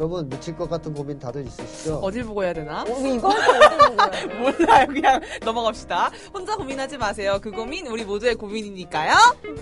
여러분 0.00 0.26
미칠 0.30 0.56
것 0.56 0.66
같은 0.70 0.94
고민 0.94 1.18
다들 1.18 1.46
있으시죠? 1.46 1.96
어딜 1.98 2.24
보고 2.24 2.42
해야 2.42 2.54
되나? 2.54 2.84
어, 2.84 2.86
이거? 2.86 3.28
몰라요. 4.40 4.86
그냥 4.86 5.20
넘어갑시다. 5.44 6.10
혼자 6.32 6.56
고민하지 6.56 6.96
마세요. 6.96 7.38
그 7.42 7.50
고민 7.50 7.86
우리 7.86 8.02
모두의 8.02 8.34
고민이니까요. 8.36 9.12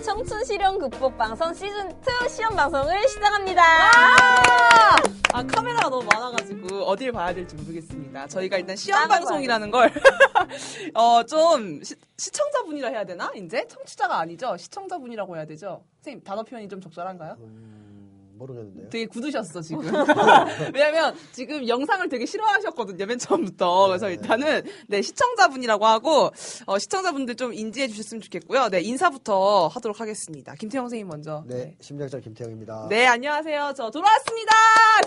청춘 0.01 0.45
실현 0.45 0.79
극복 0.79 1.17
방송 1.17 1.53
시즌 1.53 1.91
2 1.91 2.29
시험 2.29 2.55
방송을 2.55 3.05
시작합니다. 3.09 3.61
아 5.33 5.43
카메라가 5.43 5.89
너무 5.89 6.05
많아가지고 6.05 6.83
어딜 6.85 7.11
봐야 7.11 7.33
될지 7.33 7.57
모르겠습니다. 7.57 8.27
저희가 8.27 8.57
일단 8.57 8.77
시험 8.77 9.09
방송이라는 9.09 9.69
걸 9.71 9.91
어 10.95 11.21
좀 11.23 11.81
시청자분이라 12.17 12.87
해야 12.89 13.03
되나? 13.03 13.29
이제 13.35 13.67
청취자가 13.67 14.19
아니죠. 14.19 14.55
시청자분이라고 14.55 15.35
해야 15.35 15.45
되죠. 15.45 15.83
선생님 15.97 16.23
단어 16.23 16.43
표현이 16.43 16.69
좀 16.69 16.79
적절한가요? 16.79 17.35
음, 17.39 17.88
모르겠는데요. 18.39 18.89
되게 18.89 19.05
굳으셨어 19.05 19.61
지금. 19.61 19.83
왜냐면 20.73 21.15
지금 21.31 21.67
영상을 21.67 22.07
되게 22.09 22.25
싫어하셨거든요 22.25 23.05
맨 23.05 23.19
처음부터. 23.19 23.87
그래서 23.87 24.09
일단은 24.09 24.63
네 24.87 25.01
시청자분이라고 25.01 25.85
하고 25.85 26.31
어, 26.65 26.79
시청자분들 26.79 27.35
좀 27.35 27.53
인지해 27.53 27.87
주셨으면 27.87 28.21
좋겠고요. 28.21 28.69
네 28.69 28.81
인사부터 28.81 29.67
하도록 29.67 29.99
하겠습니다. 29.99 30.55
김태형 30.55 30.85
선생님 30.85 31.07
먼저. 31.07 31.43
네, 31.47 31.75
심리학자 31.81 32.19
김태형입니다. 32.19 32.87
네 32.89 33.05
안녕하세요. 33.05 33.73
저 33.75 33.91
돌아왔습니다. 33.91 34.53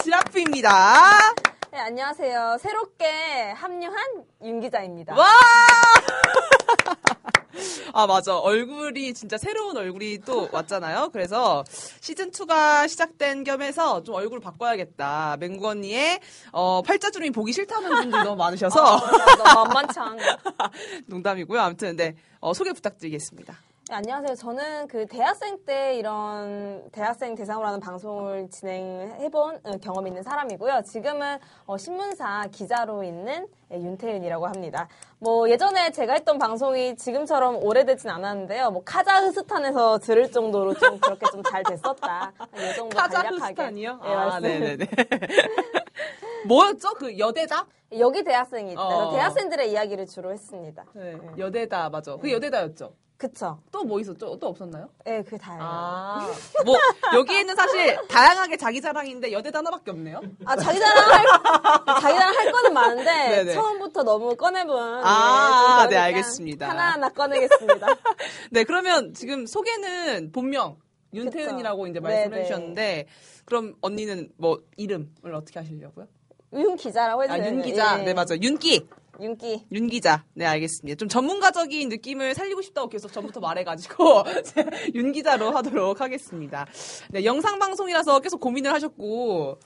지라프입니다. 0.03 1.35
네, 1.73 1.79
안녕하세요. 1.79 2.59
새롭게 2.61 3.07
합류한 3.57 3.97
윤 4.45 4.61
기자입니다. 4.61 5.17
와! 5.17 5.25
아, 7.93 8.07
맞아. 8.07 8.37
얼굴이 8.37 9.15
진짜 9.15 9.39
새로운 9.39 9.77
얼굴이 9.77 10.19
또 10.25 10.49
왔잖아요. 10.53 11.11
그래서 11.13 11.65
시즌2가 12.01 12.89
시작된 12.89 13.45
겸해서 13.45 14.03
좀 14.03 14.15
얼굴 14.15 14.41
바꿔야겠다. 14.41 15.37
맹구 15.41 15.69
언니의, 15.69 16.21
어, 16.53 16.83
팔자주름이 16.83 17.31
보기 17.31 17.53
싫다는 17.53 17.89
분들이 17.91 18.23
너무 18.23 18.37
많으셔서. 18.37 18.83
아, 18.83 19.65
만만치 19.65 19.99
않네. 19.99 20.23
농담이고요. 21.07 21.61
아무튼, 21.61 21.97
네. 21.97 22.17
어, 22.41 22.55
소개 22.55 22.73
부탁드리겠습니다. 22.73 23.57
네, 23.93 23.97
안녕하세요. 23.97 24.37
저는 24.37 24.89
그 24.89 25.05
대학생 25.05 25.59
때 25.67 25.99
이런 25.99 26.83
대학생 26.93 27.35
대상으로 27.35 27.67
하는 27.67 27.79
방송을 27.79 28.49
진행해본 28.49 29.61
어, 29.65 29.77
경험이 29.83 30.09
있는 30.09 30.23
사람이고요. 30.23 30.81
지금은 30.87 31.37
어, 31.67 31.77
신문사 31.77 32.47
기자로 32.51 33.03
있는 33.05 33.47
예, 33.71 33.77
윤태윤이라고 33.77 34.47
합니다. 34.47 34.89
뭐 35.19 35.47
예전에 35.51 35.91
제가 35.91 36.15
했던 36.15 36.39
방송이 36.39 36.97
지금처럼 36.97 37.63
오래되진 37.63 38.09
않았는데요. 38.09 38.71
뭐 38.71 38.83
카자흐스탄에서 38.83 39.99
들을 39.99 40.31
정도로 40.33 40.73
좀 40.73 40.99
그렇게 40.99 41.27
좀 41.31 41.43
잘 41.43 41.63
됐었다. 41.63 42.33
이 42.57 42.75
정도. 42.75 42.97
카자흐스탄이요? 42.97 44.01
네, 44.03 44.09
아, 44.11 44.17
말씀. 44.17 44.41
네네네. 44.41 44.87
뭐였죠? 46.49 46.95
그 46.95 47.19
여대다? 47.19 47.67
여기 47.99 48.25
대학생이 48.25 48.73
있다. 48.73 48.81
어. 48.81 49.13
대학생들의 49.13 49.71
이야기를 49.71 50.07
주로 50.07 50.33
했습니다. 50.33 50.83
네. 50.95 51.19
여대다, 51.37 51.91
맞아. 51.91 52.17
그게 52.17 52.33
여대다였죠. 52.33 52.95
그쵸? 53.23 53.61
또 53.71 53.85
뭐 53.85 54.01
있었죠? 54.01 54.37
또 54.41 54.49
없었나요? 54.49 54.89
네, 55.05 55.23
그게 55.23 55.39
다예요. 55.39 55.63
아, 55.63 56.27
아, 56.27 56.35
뭐, 56.67 56.77
여기에는 57.15 57.55
사실 57.55 57.97
다양하게 58.09 58.57
자기 58.57 58.81
자랑인데 58.81 59.31
여대다 59.31 59.59
하나밖에 59.61 59.93
없네요. 59.93 60.21
자기 60.61 60.81
자랑 60.81 61.09
할, 61.09 61.27
자기 62.01 62.19
자랑 62.19 62.35
할 62.37 62.53
거는 62.53 62.73
많은데, 62.75 63.05
네네. 63.45 63.55
처음부터 63.55 64.03
너무 64.03 64.35
꺼내본. 64.35 65.05
아, 65.05 65.83
좀 65.83 65.91
네, 65.91 65.97
그러니까 65.97 66.03
알겠습니다. 66.03 66.69
하나하나 66.69 67.09
꺼내겠습니다. 67.11 67.87
네, 68.51 68.65
그러면 68.65 69.15
지금 69.15 69.47
소개는 69.47 70.33
본명 70.33 70.79
윤태은이라고 71.15 71.87
이제 71.87 72.01
말씀을 72.01 72.31
네네. 72.31 72.41
해주셨는데 72.43 73.07
그럼 73.45 73.75
언니는 73.83 74.31
뭐 74.37 74.59
이름을 74.77 75.33
어떻게 75.35 75.61
하시려고요? 75.61 76.07
윤 76.55 76.75
기자라고 76.75 77.23
아, 77.23 77.25
해주세요. 77.25 77.55
윤 77.55 77.63
기자. 77.63 78.01
예. 78.01 78.03
네, 78.03 78.15
맞아요. 78.15 78.39
윤기. 78.43 78.85
윤기. 79.21 79.67
윤 79.73 79.89
기자. 79.89 80.25
네, 80.35 80.47
알겠습니다. 80.47 80.97
좀 80.97 81.09
전문가적인 81.09 81.89
느낌을 81.89 82.35
살리고 82.35 82.63
싶다고 82.63 82.89
계속 82.89 83.13
전부터 83.13 83.41
말해가지고 83.41 84.25
윤 84.95 85.13
기자로 85.13 85.51
하도록 85.51 86.01
하겠습니다. 86.01 86.67
네, 87.11 87.25
영상 87.25 87.59
방송이라서 87.59 88.21
계속 88.21 88.41
고민을 88.41 88.73
하셨고 88.73 89.59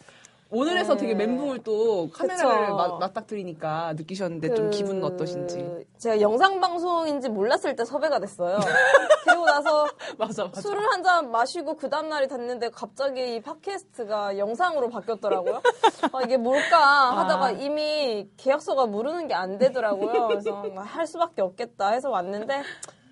오늘에서 0.49 0.95
네. 0.95 1.01
되게 1.01 1.15
멘붕을 1.15 1.65
또 1.65 2.09
카메라를. 2.11 2.69
마- 2.73 2.99
맞닥뜨리니까 2.99 3.95
느끼셨는데 3.95 4.55
좀 4.55 4.67
그- 4.67 4.71
기분은 4.71 5.03
어떠신지. 5.03 5.87
제가 5.99 6.21
영상 6.21 6.61
방송인지 6.61 7.29
몰랐을 7.31 7.75
때 7.75 7.85
섭외가 7.85 8.21
됐어요. 8.21 8.57
그리고 9.25 9.45
나서 9.45 9.87
맞아, 10.19 10.45
맞아. 10.45 10.61
술을 10.61 10.81
한 10.93 11.03
잔 11.03 11.31
마시고 11.31 11.77
그 11.77 11.89
다음 11.91 12.09
날이 12.09 12.27
됐는데 12.29 12.71
갑자기 12.71 13.37
이 13.37 13.41
팟캐스트가 13.43 14.39
영상으로 14.39 14.89
바뀌었더라고요. 14.89 15.61
아, 16.13 16.23
이게 16.25 16.37
뭘까 16.37 17.17
하다가 17.19 17.45
아. 17.47 17.51
이미 17.51 18.29
계약서가 18.37 18.87
무르는 18.87 19.27
게 19.29 19.35
안 19.35 19.59
되더라고요. 19.59 20.29
그래서 20.29 20.65
아, 20.77 20.81
할 20.81 21.07
수밖에 21.07 21.43
없겠다 21.43 21.91
해서 21.91 22.09
왔는데 22.11 22.63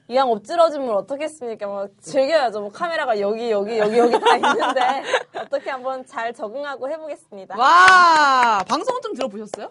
이왕 0.09 0.31
엎질러지면 0.31 0.91
어떻겠습니까? 0.91 1.67
뭐 1.67 1.89
즐겨야죠. 2.03 2.61
뭐 2.61 2.71
카메라가 2.71 3.19
여기 3.21 3.51
여기 3.51 3.79
여기 3.79 3.97
여기 3.99 4.21
다 4.21 4.37
있는데 4.37 5.03
어떻게 5.41 5.71
한번 5.71 6.05
잘 6.05 6.35
적응하고 6.35 6.91
해보겠습니다. 6.91 7.57
와, 7.59 8.63
방송은 8.69 9.01
좀 9.01 9.15
들어보셨어요? 9.15 9.71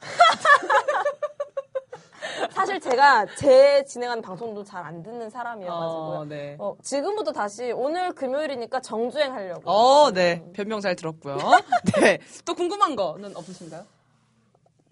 사실 2.50 2.80
제가 2.80 3.26
제 3.36 3.84
진행하는 3.84 4.22
방송도 4.22 4.64
잘 4.64 4.84
안 4.84 5.02
듣는 5.02 5.30
사람이어가지고요. 5.30 6.18
어, 6.20 6.24
네. 6.28 6.56
어, 6.58 6.74
지금부터 6.82 7.32
다시 7.32 7.72
오늘 7.72 8.12
금요일이니까 8.12 8.80
정주행 8.80 9.32
하려고. 9.32 9.70
어, 9.70 10.10
네. 10.12 10.44
변명 10.52 10.80
잘 10.80 10.94
들었고요. 10.96 11.36
네. 12.00 12.18
또 12.44 12.54
궁금한 12.54 12.96
거는 12.96 13.34
없으신가요? 13.34 13.84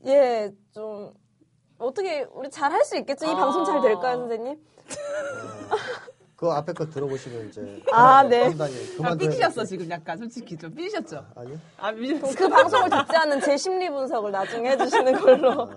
예, 0.06 0.50
좀 0.72 1.12
어떻게 1.86 2.26
우리 2.32 2.48
잘 2.50 2.72
할 2.72 2.84
수 2.84 2.96
있겠죠? 2.96 3.26
이 3.26 3.30
아. 3.30 3.36
방송 3.36 3.64
잘 3.64 3.80
될까요, 3.80 4.18
선생님? 4.18 4.58
그 6.36 6.50
앞에 6.50 6.72
거 6.72 6.86
들어보시면 6.86 7.48
이제 7.48 7.82
아, 7.92 8.24
네. 8.24 8.48
판단이 8.48 8.74
아, 9.04 9.14
삐지셨어, 9.14 9.64
지금 9.64 9.88
약간. 9.90 10.18
솔직히 10.18 10.56
좀 10.56 10.74
삐지셨죠? 10.74 11.24
아니요. 11.36 11.56
아, 11.78 11.92
삐지셨어. 11.92 12.34
그 12.36 12.48
방송을 12.48 12.90
듣지 12.90 13.16
않는 13.16 13.40
제 13.42 13.56
심리 13.56 13.88
분석을 13.88 14.32
나중에 14.32 14.70
해주시는 14.70 15.20
걸로. 15.20 15.70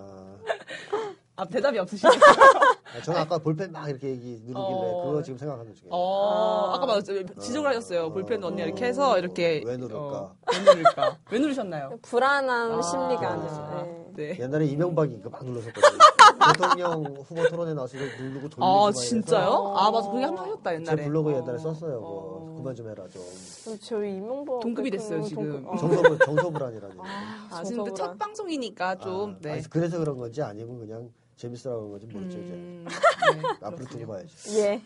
아, 1.35 1.44
아, 1.44 1.45
대답이 1.45 1.77
없으시네요. 1.77 2.17
아, 2.97 3.01
저는 3.03 3.21
아까 3.21 3.38
볼펜 3.38 3.71
막 3.71 3.88
이렇게 3.89 4.07
얘기 4.09 4.39
누르길래 4.44 4.55
어. 4.55 5.05
그거 5.05 5.21
지금 5.21 5.38
생각하는 5.38 5.75
중이에요. 5.75 5.94
어, 5.94 6.71
아까 6.73 6.85
맞았죠. 6.88 7.13
지적을 7.39 7.69
하셨어요. 7.69 8.11
볼펜 8.11 8.44
언니 8.44 8.63
이렇게 8.63 8.85
해서 8.85 9.19
이렇게. 9.19 9.61
왜 9.65 9.77
누를까? 9.77 9.99
어, 9.99 10.35
왜 10.51 10.59
누를까? 10.75 11.17
왜 11.29 11.39
누르셨나요? 11.39 11.99
불안한 12.01 12.71
아. 12.79 12.81
심리가 12.81 13.29
아니죠. 13.33 13.69
예. 13.85 14.04
네. 14.15 14.37
옛날에 14.39 14.65
이명박이 14.65 15.17
그거 15.17 15.29
막 15.29 15.45
눌렀었거든요. 15.45 15.97
대통령 16.53 17.03
후보 17.27 17.47
토론에 17.49 17.73
나와서 17.73 17.97
이거 17.97 18.05
누르고 18.21 18.49
돌리고 18.49 18.63
아, 18.65 18.85
막 18.85 18.91
진짜요? 18.93 19.73
아, 19.75 19.91
맞아. 19.91 20.09
그게 20.11 20.23
한 20.25 20.35
번 20.35 20.45
하셨다, 20.45 20.69
제 20.71 20.75
옛날에. 20.75 21.03
블로그에 21.05 21.33
어. 21.35 21.37
옛날에 21.41 21.57
썼어요. 21.57 21.99
뭐 21.99 22.09
어. 22.51 22.55
그만 22.57 22.75
좀 22.75 22.89
해라 22.89 23.03
좀. 23.11 23.21
저희 23.81 24.15
이명박 24.17 24.59
동급이 24.59 24.91
됐어요, 24.91 25.21
지금. 25.23 25.43
동급- 25.63 25.67
어. 25.73 25.77
정서불 25.77 26.19
정서불안이라는. 26.19 26.97
아, 27.51 27.63
지금 27.63 27.83
근데 27.83 27.97
첫. 27.97 28.17
방송이니까 28.17 28.95
좀, 28.97 29.31
아, 29.31 29.37
네. 29.41 29.51
아니, 29.53 29.63
그래서 29.69 29.97
그런 29.97 30.17
건지 30.17 30.41
아니면 30.41 30.77
그냥 30.79 31.09
재밌으라고 31.37 31.81
그런 31.81 31.99
건지 31.99 32.07
모르죠 32.13 32.37
음, 32.37 32.43
이제. 32.45 32.95
네. 33.35 33.41
앞으로 33.61 33.85
두고 33.87 34.07
봐야지. 34.07 34.57
예. 34.59 34.81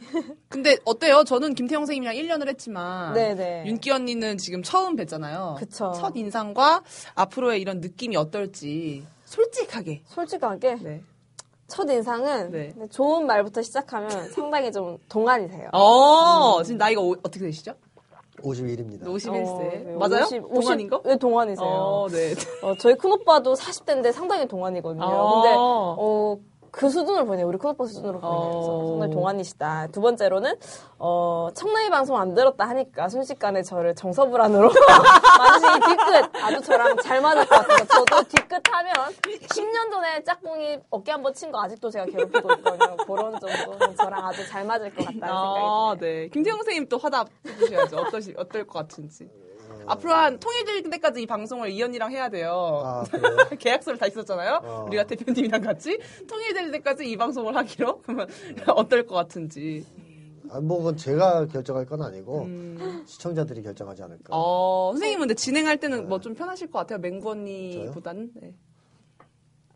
근데 0.48 0.78
어때요? 0.84 1.24
저는 1.24 1.54
김태형 1.54 1.86
선생님이랑 1.86 2.16
1년을 2.16 2.48
했지만 2.50 3.14
네네. 3.14 3.66
윤기 3.68 3.92
언니는 3.92 4.38
지금 4.40 4.64
처음 4.64 4.96
뵀잖아요. 4.96 5.58
그쵸. 5.58 5.92
첫 5.96 6.14
인상과 6.16 6.82
앞으로의 7.16 7.62
이런 7.62 7.82
느낌이 7.82 8.16
어떨지 8.18 9.06
솔직하게. 9.30 10.02
솔직하게 10.08 10.76
네. 10.82 11.02
첫 11.68 11.88
인상은 11.90 12.52
네. 12.52 12.74
좋은 12.90 13.28
말부터 13.28 13.62
시작하면 13.62 14.10
상당히 14.32 14.72
좀 14.72 14.98
동안이세요. 15.08 15.70
어, 15.72 16.64
지금 16.64 16.80
나이가 16.80 17.00
오- 17.02 17.12
어떻게 17.12 17.40
되시죠? 17.40 17.74
51입니다. 18.42 19.04
51세. 19.04 19.84
네, 19.84 19.96
맞아요? 19.98 20.24
50, 20.24 20.42
동안인 20.54 20.90
거? 20.90 21.02
네, 21.04 21.16
동안이세요. 21.18 21.68
어, 21.68 22.08
네. 22.10 22.34
어, 22.64 22.74
저희 22.80 22.96
큰오빠도 22.96 23.54
40대인데 23.54 24.12
상당히 24.14 24.48
동안이거든요. 24.48 25.04
아. 25.04 25.34
근데, 25.42 25.56
어, 25.58 26.38
그 26.72 26.90
수준을 26.90 27.26
보네요. 27.26 27.48
우리 27.48 27.58
큰오빠 27.58 27.86
수준으로 27.86 28.20
보네요. 28.20 28.38
어. 28.38 28.50
그래서 28.52 28.88
상당히 28.88 29.14
동안이시다. 29.14 29.88
두 29.92 30.02
번째로는, 30.02 30.56
어, 31.00 31.50
청라이 31.54 31.90
방송 31.90 32.18
안 32.18 32.34
들었다 32.34 32.68
하니까 32.70 33.10
순식간에 33.10 33.64
저를 33.64 33.96
정서불안으로 33.96 34.70
마주치기 35.40 35.80
뒤끝. 35.98 36.44
아주 36.44 36.62
저랑 36.62 36.98
잘 36.98 37.22
맞을 37.22 37.46
것 37.48 37.56
같아요. 37.56 37.86
저도 37.88 38.24
뒤끝 38.24 38.62
하면 38.72 38.94
10년 39.24 39.92
전에 39.92 40.24
짝꿍이 40.24 40.80
어깨 40.90 41.12
한 41.12 41.22
번 41.24 41.34
친 41.34 41.52
거 41.52 41.62
아직도 41.64 41.90
제가 41.90 42.06
괴롭히고 42.06 42.54
있거든요. 42.54 42.98
그런 42.98 43.40
정도. 43.40 43.96
저랑 43.96 44.26
아주 44.28 44.46
잘 44.48 44.64
맞을 44.66 44.90
것 44.94 45.06
같다는 45.06 45.24
아, 45.24 45.54
생각이 45.54 46.00
드네요. 46.00 46.22
네. 46.24 46.30
김태형 46.30 46.58
선생님 46.58 46.88
또 46.90 46.98
화답 46.98 47.28
해주셔야죠. 47.46 47.98
어떠시, 47.98 48.34
어떨 48.38 48.66
것 48.68 48.80
같은지. 48.80 49.30
앞으로 49.90 50.14
한 50.14 50.40
통일될 50.40 50.84
때까지 50.84 51.22
이 51.22 51.26
방송을 51.26 51.72
이 51.72 51.82
언니랑 51.82 52.12
해야 52.12 52.30
돼요. 52.30 52.82
아? 52.84 53.04
계약서를 53.58 53.98
다 53.98 54.08
있었잖아요. 54.08 54.62
어. 54.64 54.86
우리가 54.88 55.06
대표님이랑 55.06 55.62
같이 55.62 56.00
통일될 56.28 56.72
때까지 56.72 57.10
이 57.10 57.18
방송을 57.18 57.56
하기로 57.56 58.02
그러면 58.06 58.28
어떨 58.68 59.06
것 59.06 59.16
같은지. 59.16 59.86
아, 60.52 60.60
뭐 60.60 60.78
그건 60.78 60.98
제가 60.98 61.48
결정할 61.48 61.86
건 61.86 62.02
아니고 62.02 62.44
음. 62.44 63.04
시청자들이 63.06 63.62
결정하지 63.62 64.02
않을까. 64.04 64.30
어, 64.32 64.92
선생님은 64.94 65.22
근데 65.28 65.34
진행할 65.36 65.78
때는 65.78 66.08
뭐좀 66.08 66.34
편하실 66.34 66.72
것 66.72 66.80
같아요. 66.80 67.00
맹구 67.00 67.30
언니보다는. 67.30 68.32
네. 68.36 68.56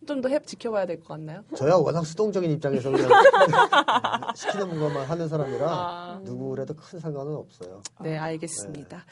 좀더 0.05 0.29
지켜봐야 0.45 0.85
될 0.85 0.97
것 0.99 1.07
같나요? 1.09 1.43
저야 1.55 1.75
워낙 1.75 2.05
수동적인 2.05 2.49
입장에서 2.51 2.91
그냥 2.91 3.09
시키는 4.35 4.79
것만 4.79 5.05
하는 5.05 5.27
사람이라 5.27 5.67
아. 5.69 6.19
누구래도 6.23 6.73
큰 6.75 6.99
상관은 6.99 7.33
없어요. 7.35 7.81
네, 8.01 8.17
알겠습니다. 8.17 9.05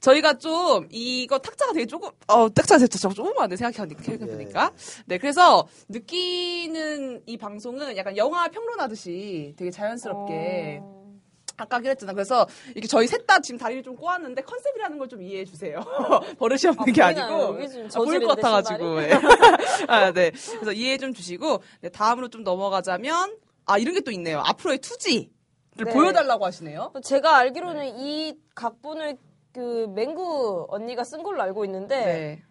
저희가 0.00 0.34
좀 0.38 0.86
이거 0.90 1.38
탁자가 1.38 1.72
되게 1.72 1.86
조금 1.86 2.10
어 2.28 2.48
탁자가 2.48 2.78
되게 2.78 2.88
조- 2.88 3.08
조그만한데 3.12 3.56
생각해보니까 3.56 4.02
생각해보니까 4.02 4.70
네 5.06 5.18
그래서 5.18 5.66
느끼는 5.88 7.22
이 7.26 7.36
방송은 7.36 7.96
약간 7.96 8.16
영화 8.16 8.48
평론하듯이 8.48 9.54
되게 9.56 9.70
자연스럽게 9.70 10.78
어. 10.82 10.95
아까 11.56 11.80
그랬잖아. 11.80 12.12
그래서 12.12 12.46
이렇게 12.72 12.86
저희 12.86 13.06
셋 13.06 13.26
다 13.26 13.40
지금 13.40 13.58
다리를 13.58 13.82
좀 13.82 13.96
꼬았는데 13.96 14.42
컨셉이라는 14.42 14.98
걸 14.98 15.06
좀 15.08 15.22
이해해 15.22 15.44
주세요. 15.44 15.80
버릇이 16.38 16.66
없는 16.66 16.80
아, 16.80 16.84
게? 16.92 17.02
아니고 17.02 17.24
아, 17.24 17.98
보일 17.98 18.20
것 18.20 18.28
같아가지고. 18.36 19.02
예. 19.02 19.12
아, 19.88 20.12
네. 20.12 20.30
그래서 20.30 20.72
이해해 20.72 20.98
좀 20.98 21.12
주시고 21.14 21.62
네, 21.80 21.88
다음으로 21.90 22.28
좀 22.28 22.42
넘어가자면 22.44 23.36
아 23.66 23.78
이런 23.78 23.94
게 23.94 24.00
또 24.00 24.10
있네요. 24.12 24.40
앞으로의 24.44 24.78
투지 24.78 25.30
를 25.78 25.86
네. 25.86 25.92
보여달라고 25.92 26.44
하시네요. 26.46 26.92
제가 27.04 27.36
알기로는 27.36 27.98
이 27.98 28.34
각본을 28.54 29.16
그 29.52 29.86
맹구 29.94 30.66
언니가 30.70 31.04
쓴 31.04 31.22
걸로 31.22 31.42
알고 31.42 31.64
있는데 31.66 31.96
네. 32.04 32.42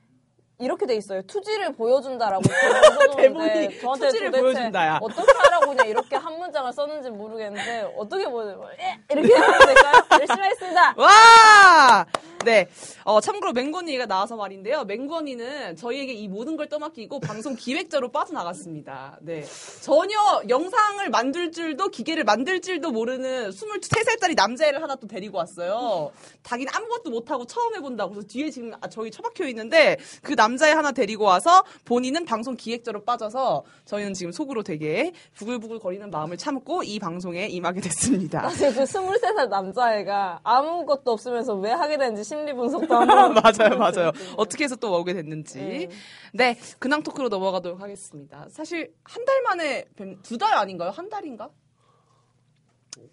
이렇게 0.59 0.85
돼 0.85 0.95
있어요. 0.95 1.21
투지를 1.23 1.73
보여준다라고 1.73 2.43
대본이 3.17 3.79
저한테 3.81 4.07
투지를 4.07 4.31
보여준다야. 4.31 4.99
어떻게 5.01 5.31
하라고 5.31 5.67
그냥 5.67 5.87
이렇게 5.87 6.15
한 6.15 6.37
문장을 6.39 6.71
썼는지 6.71 7.09
모르겠는데 7.09 7.93
어떻게 7.97 8.25
보여? 8.29 8.57
예, 8.79 8.99
이렇게 9.13 9.33
하면 9.33 9.59
될까요? 9.59 9.93
열심히 10.11 10.41
하겠습니다. 10.41 10.93
와! 10.97 12.05
네. 12.45 12.67
어, 13.03 13.19
참고로 13.19 13.51
맹건이가 13.53 14.05
나와서 14.05 14.35
말인데요. 14.35 14.85
맹건이는 14.85 15.75
저희에게 15.75 16.13
이 16.13 16.27
모든 16.27 16.55
걸 16.55 16.69
떠맡기고 16.69 17.19
방송 17.19 17.55
기획자로 17.55 18.11
빠져나갔습니다. 18.11 19.17
네. 19.21 19.43
전혀 19.81 20.15
영상을 20.47 21.09
만들 21.09 21.51
줄도 21.51 21.89
기계를 21.89 22.23
만들 22.23 22.61
줄도 22.61 22.91
모르는 22.91 23.49
23살짜리 23.49 24.35
남자애를 24.35 24.81
하나 24.81 24.95
또 24.95 25.07
데리고 25.07 25.39
왔어요. 25.39 26.11
자기는 26.43 26.71
아무것도 26.73 27.09
못하고 27.09 27.45
처음 27.45 27.75
해본다고. 27.75 28.11
그래서 28.13 28.27
뒤에 28.27 28.49
지금 28.51 28.71
아, 28.79 28.87
저희 28.87 29.09
처박혀 29.09 29.47
있는데 29.49 29.97
그 30.21 30.33
남자애 30.33 30.71
하나 30.71 30.91
데리고 30.91 31.23
와서 31.25 31.63
본인은 31.85 32.25
방송 32.25 32.55
기획자로 32.55 33.03
빠져서 33.03 33.63
저희는 33.85 34.13
지금 34.13 34.31
속으로 34.31 34.61
되게 34.61 35.11
부글부글 35.33 35.79
거리는 35.79 36.09
마음을 36.11 36.37
참고 36.37 36.83
이 36.83 36.99
방송에 36.99 37.47
임하게 37.47 37.81
됐습니다. 37.81 38.49
사실 38.49 38.73
그 38.73 38.83
23살 38.83 39.49
남자애가 39.49 40.41
아무것도 40.43 41.11
없으면서 41.11 41.55
왜 41.55 41.71
하게 41.71 41.97
되는지 41.97 42.21
심리 42.35 42.53
분석도 42.53 42.93
한번 42.93 43.33
맞아요, 43.41 43.77
맞아요. 43.77 44.11
어떻게 44.35 44.65
해서 44.65 44.75
또 44.75 44.99
오게 44.99 45.13
됐는지. 45.13 45.59
네. 45.59 45.89
네, 46.33 46.59
근황 46.79 47.01
토크로 47.03 47.29
넘어가도록 47.29 47.79
하겠습니다. 47.81 48.47
사실 48.49 48.93
한 49.03 49.23
달 49.25 49.41
만에 49.43 49.85
두 50.23 50.37
달 50.37 50.53
아닌가요? 50.55 50.89
한 50.91 51.09
달인가? 51.09 51.49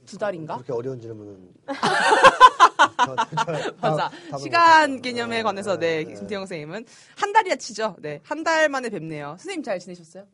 두 0.07 0.17
달인가? 0.19 0.55
그렇게 0.57 0.73
어려운 0.73 1.01
질문은. 1.01 1.53
맞아. 3.81 4.11
시간. 4.39 5.01
개념에 5.01 5.43
관해서 5.43 5.79
네, 5.79 6.05
네. 6.05 6.15
김태형 6.15 6.43
선생님은 6.43 6.85
한 7.17 7.33
달이야 7.33 7.57
치죠. 7.57 7.97
네, 8.01 8.21
한 8.25 8.43
달 8.45 8.69
만에 8.69 8.89
뵙네요. 8.91 9.29
선생님 9.39 9.63
잘 9.63 9.79
지내셨어요? 9.79 10.27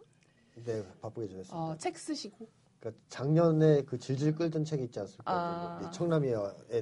네, 0.64 0.82
바쁘게 1.02 1.28
지냈습니다. 1.28 1.56
어, 1.56 1.76
책 1.78 1.96
쓰시고. 1.98 2.48
그러니까 2.80 3.02
작년에 3.08 3.82
그 3.82 3.98
질질 3.98 4.34
끌던 4.36 4.64
책이 4.64 4.84
있지 4.84 5.00
않습니까? 5.00 5.24
아. 5.32 5.78
그 5.80 5.90
청남이에 5.90 6.34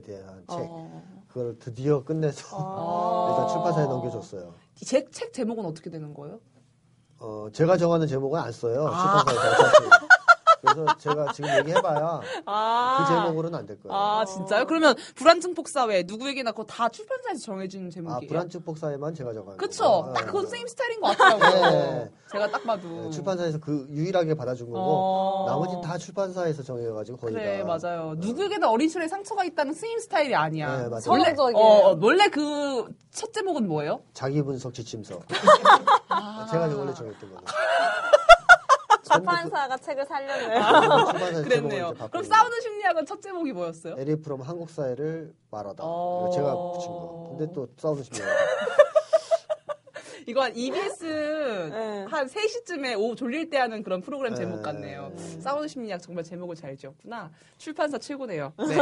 대한 0.05 0.45
책. 0.49 0.59
어, 0.71 1.03
그걸 1.29 1.59
드디어 1.59 2.05
끝내서 2.05 2.57
아. 2.59 3.31
일단 3.33 3.49
출판사에 3.49 3.85
넘겨줬어요. 3.87 4.55
제 4.75 5.11
책 5.11 5.33
제목은 5.33 5.65
어떻게 5.65 5.89
되는 5.91 6.13
거예요? 6.13 6.39
어, 7.19 7.49
제가 7.53 7.79
정하는 7.79 8.07
제목은 8.07 8.39
안 8.39 8.53
써요. 8.53 8.89
아. 8.93 9.25
출판사에서. 9.25 10.06
그래서 10.61 10.97
제가 10.99 11.33
지금 11.33 11.51
얘기해봐야 11.59 12.21
아, 12.47 12.99
그 13.07 13.15
제목으로는 13.15 13.59
안 13.59 13.67
될 13.67 13.81
거예요. 13.83 13.95
아, 13.97 14.25
진짜요? 14.25 14.67
그러면 14.67 14.95
불안증폭 15.17 15.69
사회 15.69 16.03
누구에게나 16.07 16.53
그거 16.53 16.65
다 16.65 16.89
출판사에서 16.89 17.41
정해주는 17.41 17.89
아, 17.89 17.91
제목이에요. 17.91 18.29
불안증 18.29 18.63
복사에만 18.63 19.15
제가 19.15 19.33
정하는 19.33 19.57
그쵸? 19.57 19.85
거예요. 19.85 20.13
딱 20.15 20.21
네. 20.21 20.27
그건 20.27 20.43
선생님 20.43 20.69
스타일인 20.69 21.01
것 21.01 21.17
같더라고요. 21.17 21.71
네. 21.71 22.11
제가 22.31 22.51
딱 22.51 22.63
봐도. 22.65 22.89
네, 22.89 23.11
출판사에서 23.11 23.59
그 23.59 23.87
유일하게 23.91 24.35
받아준 24.35 24.67
거고 24.71 24.79
어. 24.81 25.47
나머지는 25.49 25.81
다 25.83 25.99
출판사에서 25.99 26.63
정해가지고 26.63 27.19
거의 27.19 27.35
그래 27.35 27.59
다. 27.59 27.65
맞아요. 27.79 28.15
누구에게나 28.19 28.71
어린 28.71 28.89
시절에 28.89 29.09
상처가 29.09 29.45
있다는 29.45 29.73
스님 29.75 29.99
스타일이 29.99 30.35
아니야. 30.35 30.77
네, 30.83 30.89
맞아요. 30.89 31.03
원래 31.09 31.25
서구적이에요. 31.35 31.65
어, 31.67 31.99
원래 32.01 32.29
그 32.29 32.87
첫 33.17 33.33
제목은 33.33 33.67
뭐예요? 33.67 34.03
자기 34.13 34.43
분석 34.43 34.75
지침서. 34.75 35.19
아. 36.11 36.47
제가 36.51 36.67
원래 36.77 36.93
정했던 36.93 37.31
거는. 37.31 37.45
출판사가 39.19 39.77
책을 39.79 40.07
살려내요. 40.07 40.61
출판사에서 41.07 41.43
그랬네요. 41.43 41.95
그럼 42.11 42.25
싸우는 42.25 42.61
심리학은 42.61 43.07
첫 43.07 43.21
제목이 43.21 43.53
뭐였어요? 43.53 43.95
에리 43.99 44.17
프롬 44.21 44.43
한국 44.43 44.71
사회를 44.71 45.35
말하다. 45.51 45.83
어. 45.85 46.31
제가 46.33 46.55
붙인 46.73 46.91
거. 46.91 47.37
근데 47.37 47.53
또 47.53 47.69
싸우는 47.77 48.03
심리학. 48.03 48.29
이거 50.29 50.43
한 50.43 50.57
EBS 50.57 51.05
네. 51.71 52.05
한 52.09 52.27
3시쯤에 52.27 52.99
오후 52.99 53.15
졸릴 53.15 53.49
때 53.49 53.59
하는 53.59 53.85
그런 53.85 54.01
프로그램 54.01 54.35
네. 54.35 54.41
제목 54.41 54.61
같네요. 54.61 55.13
싸우는 55.41 55.69
심리학 55.69 56.03
정말 56.03 56.25
제목을 56.25 56.57
잘 56.57 56.77
지었구나. 56.77 57.31
출판사 57.59 57.97
최고네요. 57.97 58.53
네. 58.69 58.77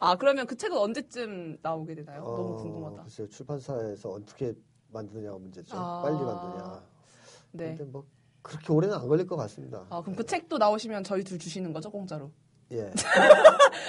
아 0.00 0.16
그러면 0.16 0.46
그 0.46 0.54
책은 0.54 0.76
언제쯤 0.76 1.58
나오게 1.62 1.94
되나요? 1.94 2.20
너무 2.24 2.54
어, 2.54 2.56
궁금하다. 2.56 3.02
글쎄요, 3.04 3.28
출판사에서 3.30 4.10
어떻게 4.10 4.52
만드느냐가 4.92 5.38
문제죠. 5.38 5.74
아. 5.76 6.02
빨리 6.02 6.16
만드냐. 6.16 6.82
네. 7.52 7.76
근데 7.76 7.84
뭐 7.84 8.04
그렇게 8.42 8.72
오래는 8.72 8.94
안 8.96 9.08
걸릴 9.08 9.26
것 9.26 9.36
같습니다. 9.36 9.86
아 9.90 10.00
그럼 10.00 10.16
그 10.16 10.24
책도 10.24 10.58
나오시면 10.58 11.04
저희 11.04 11.24
둘 11.24 11.38
주시는 11.38 11.72
거죠 11.72 11.90
공짜로? 11.90 12.30
예. 12.72 12.92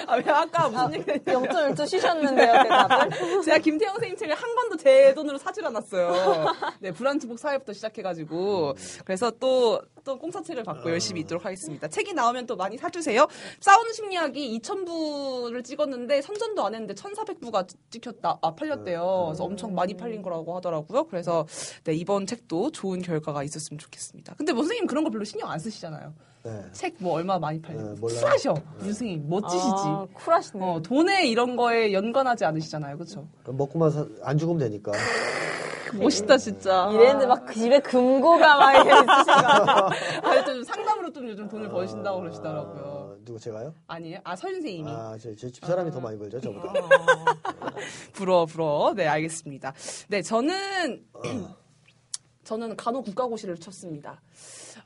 아 0.06 0.16
왜 0.16 0.22
아까 0.30 0.68
무슨 0.68 0.94
얘기 0.94 1.04
0.1초 1.24 1.86
쉬셨는데요, 1.86 2.52
대답을. 2.62 3.10
제가 3.44 3.58
김태형 3.58 3.92
선생님 3.94 4.16
책을 4.16 4.34
한 4.34 4.54
권도 4.54 4.76
제 4.78 5.12
돈으로 5.14 5.36
사질 5.38 5.64
않았어요. 5.66 6.46
네, 6.80 6.90
불안투복 6.90 7.38
사회부터 7.38 7.72
시작해가지고. 7.74 8.74
그래서 9.04 9.30
또, 9.32 9.82
또 10.02 10.18
공짜책을 10.18 10.64
받고 10.64 10.90
열심히 10.90 11.20
있도록 11.20 11.44
하겠습니다. 11.44 11.88
책이 11.88 12.14
나오면 12.14 12.46
또 12.46 12.56
많이 12.56 12.78
사주세요. 12.78 13.26
싸우는 13.60 13.92
심리학이 13.92 14.58
2,000부를 14.60 15.62
찍었는데 15.62 16.22
선전도 16.22 16.64
안 16.64 16.74
했는데 16.74 16.94
1,400부가 16.94 17.66
찍혔다, 17.90 18.38
아, 18.40 18.54
팔렸대요. 18.54 19.26
그래서 19.28 19.44
엄청 19.44 19.74
많이 19.74 19.94
팔린 19.94 20.22
거라고 20.22 20.56
하더라고요. 20.56 21.04
그래서 21.08 21.46
네, 21.84 21.92
이번 21.92 22.26
책도 22.26 22.70
좋은 22.72 23.02
결과가 23.02 23.42
있었으면 23.44 23.78
좋겠습니다. 23.78 24.34
근데 24.38 24.52
뭐 24.54 24.62
선생님 24.62 24.86
그런 24.86 25.04
거 25.04 25.10
별로 25.10 25.24
신경 25.24 25.50
안 25.50 25.58
쓰시잖아요. 25.58 26.14
네. 26.42 26.64
책뭐 26.72 27.12
얼마 27.14 27.38
많이 27.38 27.60
팔리고. 27.60 27.94
네. 27.94 28.00
쿨하셔. 28.18 28.54
우리 28.78 28.84
선생님. 28.84 29.28
멋지시지. 29.28 29.66
아, 29.68 30.06
쿨하시네. 30.14 30.64
어, 30.64 30.80
돈에 30.82 31.26
이런 31.26 31.54
거에 31.56 31.92
연관하지 31.92 32.44
않으시잖아요. 32.46 32.96
그쵸? 32.96 33.28
그럼 33.42 33.56
먹고만 33.58 33.90
사- 33.90 34.06
안 34.22 34.38
죽으면 34.38 34.58
되니까. 34.60 34.92
멋있다, 35.92 36.38
진짜. 36.38 36.88
이랬는데 36.92 37.26
막 37.26 37.44
그 37.44 37.52
집에 37.54 37.80
금고가 37.80 38.56
막 38.58 38.72
이렇게 38.74 38.90
있으신 38.90 39.06
거 39.24 39.32
같아요. 39.32 39.90
아, 40.22 40.44
좀 40.44 40.62
상담으로 40.62 41.12
좀 41.12 41.28
요즘 41.28 41.48
돈을 41.48 41.68
버신다고 41.68 42.20
그러시더라고요. 42.20 42.82
어, 42.84 43.16
누구 43.24 43.38
제가요? 43.40 43.74
아니에요? 43.88 44.20
아, 44.22 44.36
설 44.36 44.52
선생님이. 44.52 44.88
아, 44.90 45.18
제집 45.18 45.56
사람이 45.64 45.90
더 45.90 45.98
많이 46.00 46.16
벌죠, 46.16 46.40
저보다. 46.40 46.72
부러워, 48.14 48.46
부러워. 48.46 48.94
네, 48.94 49.08
알겠습니다. 49.08 49.74
네, 50.08 50.22
저는, 50.22 51.04
저는 52.44 52.76
간호 52.76 53.02
국가고시를 53.02 53.56
쳤습니다. 53.58 54.20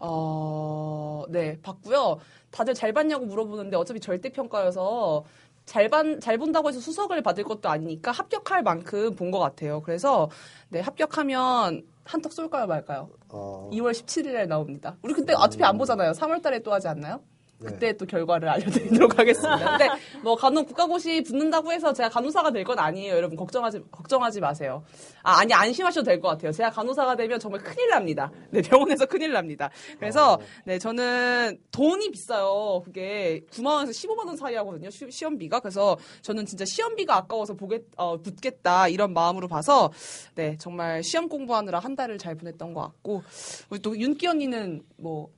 어, 0.01 1.25
네, 1.29 1.59
봤고요. 1.63 2.19
다들 2.51 2.75
잘 2.75 2.93
봤냐고 2.93 3.27
물어보는데 3.27 3.77
어차피 3.77 4.01
절대평가여서 4.01 5.25
잘, 5.67 5.89
반, 5.89 6.21
잘 6.21 6.37
본다고 6.39 6.69
해서 6.69 6.79
수석을 6.81 7.23
받을 7.23 7.43
것도 7.45 7.69
아니니까 7.69 8.11
합격할 8.13 8.63
만큼 8.63 9.15
본 9.17 9.31
것 9.31 9.39
같아요. 9.39 9.81
그래서, 9.83 10.29
네, 10.69 10.81
합격하면 10.81 11.83
한턱 12.05 12.33
쏠까요, 12.33 12.67
말까요? 12.67 13.09
어, 13.31 13.71
2월 13.73 13.93
17일에 13.93 14.47
나옵니다. 14.47 14.97
우리 15.03 15.15
그때 15.15 15.33
어차피 15.35 15.65
안 15.65 15.79
보잖아요. 15.79 16.13
3월 16.13 16.43
달에 16.43 16.59
또 16.61 16.73
하지 16.73 16.87
않나요? 16.89 17.21
네. 17.65 17.71
그때 17.73 17.97
또 17.97 18.07
결과를 18.07 18.49
알려드리도록 18.49 19.17
하겠습니다. 19.19 19.79
근데 19.79 19.89
뭐 20.23 20.37
간호 20.37 20.65
국가고시 20.65 21.23
붙는다고 21.23 21.73
해서 21.73 21.93
제가 21.93 22.09
간호사가 22.09 22.51
될 22.51 22.65
건 22.65 22.79
아니에요. 22.79 23.15
여러분 23.15 23.37
걱정하지 23.37 23.83
걱정하지 23.91 24.41
마세요. 24.41 24.85
아 25.23 25.39
아니 25.41 25.53
안심하셔도 25.53 26.05
될 26.05 26.21
것 26.21 26.29
같아요. 26.29 26.53
제가 26.53 26.71
간호사가 26.71 27.17
되면 27.17 27.39
정말 27.39 27.63
큰일 27.63 27.91
납니다. 27.91 28.31
네 28.51 28.63
병원에서 28.63 29.07
큰일 29.07 29.33
납니다. 29.33 29.71
그래서 29.99 30.39
네 30.65 30.79
저는 30.79 31.59
돈이 31.71 32.11
비싸요. 32.11 32.83
그게 32.85 33.43
9만 33.51 33.67
원에서 33.67 33.93
15만 33.93 34.27
원 34.27 34.37
사이 34.37 34.55
하거든요. 34.57 34.89
시, 34.91 35.11
시험비가 35.11 35.61
그래서 35.61 35.97
저는 36.23 36.47
진짜 36.47 36.65
시험비가 36.65 37.17
아까워서 37.17 37.55
보겠 37.55 37.83
어, 37.97 38.17
붙겠다 38.19 38.89
이런 38.89 39.13
마음으로 39.13 39.49
봐서 39.49 39.91
네 40.35 40.57
정말 40.59 41.03
시험 41.03 41.29
공부하느라 41.29 41.79
한 41.81 41.95
달을 41.97 42.19
잘 42.19 42.35
보냈던 42.35 42.73
것 42.75 42.81
같고 42.81 43.23
우리 43.71 43.79
또 43.81 43.99
윤기 43.99 44.27
언니는 44.27 44.83
뭐 44.97 45.29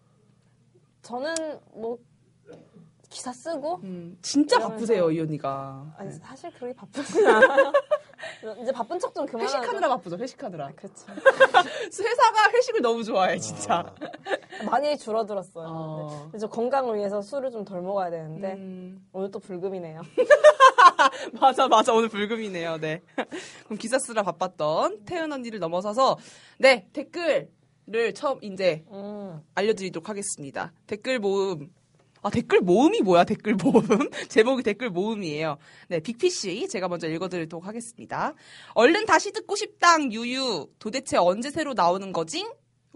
저는 1.02 1.34
뭐 1.74 1.98
기사 3.16 3.32
쓰고 3.32 3.80
음, 3.82 4.18
진짜 4.20 4.58
이러면서- 4.58 4.68
바쁘세요, 4.68 5.10
이 5.10 5.18
언니가. 5.20 5.90
아니 5.96 6.12
사실 6.12 6.50
그렇게 6.52 6.74
바쁘진 6.74 7.26
않아요. 7.26 7.72
이제 8.60 8.70
바쁜 8.72 8.98
척 8.98 9.14
좀 9.14 9.24
그만하고. 9.24 9.56
회식하느라 9.58 9.88
바쁘죠, 9.88 10.16
회식하느라. 10.18 10.70
그렇죠. 10.76 11.06
회사가 12.04 12.50
회식을 12.52 12.82
너무 12.82 13.02
좋아해, 13.02 13.38
진짜. 13.38 13.94
많이 14.70 14.98
줄어들었어요. 14.98 15.66
어. 15.66 16.08
네. 16.10 16.28
그래서 16.32 16.46
건강을 16.50 16.96
위해서 16.98 17.22
술을 17.22 17.50
좀 17.50 17.64
덜 17.64 17.80
먹어야 17.80 18.10
되는데 18.10 18.52
음, 18.52 19.06
오늘 19.14 19.30
또 19.30 19.38
불금이네요. 19.38 20.02
맞아, 21.40 21.68
맞아. 21.68 21.94
오늘 21.94 22.08
불금이네요, 22.10 22.76
네. 22.78 23.00
그럼 23.64 23.78
기사 23.78 23.98
쓰라 23.98 24.22
바빴던 24.24 25.04
태은 25.06 25.32
언니를 25.32 25.58
넘어서서, 25.58 26.18
네, 26.58 26.86
댓글을 26.92 28.12
처음 28.14 28.38
이제 28.42 28.84
음. 28.92 29.40
알려드리도록 29.54 30.08
하겠습니다. 30.10 30.72
댓글 30.86 31.18
모음. 31.18 31.70
아, 32.26 32.30
댓글 32.30 32.60
모음이 32.60 33.02
뭐야, 33.02 33.22
댓글 33.22 33.54
모음? 33.54 33.84
제목이 34.28 34.64
댓글 34.64 34.90
모음이에요. 34.90 35.58
네, 35.86 36.00
빅피씨. 36.00 36.68
제가 36.68 36.88
먼저 36.88 37.06
읽어드리도록 37.06 37.64
하겠습니다. 37.64 38.34
얼른 38.74 39.06
다시 39.06 39.30
듣고 39.30 39.54
싶당, 39.54 40.12
유유. 40.12 40.66
도대체 40.80 41.18
언제 41.18 41.50
새로 41.50 41.72
나오는 41.72 42.12
거지? 42.12 42.44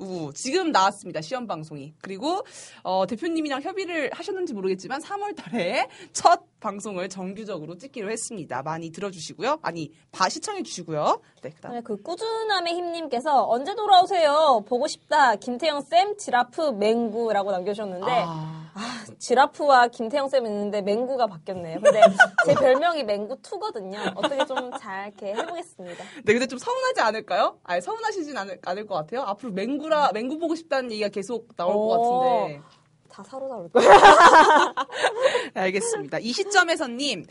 우, 0.01 0.33
지금 0.33 0.73
나왔습니다. 0.73 1.21
시험 1.21 1.47
방송이. 1.47 1.93
그리고, 2.01 2.43
어, 2.83 3.07
대표님이랑 3.07 3.61
협의를 3.63 4.11
하셨는지 4.15 4.55
모르겠지만, 4.55 5.01
3월 5.03 5.37
달에 5.37 5.89
첫 6.13 6.41
방송을 6.61 7.09
정규적으로 7.09 7.77
찍기로 7.77 8.11
했습니다. 8.11 8.63
많이 8.63 8.91
들어주시고요. 8.91 9.59
아니, 9.63 9.93
봐, 10.11 10.29
시청해 10.29 10.63
주시고요. 10.63 11.21
네, 11.43 11.51
그 11.51 11.61
다음. 11.61 11.75
네, 11.75 11.81
그 11.83 12.01
꾸준함의 12.03 12.75
힘님께서 12.75 13.47
언제 13.49 13.75
돌아오세요? 13.75 14.65
보고 14.67 14.87
싶다. 14.87 15.37
김태형 15.37 15.83
쌤, 15.83 16.17
지라프, 16.19 16.73
맹구라고 16.73 17.51
남겨주셨는데 17.51 18.07
아, 18.11 18.71
아, 18.75 19.05
지라프와 19.19 19.89
김태형 19.89 20.29
쌤 20.29 20.45
있는데 20.47 20.83
맹구가 20.83 21.27
바뀌었네요. 21.29 21.81
근데 21.81 22.01
제 22.47 22.55
별명이 22.55 23.05
맹구2거든요. 23.05 24.13
어떻게 24.17 24.45
좀 24.47 24.71
잘 24.79 25.09
이렇게 25.09 25.35
해보겠습니다. 25.35 26.05
네, 26.25 26.33
근데 26.33 26.47
좀 26.47 26.59
서운하지 26.59 27.01
않을까요? 27.01 27.59
아니, 27.65 27.81
서운하시진 27.81 28.37
않을, 28.37 28.59
않을 28.65 28.87
것 28.87 28.95
같아요. 28.95 29.23
앞으로 29.23 29.53
맹구 29.53 29.89
라, 29.91 30.11
맹구 30.13 30.39
보고 30.39 30.55
싶다는 30.55 30.91
얘기가 30.93 31.09
계속 31.09 31.55
나올 31.57 31.75
것 31.75 31.79
오. 31.79 32.21
같은데. 32.21 32.61
다 33.11 33.23
사로잡을 33.25 33.69
거예요. 33.71 33.91
네, 35.55 35.61
알겠습니다. 35.61 36.19
이 36.21 36.33
시점에서님, 36.33 37.27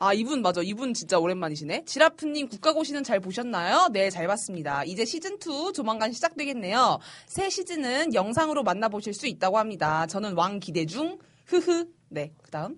아, 0.00 0.12
이분, 0.14 0.42
맞아. 0.42 0.62
이분 0.62 0.94
진짜 0.94 1.18
오랜만이시네. 1.18 1.84
지라프님 1.84 2.48
국가고시는 2.48 3.04
잘 3.04 3.20
보셨나요? 3.20 3.88
네, 3.92 4.10
잘 4.10 4.26
봤습니다. 4.26 4.84
이제 4.84 5.04
시즌2 5.04 5.74
조만간 5.74 6.12
시작되겠네요. 6.12 6.98
새 7.26 7.50
시즌은 7.50 8.14
영상으로 8.14 8.62
만나보실 8.62 9.12
수 9.12 9.26
있다고 9.26 9.58
합니다. 9.58 10.06
저는 10.06 10.34
왕 10.34 10.60
기대 10.60 10.86
중. 10.86 11.18
흐흐. 11.46 11.86
네, 12.08 12.32
그 12.42 12.50
다음. 12.50 12.76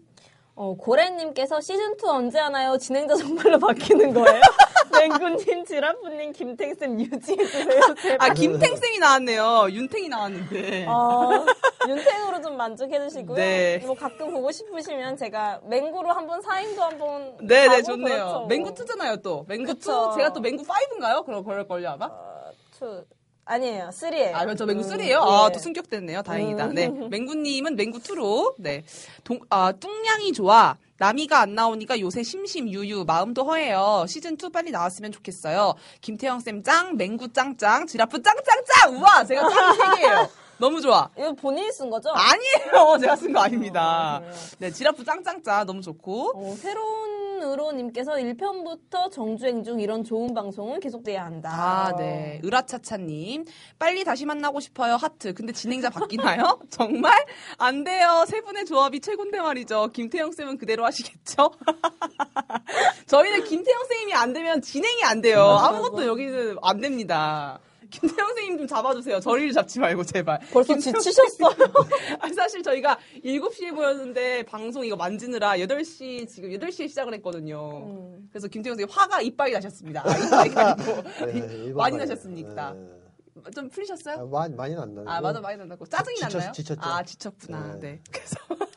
어, 0.55 0.75
고래님께서 0.77 1.59
시즌2 1.59 2.05
언제 2.05 2.39
하나요? 2.39 2.77
진행자 2.79 3.15
정말로 3.17 3.59
바뀌는 3.59 4.13
거예요? 4.13 4.41
맹구님, 4.93 5.65
지라프님, 5.65 6.33
김탱쌤 6.33 7.01
유지해주세요. 7.01 7.81
제발. 8.03 8.31
아, 8.31 8.35
김탱쌤이 8.35 8.99
나왔네요. 8.99 9.69
윤탱이 9.71 10.09
나왔는데. 10.09 10.87
어, 10.89 11.47
윤탱으로 11.89 12.43
좀 12.43 12.57
만족해주시고요. 12.57 13.37
네. 13.37 13.79
뭐 13.79 13.95
가끔 13.95 14.33
보고 14.33 14.51
싶으시면 14.51 15.17
제가 15.17 15.61
맹구로 15.65 16.11
한번 16.11 16.41
사인도 16.43 16.83
한번. 16.83 17.37
네네, 17.41 17.69
가고 17.69 17.83
좋네요. 17.83 18.09
그렇죠. 18.09 18.47
맹구 18.49 18.75
2잖아요, 18.75 19.23
또. 19.23 19.45
맹구 19.49 19.71
2. 19.73 19.75
그쵸. 19.75 20.13
제가 20.17 20.33
또 20.33 20.41
맹구 20.41 20.65
5인가요? 20.65 21.25
그럼 21.25 21.45
그럴걸요, 21.45 21.89
아마? 21.89 22.07
어, 22.07 22.51
two 22.79 23.05
아니에요, 23.45 23.89
3예요. 23.93 24.35
아, 24.35 24.55
저 24.55 24.65
맹구 24.65 24.85
음, 24.85 24.89
3예요? 24.89 25.19
아, 25.23 25.47
예. 25.49 25.53
또 25.53 25.59
승격됐네요. 25.59 26.23
다행이다. 26.23 26.67
음. 26.67 26.75
네. 26.75 26.89
맹구님은 26.89 27.75
맹구 27.75 27.99
2로, 27.99 28.55
네. 28.59 28.85
동, 29.25 29.41
아, 29.51 29.73
뚱냥이 29.73 30.33
좋아. 30.33 30.77
나미가 31.01 31.41
안 31.41 31.55
나오니까 31.55 31.99
요새 31.99 32.23
심심 32.23 32.69
유유 32.69 33.05
마음도 33.07 33.43
허해요. 33.45 34.05
시즌 34.07 34.37
2 34.37 34.51
빨리 34.53 34.71
나왔으면 34.71 35.13
좋겠어요. 35.13 35.75
김태형 36.03 36.41
쌤 36.41 36.63
짱, 36.63 36.99
맹구 36.99 37.33
짱짱, 37.33 37.87
지라프 37.87 38.21
짱짱짱. 38.21 38.99
우와, 38.99 39.25
제가 39.25 39.49
짱이 39.49 39.79
세 39.79 39.97
개예요. 39.97 40.29
너무 40.61 40.81
좋아. 40.81 41.09
이거 41.17 41.33
본인이 41.33 41.73
쓴 41.73 41.89
거죠? 41.91 42.11
아니에요. 42.11 42.99
제가 43.01 43.17
쓴 43.17 43.33
거 43.33 43.41
아닙니다. 43.41 44.19
어, 44.19 44.21
그래요? 44.21 44.35
네, 44.59 44.71
지라프 44.71 45.05
짱짱짱 45.05 45.67
너무 45.67 45.81
좋고. 45.81 46.33
어, 46.37 46.55
새로운 46.57 47.21
으로님께서 47.43 48.13
1편부터 48.13 49.11
정주행 49.11 49.65
중 49.65 49.81
이런 49.81 50.05
좋은 50.05 50.35
방송은 50.35 50.79
계속돼야 50.81 51.25
한다. 51.25 51.49
아, 51.51 51.97
네. 51.97 52.41
으라차차님. 52.45 53.47
빨리 53.79 54.05
다시 54.05 54.27
만나고 54.27 54.61
싶어요. 54.61 54.97
하트. 54.97 55.33
근데 55.33 55.53
진행자 55.53 55.89
바뀌나요? 55.89 56.61
정말? 56.69 57.25
안 57.57 57.83
돼요. 57.83 58.25
세 58.29 58.43
분의 58.43 58.67
조합이 58.67 59.01
최고인데 59.01 59.41
말이죠. 59.41 59.89
김태형 59.95 60.33
쌤은 60.33 60.59
그대로 60.59 60.85
하시겠죠? 60.85 61.51
저희는 63.07 63.45
김태형 63.45 63.85
쌤이 63.89 64.13
안 64.15 64.35
되면 64.35 64.61
진행이 64.61 65.03
안 65.05 65.23
돼요. 65.23 65.43
아무것도 65.43 66.07
여기는 66.07 66.59
안 66.63 66.81
됩니다. 66.81 67.59
김태형 67.91 68.35
쌤님 68.35 68.59
좀 68.59 68.67
잡아주세요. 68.67 69.21
저리를 69.21 69.53
잡지 69.53 69.79
말고, 69.81 70.05
제발. 70.05 70.39
벌써 70.53 70.77
지치셨어요. 70.79 71.51
아니, 72.21 72.35
사실 72.35 72.63
저희가 72.63 72.99
7시에 73.25 73.75
보였는데 73.75 74.45
방송 74.45 74.85
이거 74.85 74.97
만지느라 74.97 75.57
8시, 75.59 76.29
지금 76.29 76.51
8시에 76.51 76.89
시작을 76.89 77.13
했거든요. 77.15 77.87
음. 77.87 78.29
그래서 78.31 78.49
김태형 78.49 78.77
쌤이 78.77 78.87
화가 78.91 79.21
이빨이 79.23 79.53
나셨습니다. 79.53 80.03
아, 80.05 80.17
이빨이 80.17 80.55
아니고. 80.57 81.03
네, 81.27 81.33
일반 81.65 81.75
많이. 81.77 81.97
나셨습니까? 81.97 82.73
네. 82.75 83.51
좀 83.55 83.69
풀리셨어요? 83.71 84.17
아, 84.17 84.25
많이 84.27 84.55
많이 84.55 84.75
난다. 84.75 85.03
아, 85.07 85.21
맞아, 85.21 85.41
많이 85.41 85.57
난다고. 85.57 85.87
짜증이 85.87 86.17
지쳤- 86.19 86.33
났나요? 86.35 86.53
지쳤죠. 86.53 86.81
아, 86.83 87.03
지쳤구나. 87.03 87.75
네. 87.75 87.81
네. 87.81 88.01
그래서. 88.13 88.37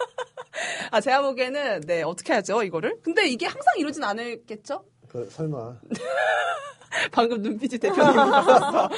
아, 0.92 1.02
제가 1.02 1.22
보기에는, 1.22 1.82
네, 1.82 2.04
어떻게 2.04 2.34
하죠, 2.34 2.64
이거를? 2.64 3.00
근데 3.02 3.28
이게 3.28 3.46
항상 3.46 3.74
이러진 3.78 4.04
않을겠죠? 4.04 4.86
그 5.10 5.28
설마 5.30 5.76
방금 7.12 7.42
눈빛이 7.42 7.80
대표님 7.80 8.16
같았어. 8.16 8.90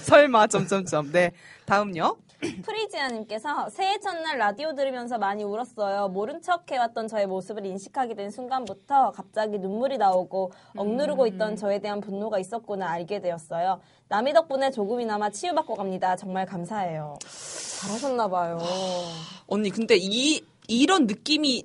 설마, 0.02 0.46
점점점. 0.48 1.12
네. 1.12 1.32
다음요. 1.66 2.16
프리지아님께서 2.62 3.70
새해 3.70 3.98
첫날 4.00 4.36
라디오 4.36 4.74
들으면서 4.74 5.16
많이 5.16 5.42
울었어요. 5.44 6.08
모른 6.08 6.42
척 6.42 6.70
해왔던 6.70 7.08
저의 7.08 7.26
모습을 7.26 7.64
인식하게 7.64 8.14
된 8.14 8.30
순간부터 8.30 9.12
갑자기 9.12 9.58
눈물이 9.58 9.96
나오고 9.96 10.52
억누르고 10.76 11.26
있던 11.28 11.56
저에 11.56 11.78
대한 11.78 12.00
분노가 12.00 12.38
있었구나 12.38 12.90
알게 12.90 13.20
되었어요. 13.20 13.80
남이 14.08 14.34
덕분에 14.34 14.70
조금이나마 14.70 15.30
치유받고 15.30 15.74
갑니다. 15.74 16.16
정말 16.16 16.44
감사해요. 16.44 17.18
잘하셨나봐요. 17.80 18.58
언니, 19.46 19.70
근데 19.70 19.96
이, 19.98 20.44
이런 20.68 21.06
느낌이, 21.06 21.64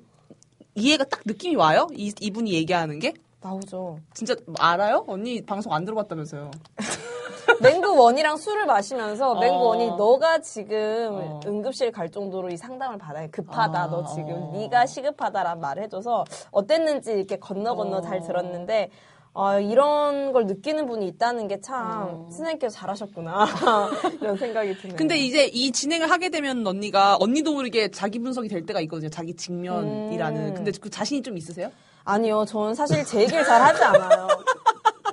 이해가 0.74 1.04
딱 1.04 1.20
느낌이 1.26 1.56
와요? 1.56 1.88
이, 1.94 2.12
이분이 2.18 2.52
얘기하는 2.54 2.98
게? 3.00 3.12
나오죠. 3.40 3.98
진짜 4.14 4.34
알아요? 4.58 5.04
언니 5.06 5.42
방송 5.42 5.72
안 5.72 5.84
들어봤다면서요. 5.84 6.50
맹구 7.62 7.96
원이랑 7.96 8.36
술을 8.36 8.66
마시면서 8.66 9.32
어. 9.32 9.40
맹구 9.40 9.64
원이 9.64 9.88
너가 9.90 10.40
지금 10.40 11.08
어. 11.12 11.40
응급실 11.46 11.92
갈 11.92 12.10
정도로 12.10 12.48
이 12.50 12.56
상담을 12.56 12.98
받아야 12.98 13.26
급하다. 13.28 13.82
아, 13.82 13.86
너 13.88 14.04
지금 14.06 14.32
어. 14.34 14.52
네가 14.52 14.86
시급하다라는 14.86 15.60
말을 15.60 15.82
해줘서 15.84 16.24
어땠는지 16.50 17.12
이렇게 17.12 17.36
건너 17.36 17.74
건너 17.74 17.98
어. 17.98 18.00
잘 18.00 18.20
들었는데 18.20 18.90
아, 19.32 19.58
이런 19.60 20.32
걸 20.32 20.46
느끼는 20.46 20.86
분이 20.86 21.06
있다는 21.08 21.48
게참 21.48 22.02
어. 22.02 22.28
선생님께서 22.30 22.74
잘하셨구나 22.74 23.46
이런 24.20 24.36
생각이 24.36 24.76
드네요. 24.76 24.96
근데 24.96 25.18
이제 25.18 25.46
이 25.46 25.70
진행을 25.70 26.10
하게 26.10 26.30
되면 26.30 26.66
언니가 26.66 27.16
언니도 27.20 27.52
모르게 27.52 27.90
자기 27.90 28.18
분석이 28.18 28.48
될 28.48 28.66
때가 28.66 28.80
있거든요. 28.82 29.08
자기 29.08 29.34
직면이라는. 29.34 30.48
음. 30.48 30.54
근데 30.54 30.72
그 30.80 30.90
자신이 30.90 31.22
좀 31.22 31.36
있으세요? 31.36 31.70
아니요, 32.04 32.44
저는 32.46 32.74
사실 32.74 33.04
제 33.04 33.20
얘기를 33.22 33.44
잘 33.44 33.60
하지 33.62 33.82
않아요. 33.84 34.28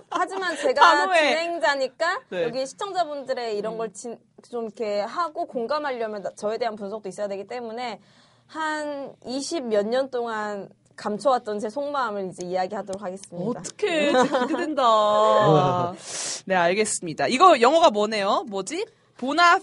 하지만 0.09 0.55
제가 0.57 0.81
단호해. 0.81 1.19
진행자니까 1.29 2.21
네. 2.29 2.43
여기 2.43 2.65
시청자분들의 2.65 3.57
이런 3.57 3.77
걸좀 3.77 4.17
이렇게 4.51 5.01
하고 5.01 5.45
공감하려면 5.45 6.23
나- 6.23 6.31
저에 6.35 6.57
대한 6.57 6.75
분석도 6.75 7.07
있어야 7.09 7.27
되기 7.27 7.45
때문에 7.45 7.99
한 8.47 9.13
20 9.25 9.65
몇 9.67 9.85
년 9.85 10.09
동안 10.09 10.69
감춰왔던 10.95 11.59
제 11.59 11.69
속마음을 11.69 12.29
이제 12.31 12.45
이야기하도록 12.47 13.01
하겠습니다. 13.03 13.59
어떡해. 13.59 14.11
진짜 14.13 14.47
기대된다. 14.47 15.93
네, 16.45 16.55
알겠습니다. 16.55 17.27
이거 17.27 17.61
영어가 17.61 17.91
뭐네요? 17.91 18.45
뭐지? 18.49 18.85
보나, 19.17 19.59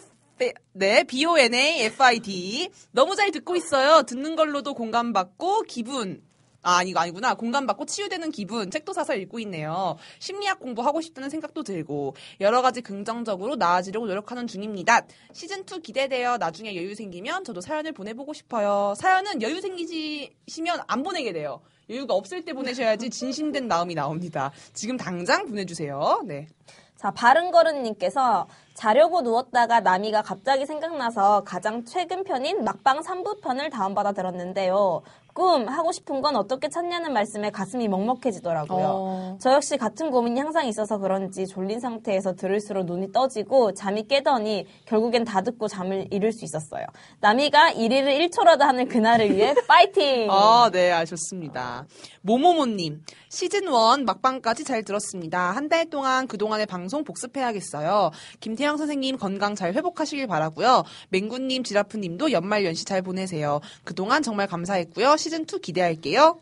네, 0.72 1.02
B-O-N-A-F-I-D. 1.04 2.70
너무 2.92 3.16
잘 3.16 3.30
듣고 3.32 3.56
있어요. 3.56 4.02
듣는 4.02 4.36
걸로도 4.36 4.74
공감받고, 4.74 5.62
기분. 5.62 6.22
아, 6.64 6.82
이거 6.82 7.00
아니구나. 7.00 7.34
공감받고 7.34 7.84
치유되는 7.84 8.30
기분. 8.30 8.70
책도 8.70 8.92
사서 8.92 9.14
읽고 9.14 9.38
있네요. 9.40 9.96
심리학 10.18 10.58
공부하고 10.58 11.02
싶다는 11.02 11.28
생각도 11.28 11.62
들고, 11.62 12.14
여러 12.40 12.62
가지 12.62 12.80
긍정적으로 12.80 13.56
나아지려고 13.56 14.06
노력하는 14.06 14.46
중입니다. 14.46 15.02
시즌2 15.32 15.82
기대돼요. 15.82 16.38
나중에 16.38 16.74
여유 16.74 16.94
생기면 16.94 17.44
저도 17.44 17.60
사연을 17.60 17.92
보내보고 17.92 18.32
싶어요. 18.32 18.94
사연은 18.96 19.42
여유 19.42 19.60
생기시면 19.60 20.80
안 20.86 21.02
보내게 21.02 21.32
돼요. 21.32 21.60
여유가 21.90 22.14
없을 22.14 22.44
때 22.44 22.54
보내셔야지 22.54 23.10
진심된 23.10 23.68
마음이 23.68 23.94
나옵니다. 23.94 24.50
지금 24.72 24.96
당장 24.96 25.46
보내주세요. 25.46 26.22
네. 26.24 26.48
자, 26.96 27.10
바른거른님께서 27.10 28.48
자려고 28.72 29.20
누웠다가 29.20 29.80
나미가 29.80 30.22
갑자기 30.22 30.64
생각나서 30.64 31.44
가장 31.44 31.84
최근 31.84 32.24
편인 32.24 32.64
막방 32.64 33.00
3부 33.00 33.42
편을 33.42 33.68
다운받아 33.68 34.12
들었는데요. 34.12 35.02
꿈 35.34 35.68
하고 35.68 35.90
싶은 35.92 36.22
건 36.22 36.36
어떻게 36.36 36.68
찾냐는 36.68 37.12
말씀에 37.12 37.50
가슴이 37.50 37.88
먹먹해지더라고요. 37.88 38.86
어. 38.86 39.38
저 39.40 39.52
역시 39.52 39.76
같은 39.76 40.10
고민이 40.12 40.38
항상 40.40 40.66
있어서 40.68 40.98
그런지 40.98 41.46
졸린 41.46 41.80
상태에서 41.80 42.34
들을수록 42.36 42.86
눈이 42.86 43.10
떠지고 43.12 43.74
잠이 43.74 44.04
깨더니 44.06 44.66
결국엔 44.86 45.24
다 45.24 45.42
듣고 45.42 45.66
잠을 45.68 46.06
이룰 46.10 46.32
수 46.32 46.44
있었어요. 46.44 46.86
나미가 47.20 47.72
1위를 47.72 48.30
1초라도 48.30 48.60
하는 48.60 48.86
그날을 48.88 49.34
위해 49.34 49.54
파이팅! 49.68 50.30
아, 50.30 50.70
네, 50.72 50.92
아, 50.92 51.04
좋습니다. 51.04 51.84
모모모님, 52.22 53.02
시즌1 53.28 54.04
막방까지 54.04 54.64
잘 54.64 54.82
들었습니다. 54.84 55.50
한 55.50 55.64
달 55.68 55.88
동안 55.88 56.28
그동안의 56.28 56.66
방송 56.66 57.02
복습해야겠어요. 57.04 58.10
김태형 58.40 58.76
선생님 58.76 59.16
건강 59.16 59.54
잘 59.54 59.72
회복하시길 59.72 60.26
바라고요 60.26 60.84
맹구님, 61.08 61.64
지라프님도 61.64 62.32
연말 62.32 62.64
연시 62.66 62.84
잘 62.84 63.00
보내세요. 63.00 63.60
그동안 63.82 64.22
정말 64.22 64.46
감사했고요. 64.46 65.16
시즌2 65.24 65.62
기대할게요. 65.62 66.38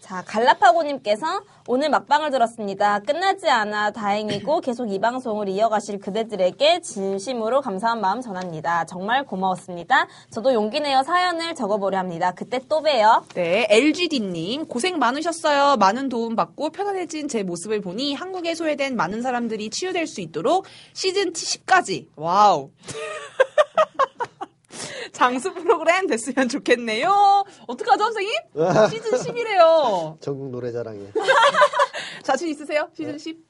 자, 0.00 0.24
갈라파고님께서 0.26 1.42
오늘 1.68 1.88
막방을 1.88 2.32
들었습니다. 2.32 2.98
끝나지 2.98 3.48
않아 3.48 3.92
다행이고 3.92 4.60
계속 4.60 4.90
이 4.92 4.98
방송을 4.98 5.48
이어가실 5.48 6.00
그대들에게 6.00 6.80
진심으로 6.80 7.60
감사한 7.60 8.00
마음 8.00 8.20
전합니다. 8.20 8.86
정말 8.86 9.24
고마웠습니다. 9.24 10.08
저도 10.30 10.52
용기 10.52 10.80
내어 10.80 11.04
사연을 11.04 11.54
적어보려 11.54 11.98
합니다. 11.98 12.32
그때 12.32 12.58
또 12.68 12.82
봬요. 12.82 13.24
네, 13.34 13.68
LGD님, 13.70 14.66
고생 14.66 14.98
많으셨어요. 14.98 15.76
많은 15.76 16.08
도움 16.08 16.34
받고 16.34 16.70
편안해진 16.70 17.28
제 17.28 17.44
모습을 17.44 17.80
보니 17.80 18.14
한국에 18.14 18.56
소외된 18.56 18.96
많은 18.96 19.22
사람들이 19.22 19.70
치유될 19.70 20.08
수 20.08 20.20
있도록 20.22 20.66
시즌 20.92 21.32
10까지, 21.32 22.06
wow. 22.16 22.70
장수 25.12 25.52
프로그램 25.54 26.06
됐으면 26.06 26.48
좋겠네요. 26.48 27.44
어떡하죠, 27.66 28.04
선생님? 28.04 28.32
시즌 28.90 29.10
10이래요. 29.18 30.20
전국 30.20 30.50
노래자랑에. 30.50 31.00
자신 32.22 32.48
있으세요? 32.48 32.88
시즌 32.94 33.18
10? 33.18 33.49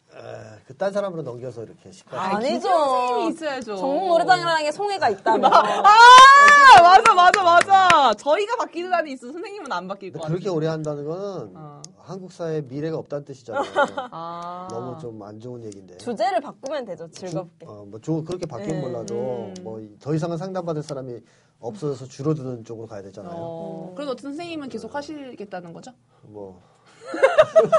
그딴 0.67 0.93
사람으로 0.93 1.23
넘겨서 1.23 1.63
이렇게 1.63 1.91
시까지 1.93 2.17
아, 2.17 2.37
아니죠. 2.37 2.69
선생님이 2.69 3.29
있어야죠. 3.35 3.77
전국 3.77 4.09
노래자랑이라는 4.09 4.63
게 4.63 4.73
송해가 4.73 5.09
있다면. 5.11 5.53
아, 5.53 6.83
맞아, 6.83 7.15
맞아, 7.15 7.43
맞아. 7.43 8.15
저희가 8.15 8.57
바뀌는 8.57 8.93
한이 8.93 9.13
있어. 9.13 9.31
선생님은 9.33 9.71
안 9.73 9.89
바뀔 9.89 10.13
것 10.13 10.21
같아요. 10.21 10.35
그렇게 10.35 10.49
오래 10.51 10.67
한다는 10.67 11.05
거는 11.05 11.53
어. 11.57 11.83
한국 11.99 12.33
사회에 12.33 12.63
미래가 12.63 12.97
없다는 12.99 13.25
뜻이잖아요. 13.25 13.63
아. 14.13 14.69
너무 14.71 14.99
좀 15.01 15.21
안 15.23 15.39
좋은 15.39 15.63
얘기인데. 15.65 15.97
주제를 15.99 16.41
바꾸면 16.41 16.85
되죠, 16.87 17.09
즐겁게. 17.11 17.67
어, 17.67 17.85
뭐 17.87 18.01
조, 18.01 18.25
그렇게 18.25 18.47
바뀌면 18.47 18.77
네. 18.77 18.81
몰라도 18.81 19.15
음. 19.15 19.55
뭐더 19.63 20.15
이상은 20.15 20.37
상담받을 20.39 20.83
사람이 20.83 21.21
없어져서 21.61 22.07
줄어드는 22.07 22.65
쪽으로 22.65 22.87
가야 22.89 23.03
되잖아요. 23.03 23.35
어, 23.37 23.93
그래도 23.95 24.13
어떤 24.13 24.31
선생님은 24.31 24.69
계속 24.71 24.95
하시겠다는 24.95 25.73
거죠? 25.75 25.93
뭐 26.23 26.61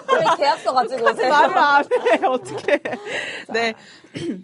빨리 0.08 0.38
계약서 0.38 0.74
가지고 0.74 1.10
오세요. 1.10 1.30
말을 1.30 1.58
안 1.58 1.84
해. 1.84 2.26
어떻게. 2.26 2.82
네. 3.52 3.74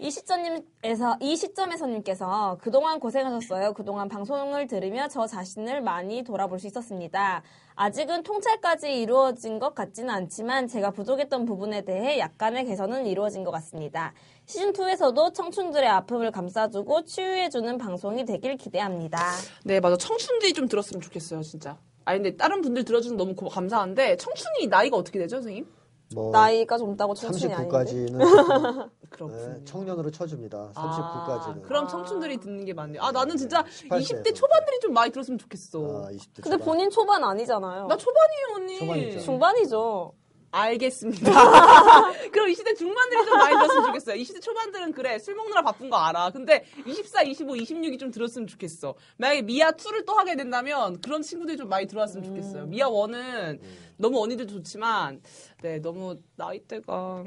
이 0.00 0.10
시점에서 0.10 1.16
이 1.20 1.36
시점에서님께서 1.36 2.58
그동안 2.60 3.00
고생하셨어요. 3.00 3.74
그동안 3.74 4.08
방송을 4.08 4.66
들으며 4.66 5.08
저 5.08 5.26
자신을 5.26 5.82
많이 5.82 6.22
돌아볼 6.22 6.58
수 6.58 6.66
있었습니다. 6.66 7.42
아직은 7.74 8.22
통찰까지 8.22 9.00
이루어진 9.00 9.58
것 9.58 9.74
같지는 9.74 10.10
않지만 10.10 10.66
제가 10.66 10.90
부족했던 10.90 11.44
부분에 11.44 11.82
대해 11.82 12.18
약간의 12.18 12.64
개선은 12.64 13.06
이루어진 13.06 13.44
것 13.44 13.50
같습니다. 13.52 14.14
시즌 14.46 14.72
2에서도 14.72 15.34
청춘들의 15.34 15.88
아픔을 15.88 16.32
감싸주고 16.32 17.04
치유해주는 17.04 17.78
방송이 17.78 18.24
되길 18.24 18.56
기대합니다. 18.56 19.18
네, 19.64 19.78
맞아. 19.78 19.96
청춘들이 19.96 20.54
좀 20.54 20.66
들었으면 20.66 21.00
좋겠어요, 21.00 21.42
진짜. 21.42 21.78
아니, 22.08 22.20
근데 22.22 22.36
다른 22.38 22.62
분들 22.62 22.84
들어주는 22.86 23.18
너무 23.18 23.34
고- 23.34 23.50
감사한데, 23.50 24.16
청춘이 24.16 24.68
나이가 24.68 24.96
어떻게 24.96 25.18
되죠, 25.18 25.36
선생님? 25.36 25.66
뭐 26.14 26.32
나이가 26.32 26.78
젊다고 26.78 27.12
청춘이 27.12 27.52
아닌데. 27.52 27.76
39까지는 27.76 28.18
그렇군요. 29.10 29.64
청년으로 29.66 30.10
쳐줍니다. 30.10 30.70
아, 30.74 31.44
39까지는. 31.44 31.62
그럼 31.64 31.86
청춘들이 31.86 32.38
듣는 32.38 32.64
게 32.64 32.72
맞네요. 32.72 33.02
아, 33.02 33.12
나는 33.12 33.36
진짜 33.36 33.62
18 33.68 34.02
세에서. 34.02 34.22
20대 34.22 34.34
초반들이 34.34 34.80
좀 34.80 34.94
많이 34.94 35.12
들었으면 35.12 35.36
좋겠어. 35.36 35.78
아, 36.06 36.10
20대 36.10 36.42
근데 36.44 36.56
본인 36.56 36.88
초반 36.88 37.22
아니잖아요. 37.22 37.88
나 37.88 37.96
초반이에요, 37.98 38.46
언니. 38.56 38.78
초반이죠. 38.78 39.20
중반이죠. 39.20 40.12
알겠습니다. 40.50 41.30
그럼 42.32 42.48
20대 42.48 42.76
중반들이 42.76 43.24
좀 43.24 43.38
많이 43.38 43.54
들었으면 43.54 43.84
좋겠어요. 43.86 44.16
20대 44.16 44.40
초반들은 44.40 44.92
그래, 44.92 45.18
술 45.18 45.34
먹느라 45.34 45.62
바쁜 45.62 45.90
거 45.90 45.96
알아. 45.96 46.30
근데 46.30 46.64
24, 46.86 47.22
25, 47.22 47.54
26이 47.54 47.98
좀 47.98 48.10
들었으면 48.10 48.46
좋겠어. 48.46 48.94
만약에 49.18 49.42
미아 49.42 49.72
2를 49.72 50.06
또 50.06 50.14
하게 50.14 50.36
된다면 50.36 51.00
그런 51.00 51.22
친구들이 51.22 51.56
좀 51.56 51.68
많이 51.68 51.86
들어왔으면 51.86 52.24
좋겠어요. 52.24 52.66
미아 52.66 52.88
1은 52.88 53.60
너무 53.96 54.22
언니들 54.22 54.46
좋지만, 54.46 55.20
네, 55.62 55.80
너무 55.80 56.16
나이대가, 56.36 57.24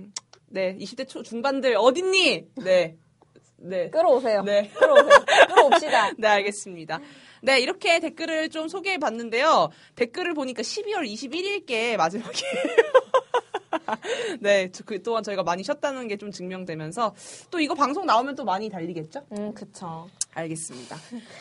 네, 0.48 0.76
20대 0.78 1.08
초, 1.08 1.22
중반들 1.22 1.76
어딨니? 1.78 2.46
네. 2.64 2.98
네. 3.58 3.90
끌어오세요. 3.92 4.42
네. 4.44 4.70
끌어오세요. 4.70 5.20
끌어옵시다. 5.48 6.12
네, 6.18 6.28
알겠습니다. 6.28 7.00
네, 7.42 7.60
이렇게 7.60 8.00
댓글을 8.00 8.50
좀 8.50 8.68
소개해 8.68 8.98
봤는데요. 9.00 9.70
댓글을 9.96 10.34
보니까 10.34 10.62
12월 10.62 11.12
21일께 11.12 11.98
마지막이에요. 11.98 12.54
네, 14.42 14.72
저- 14.72 14.84
그 14.84 15.02
동안 15.02 15.24
저희가 15.24 15.44
많이 15.44 15.64
쉬었다는 15.64 16.08
게 16.08 16.18
좀 16.22 16.32
증명되면서 16.32 17.16
또 17.50 17.60
이거 17.60 17.74
방송 17.74 18.06
나오면 18.06 18.36
또 18.36 18.44
많이 18.46 18.70
달리겠죠? 18.70 19.26
음, 19.32 19.54
그쵸. 19.56 20.08
알겠습니다. 20.34 20.96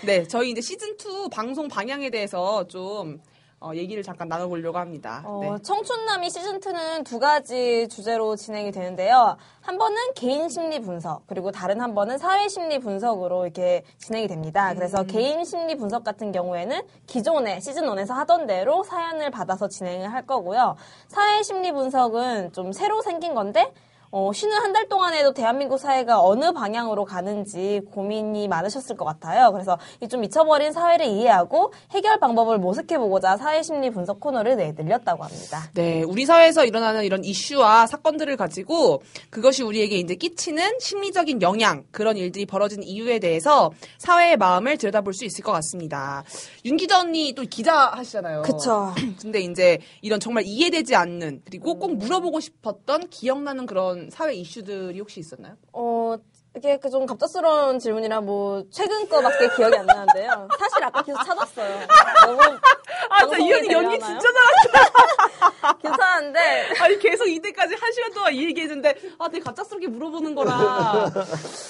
네, 0.06 0.26
저희 0.26 0.50
이제 0.50 0.60
시즌2 0.62 1.30
방송 1.30 1.68
방향에 1.68 2.08
대해서 2.08 2.66
좀 2.66 3.20
어, 3.62 3.72
얘기를 3.74 4.02
잠깐 4.02 4.28
나눠보려고 4.28 4.78
합니다. 4.78 5.22
어, 5.26 5.40
네. 5.42 5.62
청춘남이 5.62 6.28
시즌2는 6.28 7.04
두 7.04 7.18
가지 7.18 7.88
주제로 7.88 8.34
진행이 8.34 8.72
되는데요. 8.72 9.36
한 9.60 9.76
번은 9.76 10.14
개인 10.14 10.48
심리 10.48 10.80
분석, 10.80 11.26
그리고 11.26 11.50
다른 11.50 11.78
한 11.82 11.94
번은 11.94 12.16
사회 12.16 12.48
심리 12.48 12.78
분석으로 12.78 13.44
이렇게 13.44 13.84
진행이 13.98 14.28
됩니다. 14.28 14.70
음. 14.70 14.76
그래서 14.76 15.02
개인 15.04 15.44
심리 15.44 15.76
분석 15.76 16.04
같은 16.04 16.32
경우에는 16.32 16.80
기존에 17.06 17.58
시즌1에서 17.58 18.14
하던 18.14 18.46
대로 18.46 18.82
사연을 18.82 19.30
받아서 19.30 19.68
진행을 19.68 20.10
할 20.10 20.26
거고요. 20.26 20.76
사회 21.08 21.42
심리 21.42 21.70
분석은 21.70 22.54
좀 22.54 22.72
새로 22.72 23.02
생긴 23.02 23.34
건데, 23.34 23.74
어, 24.12 24.32
쉬는 24.32 24.56
한 24.56 24.70
달 24.72 24.88
동안에도 24.88 25.32
대한민국 25.34 25.78
사회가 25.78 26.22
어느 26.22 26.52
방향으로 26.52 27.04
가는지 27.04 27.80
고민이 27.92 28.46
많으셨을 28.46 28.96
것 28.96 29.04
같아요. 29.04 29.50
그래서 29.50 29.78
이좀 30.00 30.22
잊혀버린 30.22 30.72
사회를 30.72 31.06
이해하고 31.06 31.72
해결 31.90 32.20
방법을 32.20 32.58
모색해보고자 32.58 33.36
사회심리 33.36 33.90
분석 33.90 34.20
코너를 34.20 34.56
네, 34.56 34.72
늘렸다고 34.76 35.24
합니다. 35.24 35.64
네, 35.74 36.02
우리 36.04 36.26
사회에서 36.26 36.64
일어나는 36.64 37.04
이런 37.04 37.24
이슈와 37.24 37.86
사건들을 37.88 38.36
가지고 38.36 39.02
그것이 39.28 39.64
우리에게 39.64 39.96
이제 39.96 40.14
끼치는 40.14 40.78
심리적인 40.78 41.42
영향, 41.42 41.84
그런 41.90 42.16
일들이 42.16 42.46
벌어진 42.46 42.82
이유에 42.84 43.18
대해서 43.18 43.72
사회의 43.98 44.36
마음을 44.36 44.76
들여다볼 44.78 45.12
수 45.14 45.24
있을 45.24 45.42
것 45.42 45.50
같습니다. 45.50 46.22
윤 46.64 46.76
기자 46.76 47.00
언니 47.00 47.32
또 47.32 47.42
기자 47.42 47.88
하시잖아요. 47.88 48.42
그쵸. 48.42 48.92
근데 49.20 49.40
이제 49.40 49.78
이런 50.00 50.20
정말 50.20 50.44
이해되지 50.46 50.94
않는 50.94 51.42
그리고 51.44 51.78
꼭 51.78 51.96
물어보고 51.96 52.38
싶었던 52.40 53.08
기억나는 53.10 53.66
그런 53.66 53.99
사회 54.08 54.34
이슈들이 54.34 54.98
혹시 55.00 55.20
있었나요? 55.20 55.56
어, 55.72 56.16
이게 56.56 56.78
그좀 56.78 57.06
갑작스러운 57.06 57.78
질문이라 57.78 58.22
뭐 58.22 58.64
최근 58.72 59.08
거밖에 59.08 59.48
기억이 59.54 59.76
안 59.76 59.86
나는데요. 59.86 60.48
사실 60.58 60.82
아까 60.84 61.00
계속 61.02 61.22
찾았어요. 61.24 61.80
너무 62.26 62.40
아, 63.08 63.20
진짜 63.20 63.36
이 63.38 63.52
언니 63.52 63.70
연기 63.72 63.98
진짜 64.00 64.28
괜찮은데 65.80 66.68
아니 66.80 66.98
계속 66.98 67.26
이때까지 67.26 67.76
한 67.76 67.92
시간 67.92 68.12
동안 68.12 68.34
이 68.34 68.44
얘기했는데 68.46 68.94
아 69.18 69.28
되게 69.28 69.42
갑작스럽게 69.44 69.86
물어보는 69.88 70.34
거라 70.34 71.10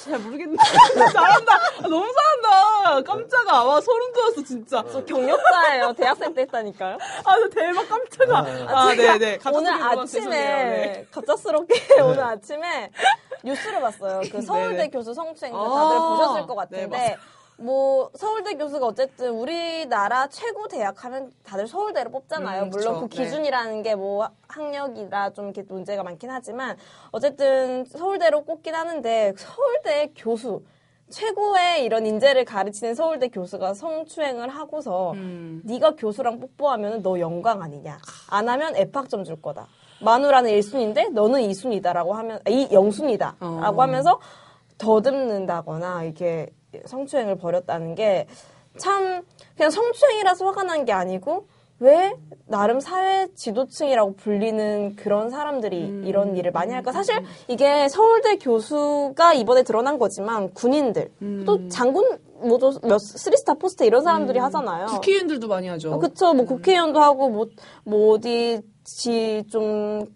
잘 0.05 0.19
모르겠는데 0.19 0.63
잘한다 1.13 1.55
아, 1.55 1.83
너무 1.83 2.07
잘한다 2.13 3.03
깜짝아 3.03 3.65
와 3.65 3.81
소름 3.83 4.13
돋았어 4.15 4.43
진짜 4.45 4.83
저 4.91 5.05
경력자예요. 5.05 5.93
대학생 5.93 6.33
때 6.35 6.43
했다니까요. 6.43 6.97
아나 7.25 7.49
대박 7.51 7.87
깜짝아 7.89 8.39
아 8.69 8.95
네네 8.95 9.39
오늘 9.53 9.79
갑작스럽게 9.79 9.83
물어봐서 9.83 10.01
아침에 10.01 10.07
죄송해요. 10.07 10.71
네. 10.71 11.07
갑작스럽게 11.11 12.01
오늘 12.01 12.23
아침에 12.23 12.91
뉴스를 13.45 13.81
봤어요. 13.81 14.21
그 14.31 14.43
서울 14.43 14.70
대 14.73 14.77
네네. 14.79 14.91
교수 14.91 15.15
성추행 15.15 15.55
아, 15.55 15.69
다들 15.69 15.99
보셨을 15.99 16.47
것 16.47 16.55
네, 16.71 16.79
같은데 16.87 16.87
맞아요. 16.87 17.17
뭐 17.59 18.11
서울대 18.15 18.55
교수가 18.55 18.87
어쨌든 18.87 19.33
우리나라 19.33 20.27
최고 20.29 20.67
대학 20.67 21.05
하면 21.05 21.31
다들 21.45 21.67
서울대를 21.67 22.11
뽑잖아요. 22.11 22.63
음, 22.63 22.71
물론. 22.71 23.01
그 23.01 23.09
기준이라는 23.09 23.83
게 23.83 23.95
뭐 23.95 24.27
학력이라 24.49 25.31
좀 25.35 25.47
이렇게 25.47 25.63
문제가 25.69 26.03
많긴 26.03 26.31
하지만 26.31 26.77
어쨌든 27.11 27.85
서울대로 27.85 28.45
꼽긴 28.45 28.75
하는데 28.75 29.35
서울대 29.37 30.11
교수 30.17 30.63
최고의 31.11 31.85
이런 31.85 32.07
인재를 32.07 32.45
가르치는 32.45 32.95
서울대 32.95 33.29
교수가 33.29 33.75
성추행을 33.75 34.49
하고서 34.49 35.13
음. 35.13 35.61
네가 35.65 35.97
교수랑 35.97 36.41
뽀뽀하면 36.41 37.03
너 37.03 37.19
영광 37.21 37.61
아니냐. 37.63 37.99
안 38.31 38.49
하면 38.49 38.75
애팍점 38.77 39.25
줄 39.25 39.43
거다. 39.43 39.67
마누라는 40.03 40.51
1순위인데 40.53 41.11
너는 41.11 41.41
2순위다라고 41.43 42.13
하면 42.13 42.41
이 42.49 42.69
0순위다라고 42.69 43.35
어. 43.43 43.83
하면서 43.83 44.19
더듬는다거나 44.81 46.05
이게 46.05 46.49
성추행을 46.87 47.37
벌였다는 47.39 47.95
게 47.95 48.27
참 48.79 49.23
그냥 49.57 49.69
성추행이라서 49.71 50.47
화가 50.47 50.63
난 50.63 50.85
게 50.85 50.93
아니고 50.93 51.47
왜 51.81 52.15
나름 52.47 52.79
사회 52.79 53.27
지도층이라고 53.35 54.15
불리는 54.15 54.95
그런 54.95 55.29
사람들이 55.29 56.03
이런 56.05 56.37
일을 56.37 56.53
많이 56.53 56.73
할까? 56.73 56.93
사실 56.93 57.17
이게 57.49 57.89
서울대 57.89 58.37
교수가 58.37 59.33
이번에 59.35 59.65
드러난 59.65 59.99
거지만 59.99 60.55
군인들 60.55 61.11
또 61.47 61.69
장군 61.69 62.19
뭐죠 62.43 62.79
몇 62.85 62.99
three 62.99 63.30
star 63.30 63.55
four 63.55 63.69
star 63.69 63.83
이런 63.83 64.03
사람들이 64.05 64.39
하잖아요. 64.39 64.87
국회의원들도 64.87 65.49
많이 65.49 65.67
하죠. 65.69 65.95
어, 65.95 65.99
그쵸. 65.99 66.33
뭐 66.33 66.45
국회의원도 66.47 67.01
하고 67.01 67.29
뭐, 67.29 67.47
뭐 67.85 68.15
어디 68.15 68.61
지 68.85 69.43
좀 69.51 70.07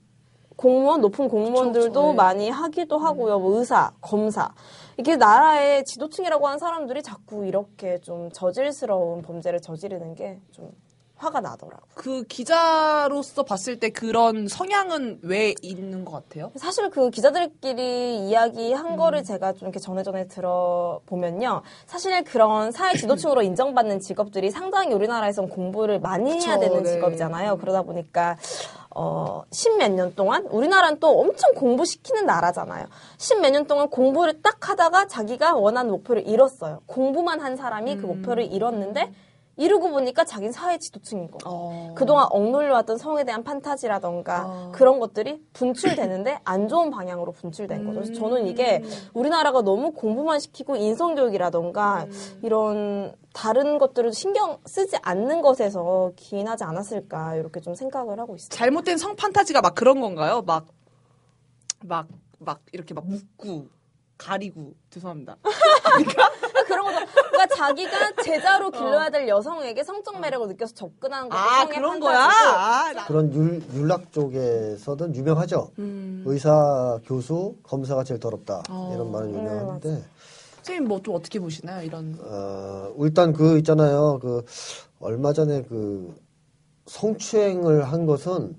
공무원 0.56 1.00
높은 1.00 1.28
공무원들도 1.28 1.88
그쵸, 1.92 2.10
네. 2.10 2.14
많이 2.14 2.50
하기도 2.50 2.98
하고요. 2.98 3.38
뭐 3.38 3.58
의사, 3.58 3.92
검사 4.00 4.52
이게 4.96 5.16
나라의 5.16 5.84
지도층이라고 5.84 6.46
하는 6.46 6.58
사람들이 6.58 7.02
자꾸 7.02 7.44
이렇게 7.46 7.98
좀 8.00 8.30
저질스러운 8.32 9.22
범죄를 9.22 9.60
저지르는 9.60 10.14
게 10.14 10.40
좀 10.52 10.70
화가 11.16 11.40
나더라고. 11.40 11.82
요 11.82 11.94
그 11.94 12.24
기자로서 12.24 13.44
봤을 13.44 13.78
때 13.78 13.88
그런 13.88 14.46
성향은 14.48 15.20
왜 15.22 15.54
있는 15.62 16.04
것 16.04 16.12
같아요? 16.12 16.50
사실 16.56 16.90
그 16.90 17.08
기자들끼리 17.10 18.28
이야기한 18.28 18.86
음. 18.86 18.96
거를 18.96 19.22
제가 19.22 19.52
좀 19.54 19.68
이렇게 19.68 19.78
전에 19.78 20.02
전에 20.02 20.26
들어보면요. 20.26 21.62
사실 21.86 22.22
그런 22.24 22.72
사회 22.72 22.94
지도층으로 22.96 23.40
인정받는 23.42 24.00
직업들이 24.00 24.50
상당히 24.50 24.92
우리나라에선 24.92 25.48
공부를 25.48 26.00
많이 26.00 26.32
해야 26.32 26.58
그쵸, 26.58 26.60
되는 26.60 26.82
네. 26.82 26.92
직업이잖아요. 26.92 27.56
그러다 27.58 27.82
보니까 27.82 28.36
어, 28.94 29.42
십몇 29.50 29.92
년 29.92 30.14
동안 30.14 30.46
우리나라는 30.46 31.00
또 31.00 31.20
엄청 31.20 31.52
공부시키는 31.54 32.26
나라잖아요. 32.26 32.86
십몇 33.18 33.52
년 33.52 33.66
동안 33.66 33.88
공부를 33.90 34.40
딱 34.40 34.68
하다가 34.68 35.08
자기가 35.08 35.56
원하는 35.56 35.90
목표를 35.90 36.26
이뤘어요. 36.26 36.80
공부만 36.86 37.40
한 37.40 37.56
사람이 37.56 37.96
그 37.96 38.06
목표를 38.06 38.44
이뤘는데 38.52 39.12
이루고 39.56 39.90
보니까 39.90 40.24
자기는 40.24 40.52
사회 40.52 40.78
지도층인 40.78 41.30
거. 41.30 41.38
어. 41.44 41.94
그동안 41.94 42.26
억눌려왔던 42.30 42.98
성에 42.98 43.24
대한 43.24 43.44
판타지라던가 43.44 44.44
어. 44.46 44.72
그런 44.72 44.98
것들이 44.98 45.40
분출되는데 45.52 46.40
안 46.44 46.68
좋은 46.68 46.90
방향으로 46.90 47.32
분출된 47.32 47.84
거죠. 47.84 48.00
그래서 48.00 48.12
저는 48.14 48.46
이게 48.46 48.82
우리나라가 49.12 49.62
너무 49.62 49.92
공부만 49.92 50.40
시키고 50.40 50.76
인성교육이라던가 50.76 52.06
이런 52.42 53.14
다른 53.32 53.78
것들을 53.78 54.12
신경 54.12 54.58
쓰지 54.66 54.96
않는 55.02 55.40
것에서 55.42 56.12
기인하지 56.16 56.64
않았을까 56.64 57.36
이렇게 57.36 57.60
좀 57.60 57.74
생각을 57.74 58.18
하고 58.18 58.34
있어요. 58.36 58.48
잘못된 58.50 58.98
성 58.98 59.16
판타지가 59.16 59.60
막 59.60 59.74
그런 59.74 60.00
건가요? 60.00 60.42
막, 60.46 60.66
막, 61.82 62.08
막 62.38 62.60
이렇게 62.72 62.94
막 62.94 63.06
묶고, 63.06 63.66
가리고, 64.16 64.74
죄송합니다. 64.90 65.36
그 65.42 66.33
런 66.68 66.84
거죠. 66.84 67.06
그러니까 67.30 67.46
자기가 67.56 68.12
제자로 68.22 68.70
길러야 68.70 69.10
될 69.10 69.28
여성에게 69.28 69.82
성적 69.84 70.18
매력을 70.20 70.46
느껴서 70.48 70.74
접근하는 70.74 71.28
것도 71.28 71.38
아, 71.40 71.66
그런 71.66 72.00
거야? 72.00 72.18
아, 72.28 72.92
나- 72.92 73.06
그런 73.06 73.32
율, 73.32 73.62
율락 73.74 74.12
쪽에서는 74.12 75.14
유명하죠. 75.16 75.70
음. 75.78 76.22
의사, 76.26 76.98
교수, 77.06 77.56
검사가 77.62 78.04
제일 78.04 78.20
더럽다. 78.20 78.62
어. 78.70 78.92
이런 78.94 79.10
말은 79.12 79.32
네, 79.32 79.38
유명한데, 79.38 80.02
선생님 80.56 80.88
뭐좀 80.88 81.14
어떻게 81.16 81.38
보시나요? 81.38 81.82
이런. 81.84 82.18
어, 82.22 82.94
일단 83.00 83.32
그 83.32 83.58
있잖아요. 83.58 84.18
그, 84.22 84.44
얼마 85.00 85.32
전에 85.32 85.62
그, 85.62 86.14
성추행을 86.86 87.84
한 87.84 88.06
것은 88.06 88.56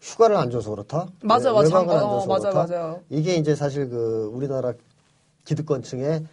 휴가를 0.00 0.36
안 0.36 0.50
줘서 0.50 0.70
그렇다? 0.70 1.06
맞아, 1.22 1.50
외- 1.50 1.56
맞아. 1.62 1.78
외박을 1.78 1.96
안 1.98 2.04
어, 2.04 2.10
줘서 2.20 2.26
맞아, 2.26 2.50
그렇다? 2.50 2.74
맞아요. 2.74 3.00
이게 3.10 3.34
이제 3.36 3.54
사실 3.54 3.88
그, 3.88 4.30
우리나라 4.32 4.72
기득권층의 5.44 6.24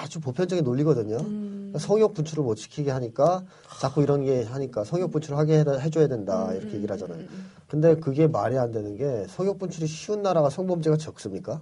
아주 0.00 0.20
보편적인 0.20 0.64
논리거든요. 0.64 1.16
음. 1.16 1.72
성욕 1.78 2.14
분출을 2.14 2.42
못 2.44 2.56
시키게 2.56 2.90
하니까 2.90 3.44
자꾸 3.80 4.02
이런 4.02 4.24
게 4.24 4.42
하니까 4.44 4.84
성욕 4.84 5.10
분출을 5.12 5.36
하게 5.38 5.58
해- 5.60 5.64
해줘야 5.80 6.08
된다 6.08 6.48
음, 6.50 6.56
이렇게 6.56 6.76
얘기를 6.76 6.92
하잖아요. 6.94 7.24
근데 7.68 7.96
그게 7.96 8.26
말이 8.26 8.56
안 8.58 8.72
되는 8.72 8.96
게 8.96 9.26
성욕 9.28 9.58
분출이 9.58 9.86
쉬운 9.86 10.22
나라가 10.22 10.48
성범죄가 10.50 10.96
적습니까? 10.96 11.60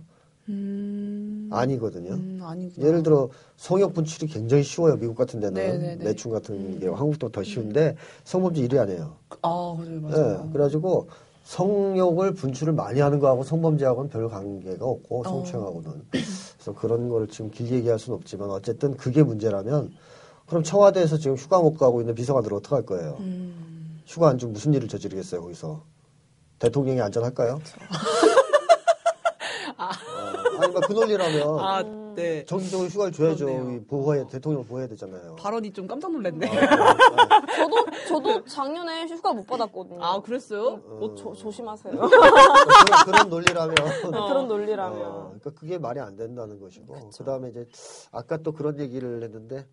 음. 0.48 1.48
아니거든요. 1.50 2.12
음. 2.12 2.70
예를 2.78 3.02
들어 3.02 3.30
성욕 3.56 3.94
분출이 3.94 4.26
굉장히 4.30 4.62
쉬워요. 4.62 4.96
미국 4.96 5.16
같은 5.16 5.40
데는 5.40 5.54
네네네. 5.54 5.94
음. 5.94 5.98
매춘 6.04 6.30
같은 6.32 6.78
게 6.80 6.86
한국도 6.88 7.30
더 7.30 7.42
쉬운데 7.42 7.96
성범죄 8.24 8.60
1위 8.68 8.78
아니에요. 8.78 9.16
아, 9.42 9.76
그래, 9.78 9.96
예, 9.96 9.98
맞아요. 10.00 10.50
그래가지고 10.52 11.08
성욕을 11.44 12.34
분출을 12.34 12.72
많이 12.72 13.00
하는 13.00 13.18
거하고 13.18 13.42
성범죄하고는 13.42 14.10
별 14.10 14.28
관계가 14.28 14.84
어. 14.84 14.90
없고 14.92 15.24
성추행하고는 15.24 15.90
그래서 16.64 16.72
그런 16.80 17.10
거를 17.10 17.28
지금 17.28 17.50
길게 17.50 17.76
얘기할 17.76 17.98
수는 17.98 18.16
없지만 18.16 18.48
어쨌든 18.48 18.96
그게 18.96 19.22
문제라면 19.22 19.92
그럼 20.46 20.62
청와대에서 20.62 21.18
지금 21.18 21.36
휴가 21.36 21.60
못 21.60 21.74
가고 21.74 22.00
있는 22.00 22.14
비서관들 22.14 22.52
은 22.52 22.58
어떡할 22.58 22.86
거예요? 22.86 23.16
음. 23.20 24.00
휴가 24.06 24.30
안 24.30 24.38
주면 24.38 24.54
무슨 24.54 24.72
일을 24.72 24.88
저지르겠어요 24.88 25.42
거기서 25.42 25.82
대통령이 26.58 27.00
안전할까요? 27.02 27.60
어, 30.64 30.68
뭐그 30.68 30.92
논리라면 30.92 31.58
아, 31.60 31.82
네. 32.14 32.44
정기적으로 32.44 32.88
휴가를 32.88 33.12
줘야죠. 33.12 33.46
그렇네요. 33.46 33.84
보호해 33.84 34.26
대통령을 34.28 34.66
보호해야 34.66 34.88
되잖아요. 34.88 35.36
발언이 35.36 35.72
좀 35.72 35.86
깜짝 35.86 36.12
놀랐네. 36.12 36.46
저도 37.56 37.86
저도 38.08 38.44
작년에 38.44 39.06
휴가 39.06 39.32
못 39.32 39.46
받았거든요. 39.46 40.02
아, 40.02 40.20
그랬어요? 40.20 40.76
뭐 40.76 41.14
조, 41.14 41.32
조심하세요. 41.34 41.92
그런, 41.96 42.10
그런 43.04 43.28
논리라면 43.28 43.74
그런 44.28 44.48
논리라면. 44.48 45.00
어, 45.02 45.22
그러니까 45.26 45.50
그게 45.50 45.78
말이 45.78 46.00
안 46.00 46.16
된다는 46.16 46.58
것이고 46.60 47.10
그 47.16 47.24
다음에 47.24 47.50
이제 47.50 47.66
아까 48.12 48.36
또 48.38 48.52
그런 48.52 48.78
얘기를 48.78 49.22
했는데 49.22 49.66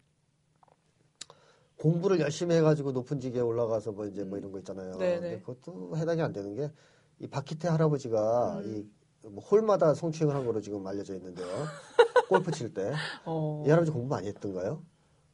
공부를 1.78 2.20
열심히 2.20 2.56
해가지고 2.56 2.92
높은 2.92 3.20
직에 3.20 3.40
올라가서 3.40 3.92
뭐 3.92 4.06
이제 4.06 4.24
뭐 4.24 4.38
이런 4.38 4.52
거 4.52 4.60
있잖아요. 4.60 4.98
네네. 4.98 5.20
근데 5.20 5.40
그것도 5.42 5.98
해당이 5.98 6.22
안 6.22 6.32
되는 6.34 6.56
게 6.56 6.72
이 7.22 7.28
박희태 7.28 7.68
할아버지가 7.68 8.62
음. 8.66 8.66
이 8.66 9.01
뭐 9.24 9.44
홀마다 9.44 9.94
성추행을 9.94 10.36
한 10.36 10.46
거로 10.46 10.62
지금 10.62 10.86
알려져 10.86 11.14
있는데요. 11.16 11.48
골프 12.30 12.52
칠 12.52 12.74
때. 12.74 12.92
어. 13.26 13.64
이 13.66 13.70
할아버지 13.70 13.92
공부 13.92 14.08
많이 14.08 14.28
했던가요? 14.28 14.82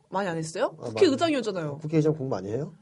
많이 0.10 0.28
안 0.28 0.38
했어요? 0.38 0.76
아, 0.80 0.86
국회의장이었잖아요. 0.86 1.78
국회의장 1.78 2.16
공부 2.16 2.36
많이 2.36 2.50
해요? 2.50 2.74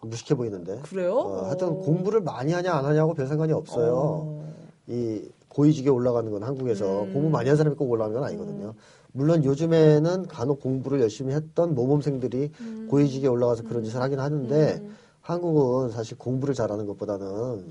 무식해 0.00 0.34
보이는데. 0.34 0.80
그래요? 0.80 1.16
어, 1.16 1.46
하여튼 1.46 1.68
어. 1.68 1.74
공부를 1.74 2.20
많이 2.20 2.52
하냐 2.52 2.72
안 2.74 2.84
하냐고 2.84 3.14
별 3.14 3.26
상관이 3.26 3.52
없어요. 3.52 3.94
어. 3.94 4.52
이 4.88 5.28
고위직에 5.48 5.90
올라가는 5.90 6.28
건 6.30 6.42
한국에서 6.42 7.04
음. 7.04 7.12
공부 7.12 7.30
많이 7.30 7.48
한 7.48 7.56
사람이 7.56 7.76
꼭 7.76 7.90
올라가는 7.90 8.18
건 8.18 8.28
아니거든요. 8.28 8.74
물론 9.12 9.44
요즘에는 9.44 10.26
간혹 10.26 10.60
공부를 10.60 11.00
열심히 11.00 11.34
했던 11.34 11.74
모범생들이 11.74 12.50
음. 12.60 12.88
고위직에 12.90 13.28
올라가서 13.28 13.64
그런 13.64 13.84
짓을 13.84 14.00
하긴 14.00 14.18
하는데 14.18 14.82
한국은 15.20 15.90
사실 15.90 16.18
공부를 16.18 16.54
잘하는 16.54 16.86
것보다는 16.86 17.68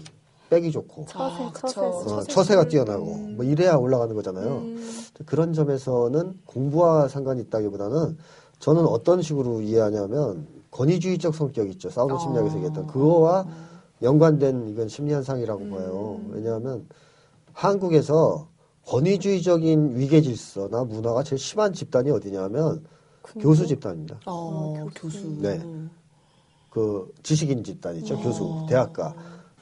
빼기 0.52 0.70
좋고 0.70 1.06
처세, 1.08 1.44
아, 1.44 1.52
처세, 1.54 1.80
그쵸. 1.80 2.16
어, 2.16 2.24
처세가 2.24 2.68
뛰어나고 2.68 3.06
뭐 3.06 3.46
이래야 3.46 3.76
올라가는 3.76 4.14
거잖아요. 4.14 4.58
음. 4.58 5.02
그런 5.26 5.54
점에서는 5.54 6.40
공부와 6.46 7.08
상관이 7.08 7.42
있다기보다는 7.44 8.18
저는 8.60 8.86
어떤 8.86 9.22
식으로 9.22 9.62
이해하냐면 9.62 10.46
권위주의적 10.72 11.34
성격 11.34 11.70
있죠. 11.70 11.90
사우드 11.90 12.20
심리학에서 12.20 12.54
아. 12.54 12.58
얘기했던 12.58 12.88
그거와 12.88 13.48
연관된 14.02 14.68
이건 14.68 14.90
심리 14.90 15.14
현상이라고 15.14 15.62
음. 15.62 15.70
봐요. 15.72 16.20
왜냐하면 16.32 16.86
한국에서 17.54 18.48
권위주의적인 18.88 19.96
위계 19.96 20.22
질서나 20.22 20.84
문화가 20.84 21.24
제일 21.24 21.40
심한 21.40 21.72
집단이 21.72 22.12
어디냐면 22.12 22.84
교수 23.40 23.66
집단입니다. 23.66 24.20
어, 24.26 24.86
교수. 24.96 25.26
네. 25.40 25.62
그 26.70 27.10
지식인 27.24 27.64
집단이죠. 27.64 28.16
어. 28.16 28.22
교수, 28.22 28.66
대학가. 28.68 29.16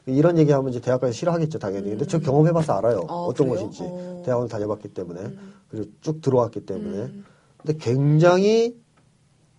이런 0.10 0.38
얘기하면 0.38 0.70
이제 0.72 0.80
대학가에서 0.80 1.14
싫어하겠죠, 1.14 1.60
당연히. 1.60 1.90
근데 1.90 2.06
저 2.06 2.20
경험해봐서 2.20 2.74
알아요. 2.74 3.06
아, 3.08 3.14
어떤 3.14 3.50
그래요? 3.50 3.68
것인지. 3.68 3.84
어. 3.84 4.24
대학원 4.26 4.48
다녀봤기 4.48 4.90
때문에. 4.90 5.34
그리고 5.70 5.90
쭉 6.02 6.22
들어왔기 6.22 6.66
때문에. 6.66 6.98
음. 6.98 7.26
근데 7.58 7.78
굉장히 7.78 8.78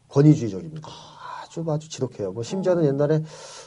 권위주의적입니다. 0.08 0.88
아주 1.42 1.64
아주 1.68 1.88
지독해요. 1.88 2.32
뭐 2.32 2.42
심지어는 2.42 2.84
옛날에 2.84 3.22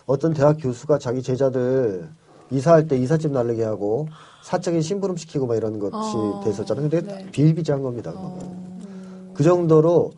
어떤 0.06 0.34
대학 0.34 0.58
교수가 0.60 1.00
자기 1.00 1.22
제자들 1.22 2.10
이사할 2.52 2.88
때 2.88 2.98
이삿짐 2.98 3.32
날리게 3.32 3.64
하고 3.64 4.08
사적인 4.44 4.82
심부름 4.82 5.18
시키고 5.18 5.48
막 5.48 5.56
이런 5.56 5.80
것이 5.80 5.94
어. 5.94 6.42
됐었잖아요. 6.44 6.90
근데 6.90 7.02
네. 7.06 7.32
비일비재한 7.32 7.82
겁니다. 7.82 8.12
그거는. 8.12 9.34
그 9.34 9.44
정도로 9.44 10.12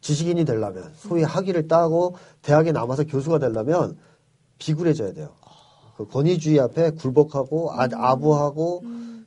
지식인이 0.00 0.44
되려면 0.44 0.92
소위 0.96 1.22
학위를 1.22 1.68
따고 1.68 2.16
대학에 2.42 2.72
남아서 2.72 3.04
교수가 3.04 3.38
되려면 3.38 3.98
비굴해져야 4.58 5.12
돼요. 5.12 5.30
그 6.00 6.06
권위주의 6.08 6.58
앞에 6.60 6.92
굴복하고 6.92 7.72
아, 7.72 7.86
아부하고 7.92 8.82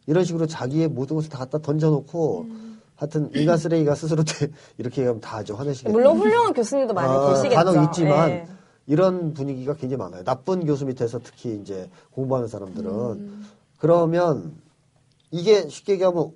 이런 0.08 0.24
식으로 0.24 0.48
자기의 0.48 0.88
모든 0.88 1.16
것을 1.16 1.30
다 1.30 1.38
갖다 1.38 1.60
던져놓고 1.60 2.48
하여튼 2.96 3.30
인간 3.36 3.58
쓰레기가 3.58 3.94
스스로 3.94 4.24
돼- 4.24 4.50
이렇게 4.80 5.02
얘기하면 5.02 5.22
다 5.22 5.38
아주 5.38 5.54
화내시겠죠. 5.54 5.92
물론 5.94 6.18
훌륭한 6.18 6.54
교수님도 6.54 6.94
많이 6.96 7.12
아, 7.12 7.30
계시겠죠. 7.30 7.56
간혹 7.56 7.84
있지만 7.86 8.30
예. 8.32 8.48
이런 8.88 9.34
분위기가 9.34 9.76
굉장히 9.76 9.98
많아요. 10.00 10.24
나쁜 10.24 10.66
교수 10.66 10.86
밑에서 10.86 11.20
특히 11.24 11.60
이제 11.62 11.90
공부하는 12.12 12.48
사람들은 12.48 13.44
그러면 13.78 14.54
이게 15.32 15.68
쉽게 15.70 15.94
얘기하면 15.94 16.32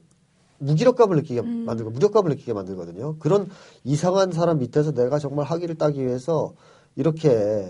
무기력감을 0.60 1.16
느끼게 1.18 1.42
만들고 1.42 1.92
무력감을 1.92 2.30
느끼게 2.32 2.54
만들거든요. 2.54 3.16
그런 3.20 3.50
이상한 3.84 4.32
사람 4.32 4.60
밑에서 4.60 4.92
내가 4.92 5.20
정말 5.20 5.46
학위를 5.46 5.76
따기 5.76 6.06
위해서 6.06 6.54
이렇게 6.96 7.70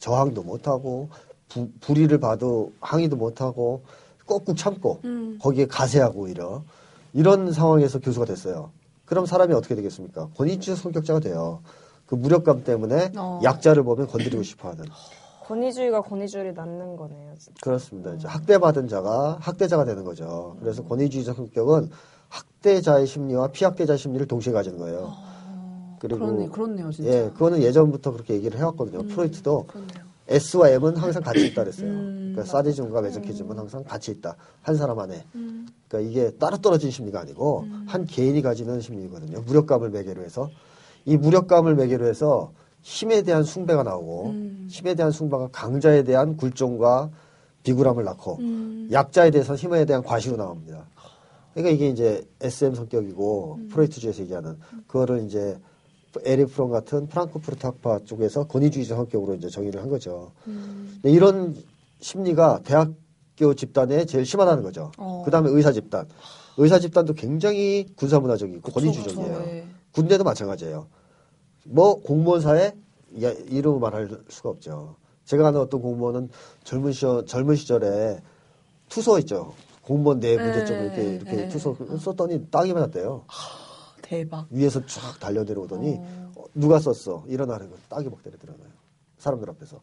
저항도 0.00 0.42
못하고 0.42 1.08
부, 1.54 1.68
불의를 1.80 2.18
봐도 2.18 2.72
항의도 2.80 3.16
못하고 3.16 3.82
꾹꾹 4.26 4.56
참고 4.56 5.00
거기에 5.40 5.66
가세하고 5.66 6.22
오히려 6.22 6.64
이런 7.12 7.52
상황에서 7.52 8.00
교수가 8.00 8.26
됐어요. 8.26 8.70
그럼 9.04 9.26
사람이 9.26 9.54
어떻게 9.54 9.74
되겠습니까? 9.74 10.30
권위주의 10.36 10.76
성격자가 10.76 11.20
돼요. 11.20 11.60
그 12.06 12.16
무력감 12.16 12.64
때문에 12.64 13.12
어. 13.16 13.40
약자를 13.44 13.84
보면 13.84 14.08
건드리고 14.08 14.42
싶어하는. 14.42 14.84
권위주의가 15.44 16.00
권위주의를 16.00 16.54
낳는 16.54 16.96
거네요. 16.96 17.34
진짜. 17.38 17.58
그렇습니다. 17.62 18.14
이제 18.14 18.26
학대받은 18.26 18.88
자가 18.88 19.36
학대자가 19.40 19.84
되는 19.84 20.02
거죠. 20.02 20.56
그래서 20.58 20.82
권위주의적 20.82 21.36
성격은 21.36 21.90
학대자의 22.28 23.06
심리와 23.06 23.48
피학대자의 23.48 23.98
심리를 23.98 24.26
동시에 24.26 24.52
가지는 24.54 24.78
거예요. 24.78 25.12
그리고 26.00 26.26
그렇네, 26.26 26.48
그렇네요, 26.48 26.90
진짜. 26.90 27.10
예, 27.10 27.30
그거는 27.30 27.62
예전부터 27.62 28.12
그렇게 28.12 28.34
얘기를 28.34 28.58
해왔거든요. 28.58 29.06
프로이트도 29.06 29.66
그렇네요. 29.66 30.13
S와 30.28 30.70
M은 30.70 30.96
항상 30.96 31.22
같이 31.22 31.46
있다 31.46 31.64
그랬어요. 31.64 31.88
음, 31.88 32.32
그러니까 32.32 32.44
사디즘과 32.44 33.02
메조키즘은 33.02 33.58
항상 33.58 33.84
같이 33.84 34.10
있다. 34.10 34.36
한 34.62 34.76
사람 34.76 34.98
안에. 34.98 35.24
음. 35.34 35.68
그러니까 35.88 36.10
이게 36.10 36.30
따로 36.38 36.56
떨어진 36.58 36.90
심리가 36.90 37.20
아니고 37.20 37.66
한 37.86 38.06
개인이 38.06 38.40
가지는 38.40 38.80
심리거든요. 38.80 39.42
무력감을 39.42 39.90
매개로 39.90 40.22
해서 40.22 40.50
이 41.04 41.16
무력감을 41.16 41.74
매개로 41.74 42.06
해서 42.06 42.52
힘에 42.80 43.22
대한 43.22 43.44
숭배가 43.44 43.82
나오고 43.82 44.26
음. 44.26 44.66
힘에 44.70 44.94
대한 44.94 45.12
숭배가 45.12 45.48
강자에 45.52 46.02
대한 46.04 46.36
굴종과 46.36 47.10
비굴함을 47.62 48.04
낳고 48.04 48.36
음. 48.40 48.88
약자에 48.92 49.30
대해서 49.30 49.54
힘에 49.54 49.84
대한 49.84 50.02
과시로 50.02 50.36
나옵니다. 50.36 50.86
그러니까 51.54 51.74
이게 51.74 51.88
이제 51.88 52.26
SM 52.40 52.74
성격이고 52.74 53.58
음. 53.58 53.68
프로이트주에서 53.68 54.22
얘기하는 54.22 54.58
그거를 54.86 55.24
이제 55.24 55.58
에리 56.24 56.46
프롬 56.46 56.70
같은 56.70 57.06
프랑크푸르트 57.06 57.66
학파 57.66 57.98
쪽에서 58.04 58.46
권위주의적 58.46 58.96
성격으로 58.96 59.34
이제 59.34 59.48
정의를 59.48 59.82
한 59.82 59.88
거죠. 59.88 60.32
음. 60.46 61.00
이런 61.04 61.56
심리가 62.00 62.60
대학교 62.64 63.54
집단에 63.54 64.04
제일 64.04 64.24
심하다는 64.26 64.62
거죠. 64.62 64.92
어. 64.98 65.22
그 65.24 65.30
다음에 65.30 65.50
의사 65.50 65.72
집단. 65.72 66.06
의사 66.56 66.78
집단도 66.78 67.14
굉장히 67.14 67.86
군사문화적이고 67.96 68.70
권위주의적이에요. 68.70 69.38
예. 69.46 69.66
군대도 69.92 70.24
마찬가지예요. 70.24 70.86
뭐 71.64 72.00
공무원 72.00 72.40
사회 72.40 72.74
야, 73.22 73.30
이루 73.48 73.78
말할 73.78 74.08
수가 74.28 74.50
없죠. 74.50 74.96
제가 75.24 75.48
아는 75.48 75.60
어떤 75.60 75.80
공무원은 75.80 76.28
젊은 76.64 76.92
시절 76.92 77.26
젊은 77.26 77.56
시절에 77.56 78.20
투서 78.88 79.18
있죠. 79.20 79.54
공무원 79.82 80.20
내 80.20 80.36
문제점 80.36 80.76
예, 80.76 80.84
이렇게 80.84 81.14
이렇게 81.14 81.44
예. 81.44 81.48
투서 81.48 81.76
썼더니 81.98 82.50
땅이 82.50 82.72
맞았대요. 82.72 83.24
대박. 84.04 84.46
위에서 84.50 84.84
쫙 84.86 85.18
달려 85.18 85.44
내려오더니 85.44 85.96
어. 85.98 86.32
어, 86.36 86.44
누가 86.54 86.78
썼어? 86.78 87.24
일어나는 87.26 87.70
거 87.70 87.76
딱이 87.88 88.08
막 88.08 88.22
때리더라고요. 88.22 88.66
사람들 89.18 89.48
앞에서. 89.50 89.80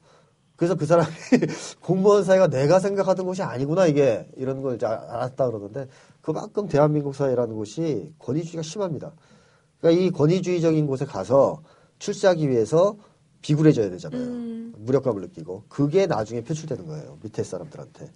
그래서 0.56 0.76
그 0.76 0.86
사람이 0.86 1.10
공무원 1.82 2.24
사회가 2.24 2.48
내가 2.48 2.80
생각하던 2.80 3.26
곳이 3.26 3.42
아니구나 3.42 3.88
이게 3.88 4.30
이런 4.38 4.62
걸 4.62 4.76
이제 4.76 4.86
알- 4.86 5.00
알았다 5.00 5.48
그러는데 5.48 5.88
그만큼 6.22 6.68
대한민국 6.68 7.16
사회라는 7.16 7.56
곳이 7.56 8.14
권위주의가 8.20 8.62
심합니다. 8.62 9.12
그러니까 9.80 10.04
이 10.04 10.12
권위주의적인 10.12 10.86
곳에 10.86 11.06
가서 11.06 11.64
출세하기 11.98 12.48
위해서 12.48 12.96
비굴해져야 13.42 13.90
되잖아요. 13.90 14.22
음. 14.22 14.74
무력감을 14.78 15.22
느끼고 15.22 15.64
그게 15.68 16.06
나중에 16.06 16.44
표출되는 16.44 16.86
거예요. 16.86 17.18
밑에 17.24 17.44
사람들한테. 17.44 18.12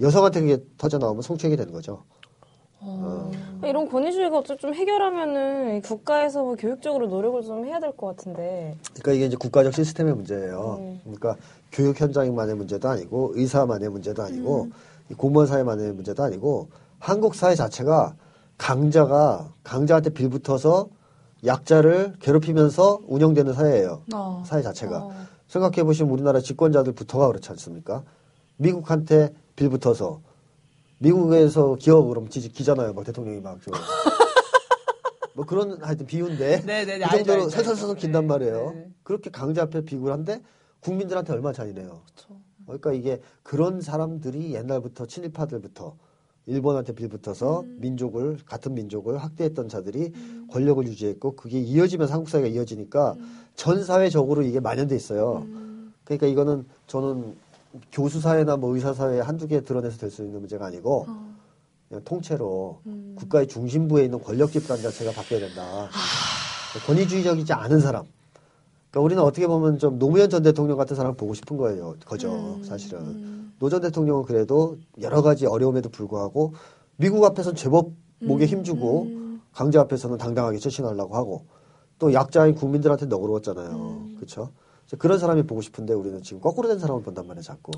여성한테 0.00 0.40
그게 0.40 0.64
터져 0.78 0.96
나오면 0.96 1.20
성추행이 1.20 1.58
되는 1.58 1.70
거죠. 1.72 2.04
어. 2.82 3.30
이런 3.64 3.88
권위주의가 3.88 4.38
어차피 4.38 4.60
좀 4.60 4.74
해결하면은 4.74 5.76
이 5.76 5.80
국가에서 5.82 6.42
뭐 6.42 6.56
교육적으로 6.56 7.08
노력을 7.08 7.42
좀 7.42 7.66
해야 7.66 7.78
될 7.78 7.92
것 7.92 8.06
같은데. 8.16 8.76
그러니까 8.94 9.12
이게 9.12 9.26
이제 9.26 9.36
국가적 9.36 9.74
시스템의 9.74 10.14
문제예요. 10.14 10.76
음. 10.80 11.00
그러니까 11.04 11.36
교육 11.72 12.00
현장만의 12.00 12.54
문제도 12.56 12.88
아니고 12.88 13.32
의사만의 13.34 13.90
문제도 13.90 14.22
아니고 14.22 14.68
이 15.10 15.14
공무원 15.14 15.46
사회만의 15.46 15.92
문제도 15.92 16.22
아니고 16.22 16.68
한국 16.98 17.34
사회 17.34 17.54
자체가 17.54 18.14
강자가 18.56 19.52
강자한테 19.64 20.10
빌붙어서 20.10 20.88
약자를 21.44 22.14
괴롭히면서 22.20 23.00
운영되는 23.06 23.52
사회예요. 23.54 24.02
어. 24.14 24.42
사회 24.46 24.62
자체가. 24.62 24.98
어. 25.04 25.12
생각해 25.48 25.82
보시면 25.84 26.12
우리나라 26.12 26.40
집권자들 26.40 26.92
부터가 26.92 27.26
그렇지 27.26 27.50
않습니까? 27.50 28.04
미국한테 28.56 29.32
빌붙어서 29.56 30.20
미국에서 31.04 31.76
기업 31.76 32.06
그럼 32.08 32.28
지- 32.28 32.48
기잖아요. 32.48 32.92
막 32.92 33.04
대통령이 33.04 33.40
막 33.40 33.58
저. 33.62 33.70
뭐 35.34 35.46
그런 35.46 35.82
하여튼 35.82 36.04
비유인데 36.06 36.62
네네네, 36.66 37.06
그 37.06 37.16
정도로 37.16 37.42
알죠. 37.44 37.94
긴단 37.94 38.22
네, 38.22 38.26
말이에요. 38.28 38.72
네. 38.74 38.90
그렇게 39.02 39.30
강자 39.30 39.62
앞에 39.62 39.82
비굴 39.82 40.12
한데 40.12 40.42
국민들한테 40.80 41.32
얼마 41.32 41.52
잔인해요. 41.52 42.02
그쵸. 42.06 42.36
그러니까 42.66 42.92
이게 42.92 43.20
그런 43.42 43.80
사람들이 43.80 44.54
옛날부터 44.54 45.06
친일파들부터 45.06 45.96
일본한테 46.46 46.94
빌붙어서 46.94 47.60
음. 47.60 47.78
민족을 47.80 48.38
같은 48.44 48.74
민족을 48.74 49.18
학대했던 49.18 49.68
자들이 49.68 50.12
권력을 50.50 50.84
유지했고 50.86 51.36
그게 51.36 51.58
이어지면서 51.60 52.12
한국 52.12 52.28
사회가 52.28 52.48
이어지니까 52.48 53.14
전 53.54 53.82
사회적으로 53.84 54.42
이게 54.42 54.60
만연돼 54.60 54.94
있어요. 54.94 55.46
음. 55.46 55.94
그러니까 56.04 56.26
이거는 56.26 56.66
저는 56.86 57.34
교수 57.92 58.20
사회나 58.20 58.56
뭐 58.56 58.74
의사 58.74 58.92
사회 58.92 59.20
한두 59.20 59.46
개 59.46 59.62
드러내서 59.62 59.98
될 59.98 60.10
수 60.10 60.22
있는 60.24 60.40
문제가 60.40 60.66
아니고 60.66 61.06
어. 61.08 61.34
그냥 61.88 62.04
통째로 62.04 62.80
음. 62.86 63.14
국가의 63.18 63.46
중심부에 63.48 64.04
있는 64.04 64.20
권력 64.22 64.50
집단 64.52 64.76
자체가 64.78 65.12
바뀌어야 65.12 65.40
된다. 65.40 65.62
아. 65.62 65.88
권위주의적이지 66.86 67.52
않은 67.52 67.80
사람. 67.80 68.04
그러니까 68.90 69.04
우리는 69.04 69.22
어떻게 69.22 69.46
보면 69.46 69.78
좀 69.78 69.98
노무현 69.98 70.30
전 70.30 70.42
대통령 70.42 70.76
같은 70.76 70.96
사람 70.96 71.14
보고 71.14 71.34
싶은 71.34 71.56
거예요. 71.56 71.94
거죠. 72.04 72.56
음. 72.56 72.64
사실은. 72.64 73.00
음. 73.00 73.52
노전 73.58 73.80
대통령은 73.82 74.24
그래도 74.24 74.78
여러 75.00 75.22
가지 75.22 75.46
어려움에도 75.46 75.88
불구하고 75.90 76.54
미국 76.96 77.24
앞에서는 77.24 77.56
제법 77.56 77.90
목에 78.20 78.46
힘주고 78.46 79.02
음. 79.02 79.40
강자 79.52 79.80
앞에서는 79.82 80.16
당당하게 80.18 80.58
처신하려고 80.58 81.14
하고 81.14 81.46
또 81.98 82.12
약자인 82.12 82.54
국민들한테 82.54 83.06
너그러웠잖아요. 83.06 83.70
음. 83.70 84.14
그렇죠? 84.16 84.50
그런 84.98 85.18
사람이 85.18 85.44
보고 85.44 85.60
싶은데 85.60 85.94
우리는 85.94 86.22
지금 86.22 86.40
거꾸로 86.40 86.68
된 86.68 86.78
사람을 86.78 87.02
본단 87.02 87.26
말이에요, 87.26 87.42
자꾸. 87.42 87.72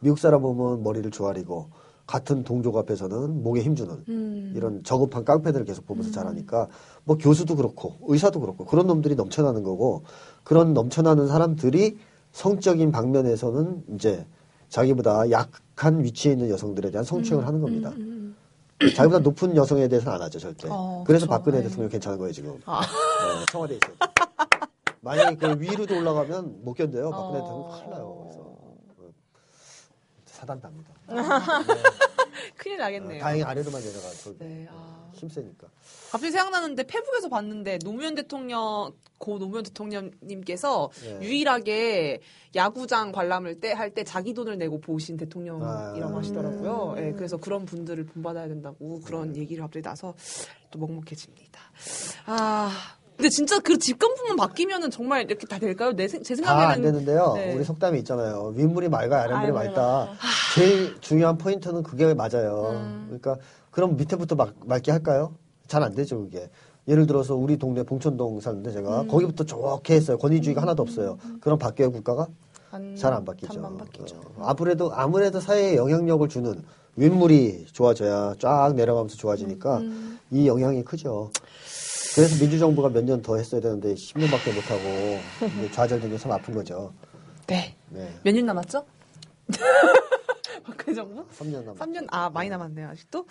미국 0.00 0.18
사람 0.18 0.42
보면 0.42 0.82
머리를 0.82 1.10
조아리고 1.10 1.70
같은 2.06 2.42
동족 2.44 2.76
앞에서는 2.76 3.42
목에 3.42 3.62
힘주는 3.62 4.04
음. 4.08 4.52
이런 4.56 4.82
저급한 4.82 5.24
깡패들을 5.24 5.64
계속 5.64 5.86
보면서 5.86 6.10
자라니까 6.10 6.68
뭐 7.04 7.16
교수도 7.16 7.56
그렇고 7.56 7.96
의사도 8.02 8.40
그렇고 8.40 8.64
그런 8.64 8.86
놈들이 8.86 9.14
넘쳐나는 9.14 9.62
거고 9.62 10.04
그런 10.44 10.74
넘쳐나는 10.74 11.28
사람들이 11.28 11.96
성적인 12.32 12.90
방면에서는 12.90 13.84
이제 13.94 14.26
자기보다 14.68 15.30
약한 15.30 16.02
위치에 16.02 16.32
있는 16.32 16.50
여성들에 16.50 16.90
대한 16.90 17.04
성추행을 17.04 17.46
하는 17.46 17.60
겁니다. 17.60 17.90
음. 17.90 18.34
자기보다 18.96 19.20
높은 19.20 19.54
여성에 19.54 19.86
대해서는 19.86 20.16
안 20.16 20.22
하죠 20.22 20.38
절대. 20.40 20.66
어, 20.70 21.04
그래서 21.06 21.26
그쵸. 21.26 21.30
박근혜 21.30 21.58
네. 21.58 21.68
대통령 21.68 21.88
괜찮은 21.88 22.18
거예요 22.18 22.32
지금. 22.32 22.58
아. 22.66 22.80
어, 22.80 23.44
청와대에 23.52 23.78
있어요. 23.78 24.21
만약에 25.02 25.36
그 25.36 25.60
위로도 25.60 25.98
올라가면 25.98 26.64
못 26.64 26.74
견뎌요. 26.74 27.10
박근혜 27.10 27.40
어. 27.40 27.42
대통령 27.42 27.70
큰일 27.70 27.90
나요. 27.90 28.20
그래서 28.22 28.40
어, 28.40 29.12
사단 30.26 30.60
답니다. 30.60 30.94
큰일 32.56 32.78
나겠네요. 32.78 33.20
다행히 33.20 33.42
아래로만 33.42 33.80
내려가서 33.82 34.34
네, 34.38 34.66
아. 34.70 35.10
힘세니까. 35.14 35.66
갑자기 36.10 36.30
생각나는데 36.32 36.84
페북에서 36.84 37.28
봤는데 37.28 37.78
노무현 37.78 38.14
대통령 38.14 38.92
고 39.18 39.38
노무현 39.38 39.64
대통령님께서 39.64 40.90
네. 41.02 41.18
유일하게 41.20 42.20
야구장 42.54 43.12
관람을 43.12 43.60
때 43.60 43.72
할 43.72 43.90
때 43.94 44.04
자기 44.04 44.32
돈을 44.34 44.56
내고 44.58 44.80
보신 44.80 45.16
대통령이라고 45.16 46.14
아. 46.14 46.18
하시더라고요. 46.18 46.94
예, 46.98 47.12
그래서 47.12 47.36
그런 47.36 47.64
분들을 47.66 48.04
본받아야 48.06 48.48
된다고 48.48 49.00
그런 49.00 49.36
얘기를 49.36 49.62
갑자기 49.62 49.82
나서 49.82 50.14
또 50.70 50.78
먹먹해집니다. 50.78 51.60
아. 52.26 52.70
근데 53.16 53.28
진짜 53.28 53.60
그 53.60 53.78
집권부만 53.78 54.36
바뀌면은 54.36 54.90
정말 54.90 55.22
이렇게 55.22 55.46
다 55.46 55.58
될까요? 55.58 55.92
내, 55.92 56.08
생- 56.08 56.22
제다안 56.22 56.58
생각에는 56.58 56.82
되는데요. 56.92 57.32
네. 57.36 57.54
우리 57.54 57.62
속담이 57.64 57.98
있잖아요. 58.00 58.52
윗물이 58.56 58.88
맑아 58.88 59.22
아랫물이 59.22 59.34
아랫물이 59.58 59.66
맑다. 59.68 60.08
제일 60.56 61.00
중요한 61.00 61.38
포인트는 61.38 61.82
그게 61.82 62.14
맞아요. 62.14 62.70
음. 62.72 63.04
그러니까 63.06 63.36
그럼 63.70 63.96
밑에부터 63.96 64.34
막, 64.34 64.54
맑게 64.64 64.90
할까요? 64.90 65.34
잘 65.68 65.82
안 65.82 65.94
되죠, 65.94 66.18
그게. 66.20 66.50
예를 66.88 67.06
들어서 67.06 67.36
우리 67.36 67.56
동네 67.58 67.84
봉천동 67.84 68.40
사는데 68.40 68.70
음. 68.70 68.74
제가 68.74 69.06
거기부터 69.06 69.44
좋게 69.44 69.94
했어요. 69.94 70.18
권위주의가 70.18 70.60
하나도 70.62 70.82
없어요. 70.82 71.16
그럼 71.40 71.58
바뀌어요, 71.58 71.92
국가가? 71.92 72.26
안- 72.72 72.96
잘안 72.96 73.24
바뀌죠. 73.24 73.52
잘안 73.52 73.76
바뀌죠. 73.78 74.16
어, 74.36 74.46
아무래도 74.46 74.90
아무래도 74.94 75.38
사회에 75.38 75.76
영향력을 75.76 76.28
주는 76.28 76.60
윗물이 76.96 77.66
좋아져야 77.72 78.34
쫙 78.38 78.72
내려가면서 78.74 79.16
좋아지니까 79.16 79.78
음. 79.78 80.18
이 80.30 80.46
영향이 80.48 80.82
크죠. 80.84 81.30
그래서 82.14 82.36
민주정부가 82.40 82.88
몇 82.90 83.04
년 83.04 83.22
더 83.22 83.36
했어야 83.36 83.60
되는데 83.60 83.94
10년밖에 83.94 84.54
못 84.54 84.70
하고 84.70 85.70
좌절된 85.72 86.10
게 86.10 86.18
참 86.18 86.32
아픈 86.32 86.54
거죠. 86.54 86.92
네. 87.46 87.76
네. 87.88 88.12
몇 88.22 88.32
년 88.34 88.46
남았죠? 88.46 88.84
박근혜 90.64 90.94
정부? 90.94 91.26
3년 91.38 91.64
남았 91.64 91.78
3년, 91.78 92.06
아, 92.10 92.30
많이 92.30 92.48
남았네요, 92.48 92.88
아직도? 92.88 93.26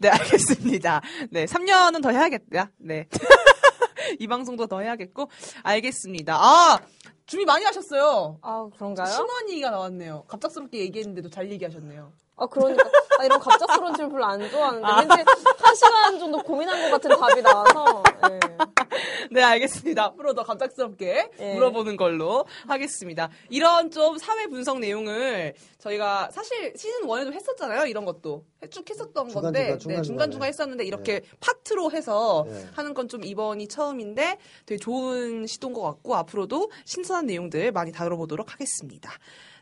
네, 0.00 0.08
알겠습니다. 0.08 1.00
네, 1.30 1.44
3년은 1.46 2.02
더 2.02 2.10
해야겠다. 2.10 2.70
네. 2.78 3.06
이 4.18 4.26
방송도 4.26 4.66
더 4.66 4.80
해야겠고, 4.80 5.28
알겠습니다. 5.62 6.34
아! 6.36 6.80
준비 7.26 7.44
많이 7.44 7.64
하셨어요. 7.64 8.38
아, 8.42 8.68
그런가요? 8.76 9.06
신원이가 9.06 9.70
나왔네요. 9.70 10.24
갑작스럽게 10.26 10.78
얘기했는데도 10.80 11.30
잘 11.30 11.50
얘기하셨네요. 11.52 12.12
아, 12.36 12.46
그러니까. 12.46 12.88
아, 13.18 13.24
이런 13.24 13.38
갑작스러운 13.38 13.94
질문 13.94 14.12
별로 14.12 14.24
안 14.24 14.50
좋아하는데. 14.50 14.86
왠지 15.16 15.30
한 15.58 15.74
시간 15.74 16.18
정도 16.18 16.38
고민한 16.42 16.80
것 16.82 16.90
같은 17.00 17.16
답이 17.18 17.42
나와서. 17.42 18.02
예. 18.30 18.40
네, 19.30 19.42
알겠습니다. 19.42 20.04
앞으로 20.04 20.34
더 20.34 20.42
갑작스럽게 20.42 21.30
예. 21.38 21.54
물어보는 21.54 21.96
걸로 21.96 22.44
하겠습니다. 22.66 23.30
이런 23.48 23.90
좀 23.90 24.18
사회 24.18 24.46
분석 24.46 24.78
내용을 24.80 25.54
저희가 25.78 26.30
사실 26.32 26.72
시즌 26.76 27.02
1에도 27.06 27.32
했었잖아요. 27.32 27.86
이런 27.86 28.04
것도. 28.04 28.44
쭉 28.70 28.88
했었던 28.88 29.28
중간, 29.28 29.42
건데, 29.42 29.58
중간, 29.60 29.72
네, 29.74 29.78
중간, 29.78 29.78
중간중간 30.02 30.30
중간에. 30.30 30.48
했었는데, 30.48 30.84
이렇게 30.84 31.20
파트로 31.40 31.90
해서 31.92 32.44
네. 32.48 32.66
하는 32.74 32.94
건 32.94 33.08
좀 33.08 33.24
이번이 33.24 33.68
처음인데, 33.68 34.38
되게 34.66 34.78
좋은 34.78 35.46
시도인 35.46 35.74
것 35.74 35.82
같고, 35.82 36.14
앞으로도 36.16 36.70
신선한 36.84 37.26
내용들 37.26 37.72
많이 37.72 37.92
다뤄보도록 37.92 38.52
하겠습니다. 38.52 39.10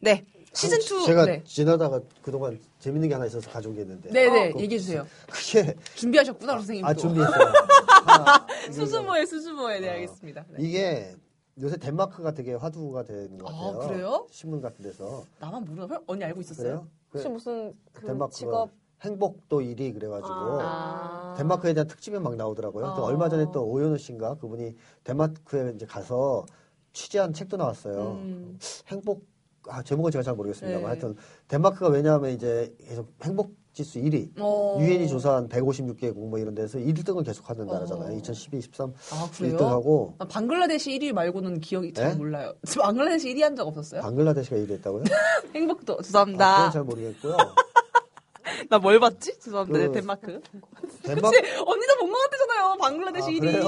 네. 0.03 0.25
시즌 0.53 0.79
2. 0.81 1.07
제가 1.07 1.27
네. 1.27 1.43
지나다가 1.45 2.01
그동안 2.23 2.59
재밌는 2.81 3.09
게 3.09 3.15
하나 3.15 3.27
있어서 3.27 3.49
가져온 3.51 3.75
게 3.77 3.83
있는데. 3.83 4.11
네네, 4.11 4.49
그거 4.49 4.61
얘기해 4.61 4.79
주세요. 4.81 5.07
그게 5.31 5.75
준비하셨구나, 5.95 6.55
선생님. 6.55 6.85
아 6.85 6.93
또. 6.93 7.01
준비했어요. 7.03 7.53
수수모에, 8.73 9.27
수수모에, 9.27 9.81
네, 9.81 9.89
어. 9.89 9.93
알겠습니다. 9.93 10.45
네. 10.49 10.57
이게 10.59 11.15
요새 11.61 11.77
덴마크가 11.77 12.33
되게 12.33 12.55
화두가 12.55 13.05
되는 13.05 13.39
것 13.39 13.49
아, 13.49 13.73
같아요. 13.73 13.89
그래요? 13.89 14.27
신문 14.31 14.61
같은 14.61 14.83
데서. 14.83 15.25
나만 15.39 15.65
모르나? 15.65 16.01
언니 16.07 16.25
알고 16.25 16.41
있었어요? 16.41 16.65
그래요? 16.65 16.87
혹시 17.15 17.29
무슨 17.29 17.75
그 17.93 18.07
덴마크가 18.07 18.31
직업. 18.37 18.71
행복도 19.03 19.61
1위 19.61 19.95
그래가지고 19.95 20.29
아. 20.61 21.35
덴마크에 21.39 21.73
대한 21.75 21.87
특집이 21.87 22.19
막 22.19 22.37
나오더라고요. 22.37 22.95
또 22.97 23.03
어. 23.03 23.07
얼마 23.07 23.29
전에 23.29 23.47
또 23.53 23.65
오연우 23.65 23.97
씨인가 23.99 24.35
그분이 24.35 24.75
덴마크에 25.05 25.73
이제 25.75 25.87
가서 25.87 26.45
취재한 26.93 27.33
책도 27.33 27.57
나왔어요. 27.57 28.13
음. 28.13 28.59
행복 28.89 29.25
아 29.69 29.83
제목은 29.83 30.11
제가 30.11 30.23
잘 30.23 30.35
모르겠습니다만 30.35 30.83
네. 30.83 30.87
하여튼 30.89 31.17
덴마크가 31.49 31.89
왜냐하면 31.89 32.31
이제 32.31 32.75
계속 32.89 33.09
행복 33.23 33.55
지수 33.73 34.01
1위 34.01 34.31
어. 34.41 34.79
유엔이 34.81 35.07
조사한 35.09 35.49
156개국 35.49 36.29
뭐 36.29 36.39
이런 36.41 36.55
데서 36.57 36.79
1등을 36.79 37.25
계속 37.25 37.49
하는 37.49 37.67
나라잖아요. 37.67 38.13
어. 38.15 38.17
2012, 38.17 38.61
13 38.63 38.93
아, 39.13 39.31
그래요? 39.37 39.57
1등하고 39.57 40.15
난 40.19 40.27
방글라데시 40.29 40.99
1위 40.99 41.13
말고는 41.13 41.61
기억이 41.61 41.93
잘 41.93 42.11
네? 42.11 42.15
몰라요. 42.17 42.53
방글라데시 42.81 43.33
1위 43.35 43.41
한 43.43 43.55
적 43.55 43.69
없었어요? 43.69 44.01
방글라데시가 44.01 44.57
1위 44.57 44.71
했다고요? 44.73 45.05
행복도. 45.55 45.99
아, 45.99 46.03
죄송합니다. 46.03 46.57
그건 46.57 46.73
잘 46.73 46.83
모르겠고요. 46.85 47.37
나 48.69 48.79
뭘 48.79 48.99
봤지? 49.01 49.39
죄송합니다. 49.39 49.79
그- 49.79 49.85
네, 49.85 49.93
덴마크. 49.93 50.41
덴마크 51.03 51.31
그치? 51.41 51.61
언니도 51.61 51.95
본것 52.01 52.31
같잖아요. 52.31 52.77
방글라데시 52.79 53.27
아, 53.27 53.31
1위. 53.31 53.41
그래요? 53.41 53.65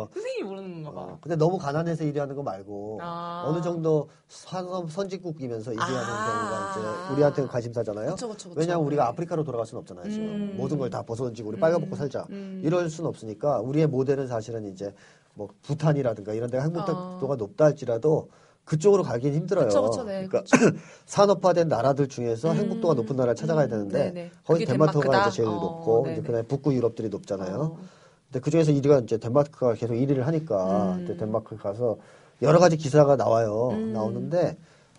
어. 0.00 0.08
선생님이 0.12 0.48
모르는 0.48 0.82
건가 0.82 0.90
봐. 1.00 1.00
어, 1.12 1.18
근데 1.20 1.36
너무 1.36 1.58
가난해서 1.58 2.04
1위 2.04 2.18
하는 2.18 2.34
거 2.34 2.42
말고 2.42 2.98
아. 3.02 3.44
어느 3.46 3.62
정도 3.62 4.08
선, 4.28 4.88
선진국이면서 4.88 5.72
1위 5.72 5.78
하는 5.80 5.98
아. 5.98 6.74
경우가 6.74 7.06
이제 7.06 7.14
우리한테는 7.14 7.48
관심사잖아요. 7.48 8.16
왜냐하면 8.56 8.86
우리가 8.86 9.04
네. 9.04 9.08
아프리카로 9.10 9.44
돌아갈 9.44 9.66
수는 9.66 9.80
없잖아요. 9.80 10.10
지금 10.10 10.26
음. 10.26 10.54
모든 10.56 10.78
걸 10.78 10.90
다 10.90 11.02
벗어던지고 11.02 11.48
우리 11.50 11.58
빨가벗고 11.58 11.96
살자. 11.96 12.26
음. 12.30 12.60
이럴 12.64 12.90
수는 12.90 13.08
없으니까 13.08 13.60
우리의 13.60 13.86
모델은 13.86 14.26
사실은 14.26 14.64
이제 14.66 14.92
뭐 15.34 15.48
부탄이라든가 15.62 16.34
이런 16.34 16.50
데가 16.50 16.64
행복도가 16.64 17.32
아. 17.32 17.36
높다 17.36 17.64
할지라도 17.66 18.28
그쪽으로 18.64 19.02
가긴 19.02 19.34
힘들어요. 19.34 19.66
그쵸, 19.66 19.82
그쵸, 19.82 20.04
네, 20.04 20.26
그러니까 20.26 20.44
산업화된 21.06 21.68
나라들 21.68 22.08
중에서 22.08 22.52
음. 22.52 22.56
행복도가 22.56 22.94
높은 22.94 23.16
나라를 23.16 23.34
찾아가야 23.34 23.66
음, 23.66 23.70
되는데 23.70 24.12
네네. 24.12 24.30
거기 24.44 24.60
그게 24.60 24.72
덴마크가 24.72 25.02
덴마크다? 25.02 25.28
이제 25.28 25.36
제일 25.36 25.48
어, 25.48 25.58
높고 25.58 26.02
네네. 26.04 26.12
이제 26.12 26.22
그다음에 26.22 26.46
북구 26.46 26.74
유럽들이 26.74 27.08
높잖아요. 27.08 27.56
어. 27.56 27.78
근데 28.26 28.40
그 28.40 28.50
중에서 28.50 28.72
1위가 28.72 29.00
이제 29.00 29.18
덴마크가 29.18 29.74
계속 29.74 29.94
1위를 29.94 30.22
하니까 30.22 30.96
음. 31.08 31.16
덴마크 31.18 31.56
가서 31.56 31.98
여러 32.40 32.58
가지 32.58 32.76
기사가 32.76 33.16
나와요. 33.16 33.80
음. 33.84 33.92
나오는데 33.92 34.56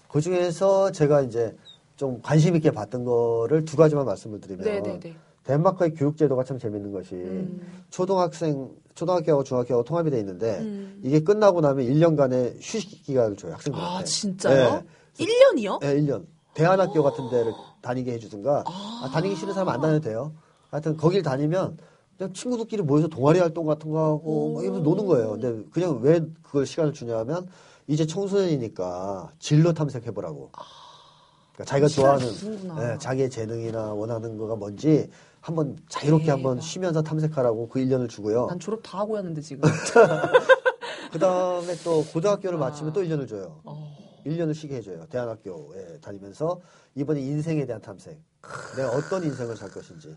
그 0.09 0.21
중에서 0.21 0.91
제가 0.91 1.21
이제 1.21 1.55
좀 1.95 2.21
관심 2.21 2.55
있게 2.55 2.71
봤던 2.71 3.05
거를 3.05 3.65
두 3.65 3.77
가지만 3.77 4.05
말씀을 4.05 4.41
드리면 4.41 4.65
네네네. 4.65 5.15
덴마크의 5.45 5.93
교육 5.93 6.17
제도가 6.17 6.43
참 6.43 6.59
재밌는 6.59 6.91
것이 6.91 7.15
음. 7.15 7.83
초등학생 7.89 8.69
초등학교하고 8.95 9.43
중학교하고 9.43 9.83
통합이 9.83 10.11
돼 10.11 10.19
있는데 10.19 10.59
음. 10.59 11.01
이게 11.03 11.19
끝나고 11.19 11.61
나면 11.61 11.85
1년간의 11.85 12.57
휴식 12.59 13.03
기간을 13.03 13.35
줘요 13.35 13.53
학생들한테. 13.53 13.97
아, 13.97 14.03
진짜요? 14.03 14.83
네. 15.17 15.25
1년이요? 15.25 15.79
네, 15.79 15.95
1년. 15.95 16.25
대안학교 16.53 17.01
같은 17.01 17.29
데를 17.29 17.51
다니게 17.81 18.13
해주든가, 18.13 18.63
아, 18.67 19.09
다니기 19.11 19.35
싫은 19.35 19.53
사람 19.53 19.69
안 19.69 19.81
다녀도 19.81 20.01
돼요. 20.01 20.33
하여튼, 20.69 20.95
거길 20.97 21.23
다니면, 21.23 21.77
그냥 22.17 22.33
친구들끼리 22.33 22.83
모여서 22.83 23.07
동아리 23.07 23.39
활동 23.39 23.65
같은 23.65 23.89
거 23.89 24.03
하고, 24.03 24.53
막 24.53 24.63
이러면서 24.63 24.83
노는 24.83 25.05
거예요. 25.05 25.31
근데 25.31 25.63
그냥 25.71 25.99
왜 26.01 26.21
그걸 26.43 26.65
시간을 26.65 26.93
주냐 26.93 27.17
하면, 27.19 27.47
이제 27.87 28.05
청소년이니까 28.05 29.31
진로 29.39 29.73
탐색해보라고. 29.73 30.51
그러니까 31.53 31.65
자기가 31.65 31.87
좋아하는. 31.87 32.27
예, 32.93 32.97
자기의 32.99 33.29
재능이나 33.29 33.93
원하는 33.93 34.37
거가 34.37 34.55
뭔지, 34.55 35.09
한번 35.43 35.77
자유롭게 35.89 36.25
대박. 36.25 36.37
한번 36.37 36.61
쉬면서 36.61 37.01
탐색하라고 37.03 37.67
그 37.67 37.81
1년을 37.81 38.07
주고요. 38.07 38.45
난 38.47 38.59
졸업 38.59 38.79
다 38.81 38.99
하고 38.99 39.17
했는데 39.17 39.41
지금. 39.41 39.69
그 41.11 41.19
다음에 41.19 41.75
또 41.83 42.01
고등학교를 42.05 42.57
아. 42.57 42.61
마치면 42.61 42.93
또 42.93 43.03
1년을 43.03 43.27
줘요. 43.27 43.59
어. 43.65 43.93
1년을 44.25 44.53
쉬게 44.53 44.75
해줘요. 44.75 45.05
대안학교에 45.07 45.99
다니면서 45.99 46.61
이번에 46.95 47.19
인생에 47.19 47.65
대한 47.65 47.81
탐색. 47.81 48.21
내가 48.77 48.91
어떤 48.91 49.21
인생을 49.25 49.57
살 49.57 49.69
것인지. 49.69 50.15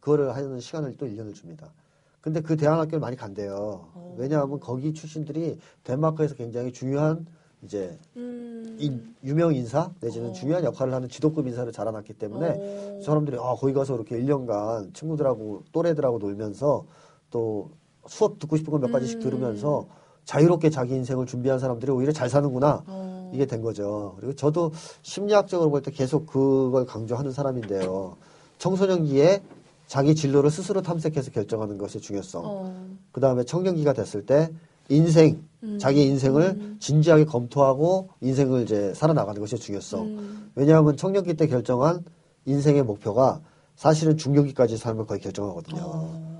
그거를 0.00 0.36
하는 0.36 0.60
시간을 0.60 0.98
또 0.98 1.06
1년을 1.06 1.34
줍니다. 1.34 1.72
근데 2.20 2.42
그 2.42 2.54
대안학교를 2.58 3.00
많이 3.00 3.16
간대요. 3.16 3.54
어. 3.94 4.14
왜냐하면 4.18 4.60
거기 4.60 4.92
출신들이 4.92 5.58
덴마크에서 5.84 6.34
굉장히 6.34 6.70
중요한 6.70 7.26
이제 7.62 7.98
음. 8.16 8.45
인- 8.78 9.14
유명 9.24 9.54
인사 9.54 9.90
내지는 10.00 10.30
어. 10.30 10.32
중요한 10.32 10.64
역할을 10.64 10.92
하는 10.94 11.08
지도급 11.08 11.46
인사를 11.46 11.70
자라났기 11.72 12.14
때문에 12.14 12.54
어. 12.58 13.00
사람들이 13.02 13.36
아 13.40 13.54
거기 13.56 13.72
가서 13.72 13.94
이렇게 13.94 14.18
1년간 14.20 14.94
친구들하고 14.94 15.62
또래들하고 15.72 16.18
놀면서 16.18 16.84
또 17.30 17.70
수업 18.06 18.38
듣고 18.38 18.56
싶은 18.56 18.70
거몇 18.72 18.92
가지씩 18.92 19.18
음. 19.18 19.20
들으면서 19.22 19.86
자유롭게 20.24 20.70
자기 20.70 20.94
인생을 20.94 21.26
준비한 21.26 21.58
사람들이 21.58 21.90
오히려 21.92 22.12
잘 22.12 22.28
사는구나 22.28 22.82
어. 22.86 23.30
이게 23.34 23.46
된 23.46 23.62
거죠. 23.62 24.14
그리고 24.18 24.34
저도 24.34 24.72
심리학적으로 25.02 25.70
볼 25.70 25.82
때 25.82 25.90
계속 25.90 26.26
그걸 26.26 26.84
강조하는 26.86 27.32
사람인데요. 27.32 28.16
청소년기에 28.58 29.42
자기 29.86 30.14
진로를 30.14 30.50
스스로 30.50 30.82
탐색해서 30.82 31.30
결정하는 31.30 31.78
것의 31.78 32.00
중요성. 32.00 32.42
어. 32.44 32.86
그 33.12 33.20
다음에 33.20 33.44
청년기가 33.44 33.92
됐을 33.92 34.26
때 34.26 34.50
인생, 34.88 35.42
음. 35.62 35.78
자기 35.78 36.04
인생을 36.06 36.42
음. 36.42 36.76
진지하게 36.80 37.24
검토하고 37.24 38.10
인생을 38.20 38.62
이제 38.62 38.92
살아나가는 38.94 39.40
것의 39.40 39.60
중요성. 39.60 40.06
음. 40.06 40.50
왜냐하면 40.54 40.96
청년기 40.96 41.34
때 41.34 41.46
결정한 41.46 42.04
인생의 42.44 42.82
목표가 42.84 43.40
사실은 43.74 44.16
중년기까지 44.16 44.76
삶을 44.76 45.06
거의 45.06 45.20
결정하거든요. 45.20 45.82
어. 45.82 46.36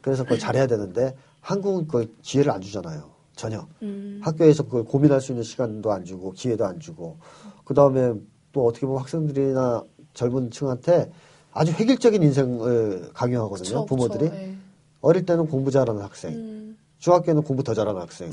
그래서 0.00 0.22
그걸 0.22 0.38
잘해야 0.38 0.66
되는데 0.66 1.14
한국은 1.40 1.86
그걸 1.86 2.08
기회를 2.22 2.50
안 2.52 2.60
주잖아요. 2.60 3.10
전혀. 3.36 3.66
음. 3.82 4.20
학교에서 4.22 4.64
그걸 4.64 4.84
고민할 4.84 5.20
수 5.20 5.32
있는 5.32 5.44
시간도 5.44 5.92
안 5.92 6.04
주고 6.04 6.32
기회도 6.32 6.66
안 6.66 6.80
주고 6.80 7.18
그 7.64 7.74
다음에 7.74 8.14
또 8.52 8.66
어떻게 8.66 8.86
보면 8.86 9.00
학생들이나 9.02 9.84
젊은 10.14 10.50
층한테 10.50 11.10
아주 11.52 11.72
획일적인 11.72 12.22
인생을 12.22 13.10
강요하거든요. 13.14 13.64
그쵸, 13.64 13.86
부모들이 13.86 14.30
그쵸, 14.30 14.36
예. 14.36 14.54
어릴 15.00 15.24
때는 15.24 15.46
공부 15.46 15.70
잘하는 15.70 16.02
학생, 16.02 16.32
음. 16.32 16.57
중학교는 16.98 17.42
공부 17.42 17.62
더 17.62 17.74
잘하는 17.74 18.00
학생, 18.00 18.30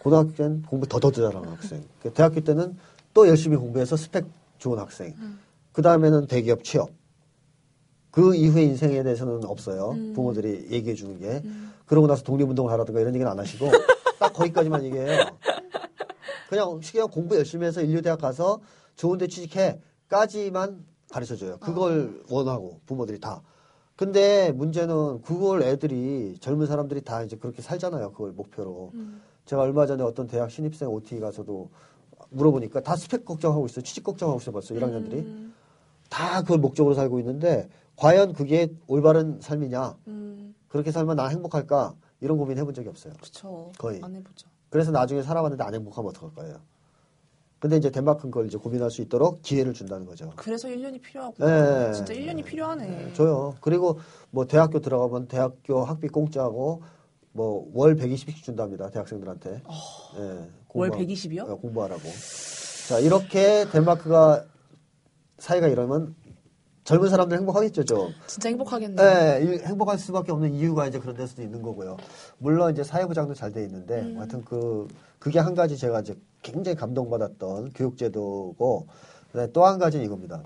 고등학교 0.00 0.32
때는 0.34 0.62
공부 0.62 0.86
더 0.86 0.98
더 0.98 1.10
잘하는 1.10 1.48
학생, 1.48 1.84
그 2.02 2.12
대학교 2.12 2.40
때는 2.40 2.76
또 3.14 3.28
열심히 3.28 3.56
공부해서 3.56 3.96
스펙 3.96 4.26
좋은 4.58 4.78
학생, 4.78 5.14
그 5.72 5.82
다음에는 5.82 6.26
대기업 6.26 6.64
취업. 6.64 6.90
그 8.10 8.34
이후의 8.34 8.64
인생에 8.68 9.02
대해서는 9.02 9.44
없어요. 9.44 9.90
부모들이 10.14 10.68
얘기해 10.70 10.94
주는 10.94 11.18
게. 11.18 11.42
그러고 11.84 12.06
나서 12.06 12.22
독립운동을 12.22 12.72
하라든가 12.72 12.98
이런 13.00 13.14
얘기는 13.14 13.30
안 13.30 13.38
하시고 13.38 13.66
딱 14.18 14.32
거기까지만 14.32 14.84
얘기해요. 14.84 15.26
그냥 16.48 16.80
그냥 16.80 17.08
공부 17.10 17.36
열심히 17.36 17.66
해서 17.66 17.82
인류대학 17.82 18.18
가서 18.18 18.60
좋은 18.94 19.18
데 19.18 19.26
취직해 19.26 19.80
까지만 20.08 20.82
가르쳐 21.10 21.36
줘요. 21.36 21.58
그걸 21.58 22.22
원하고 22.30 22.80
부모들이 22.86 23.20
다. 23.20 23.42
근데 23.96 24.52
문제는 24.52 25.22
그걸 25.22 25.62
애들이 25.62 26.36
젊은 26.40 26.66
사람들이 26.66 27.00
다 27.00 27.22
이제 27.22 27.36
그렇게 27.36 27.62
살잖아요. 27.62 28.12
그걸 28.12 28.32
목표로. 28.32 28.92
제가 29.46 29.62
얼마 29.62 29.86
전에 29.86 30.02
어떤 30.02 30.26
대학 30.26 30.50
신입생 30.50 30.88
OT 30.88 31.18
가서도 31.20 31.70
물어보니까 32.30 32.80
다 32.80 32.94
스펙 32.96 33.24
걱정하고 33.24 33.66
있어요. 33.66 33.82
취직 33.82 34.04
걱정하고 34.04 34.38
있어요. 34.40 34.52
벌써 34.52 34.74
1학년들이. 34.74 35.14
음. 35.14 35.54
다 36.10 36.42
그걸 36.42 36.58
목적으로 36.58 36.94
살고 36.94 37.18
있는데 37.20 37.68
과연 37.96 38.32
그게 38.34 38.68
올바른 38.86 39.40
삶이냐? 39.40 39.96
음. 40.08 40.54
그렇게 40.68 40.90
살면 40.92 41.16
나 41.16 41.28
행복할까? 41.28 41.94
이런 42.20 42.38
고민 42.38 42.58
해본 42.58 42.74
적이 42.74 42.88
없어요. 42.88 43.14
그쵸. 43.22 43.72
거의. 43.78 44.00
안 44.02 44.14
해보죠. 44.14 44.48
그래서 44.68 44.90
나중에 44.90 45.22
살아봤는데 45.22 45.64
안 45.64 45.74
행복하면 45.74 46.10
어떡할 46.10 46.34
거예요? 46.34 46.56
근데 47.58 47.76
이제 47.78 47.90
덴마크는 47.90 48.30
그걸 48.30 48.46
이제 48.46 48.58
고민할 48.58 48.90
수 48.90 49.00
있도록 49.02 49.40
기회를 49.42 49.72
준다는 49.72 50.04
거죠. 50.06 50.30
그래서 50.36 50.68
1년이 50.68 51.00
필요하고. 51.00 51.34
네. 51.44 51.92
진짜 51.92 52.12
1년이 52.12 52.44
필요하네. 52.44 53.14
줘요. 53.14 53.56
그리고 53.60 53.98
뭐 54.30 54.46
대학교 54.46 54.80
들어가면 54.80 55.28
대학교 55.28 55.82
학비 55.84 56.08
공짜고 56.08 56.82
뭐 57.32 57.66
월 57.74 57.96
120씩 57.96 58.42
준답니다. 58.42 58.90
대학생들한테. 58.90 59.50
예, 59.50 59.58
어. 59.64 60.48
월 60.74 60.90
공부- 60.90 60.98
120이요? 60.98 61.50
예, 61.50 61.54
공부하라고. 61.54 62.02
자, 62.88 62.98
이렇게 62.98 63.64
덴마크가 63.70 64.44
사이가 65.38 65.68
이러면 65.68 66.14
젊은 66.86 67.08
사람들 67.10 67.36
행복하겠죠, 67.38 67.84
좀. 67.84 68.12
진짜 68.28 68.48
행복하겠네. 68.48 68.94
네, 68.94 69.44
이- 69.44 69.58
행복할 69.66 69.98
수밖에 69.98 70.30
없는 70.30 70.54
이유가 70.54 70.86
이제 70.86 71.00
그런 71.00 71.16
데 71.16 71.26
수도 71.26 71.42
있는 71.42 71.60
거고요. 71.60 71.96
물론 72.38 72.72
이제 72.72 72.84
사회부장도 72.84 73.34
잘 73.34 73.52
돼 73.52 73.64
있는데, 73.64 74.00
음. 74.02 74.18
하여튼 74.18 74.44
그, 74.44 74.86
그게 75.18 75.40
한 75.40 75.54
가지 75.56 75.76
제가 75.76 76.00
이제 76.00 76.16
굉장히 76.42 76.76
감동받았던 76.76 77.72
교육제도고, 77.72 78.86
또 79.52 79.66
한 79.66 79.78
가지는 79.80 80.04
이겁니다. 80.06 80.42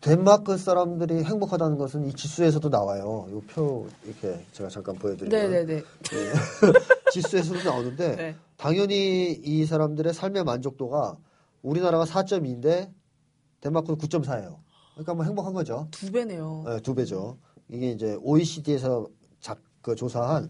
덴마크 0.00 0.56
사람들이 0.58 1.22
행복하다는 1.24 1.78
것은 1.78 2.06
이 2.06 2.12
지수에서도 2.12 2.68
나와요. 2.68 3.26
이 3.30 3.40
표, 3.46 3.86
이렇게 4.04 4.44
제가 4.52 4.68
잠깐 4.68 4.96
보여드리면. 4.96 5.50
네네네. 5.50 5.82
지수에서도 7.12 7.62
나오는데, 7.62 8.16
네. 8.16 8.36
당연히 8.56 9.30
이 9.32 9.64
사람들의 9.66 10.12
삶의 10.12 10.42
만족도가 10.44 11.16
우리나라가 11.62 12.04
4.2인데, 12.04 12.90
덴마크는 13.60 13.98
9.4예요. 13.98 14.56
그러니까 14.96 15.14
뭐 15.14 15.24
행복한 15.24 15.52
거죠. 15.52 15.86
두 15.90 16.10
배네요. 16.10 16.62
네, 16.66 16.80
두 16.80 16.94
배죠. 16.94 17.38
이게 17.68 17.90
이제 17.90 18.16
OECD에서 18.22 19.06
작, 19.40 19.60
그 19.82 19.94
조사한 19.94 20.48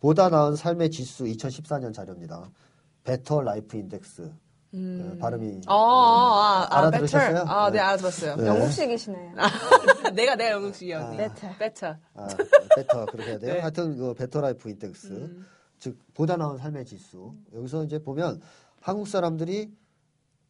보다 0.00 0.28
나은 0.28 0.56
삶의 0.56 0.90
지수 0.90 1.24
2014년 1.24 1.94
자료입니다. 1.94 2.50
Better 3.04 3.40
Life 3.42 3.76
Index. 3.76 4.32
네, 4.72 5.18
발음이 5.18 5.60
아, 5.66 5.72
아, 5.72 6.66
아, 6.68 6.78
알아들으셨어요? 6.78 7.28
better. 7.28 7.48
아, 7.48 7.70
네, 7.70 7.78
네. 7.78 7.78
알아들었어요. 7.78 8.36
네. 8.36 8.46
영국식이시네요. 8.48 9.34
내가, 10.14 10.34
내가 10.34 10.50
영국식이야. 10.50 11.10
Better. 11.10 11.48
better. 11.58 11.96
아, 12.14 12.28
better 12.74 13.06
그렇게 13.06 13.30
해야 13.30 13.38
돼요. 13.38 13.54
네. 13.54 13.60
하여튼 13.60 13.96
그 13.96 14.14
Better 14.14 14.40
Life 14.40 14.68
Index. 14.68 15.06
음. 15.12 15.46
즉 15.78 15.96
보다 16.12 16.36
나은 16.36 16.58
삶의 16.58 16.86
지수. 16.86 17.32
여기서 17.54 17.84
이제 17.84 18.00
보면 18.00 18.40
한국 18.80 19.06
사람들이 19.06 19.70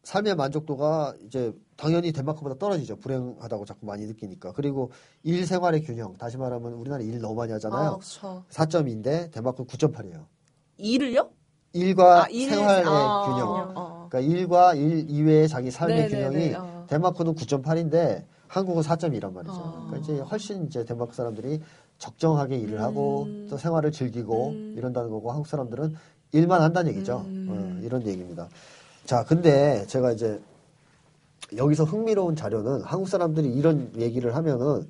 삶의 0.04 0.36
만족도가 0.36 1.14
이제 1.26 1.52
당연히 1.76 2.12
덴마크보다 2.12 2.56
떨어지죠. 2.56 2.96
불행하다고 2.96 3.64
자꾸 3.64 3.86
많이 3.86 4.04
느끼니까. 4.06 4.52
그리고 4.52 4.90
일 5.22 5.46
생활의 5.46 5.82
균형. 5.82 6.14
다시 6.16 6.36
말하면 6.36 6.74
우리나라 6.74 7.02
일 7.02 7.20
너무 7.20 7.34
많이 7.34 7.52
아, 7.52 7.56
하잖아요. 7.56 7.98
그쵸. 7.98 8.44
4.2인데 8.50 9.32
덴마크는 9.32 9.66
9.8이에요. 9.66 10.24
일을요? 10.76 11.30
일과 11.72 12.24
아, 12.24 12.28
일- 12.28 12.50
생활의 12.50 12.84
아, 12.86 13.24
균형. 13.26 13.48
어, 13.48 13.72
어. 13.74 14.08
그러니까 14.08 14.20
일과 14.20 14.74
일 14.74 15.10
이외의 15.10 15.48
자기 15.48 15.70
삶의 15.70 15.96
네, 15.96 16.02
네, 16.02 16.08
균형이 16.08 16.36
네, 16.50 16.54
어. 16.54 16.86
덴마크는 16.88 17.34
9.8인데 17.34 18.24
한국은 18.46 18.82
4.2란 18.82 19.32
말이죠. 19.32 19.54
어. 19.54 19.86
그러니까 19.88 19.96
이제 19.98 20.20
훨씬 20.20 20.66
이제 20.66 20.84
덴마크 20.84 21.14
사람들이 21.16 21.60
적정하게 21.98 22.58
일을 22.58 22.80
하고 22.82 23.24
음. 23.24 23.46
또 23.50 23.56
생활을 23.56 23.90
즐기고 23.90 24.48
음. 24.50 24.74
이런다는 24.76 25.10
거고 25.10 25.30
한국 25.32 25.46
사람들은 25.48 25.96
일만 26.32 26.60
한다는 26.60 26.92
얘기죠. 26.92 27.24
음. 27.26 27.46
어, 27.80 27.84
이런 27.84 28.06
얘기입니다. 28.06 28.48
자, 29.04 29.24
근데 29.24 29.86
제가 29.86 30.12
이제 30.12 30.40
여기서 31.56 31.84
흥미로운 31.84 32.36
자료는 32.36 32.82
한국 32.82 33.08
사람들이 33.08 33.48
이런 33.52 33.92
얘기를 33.98 34.34
하면은 34.34 34.88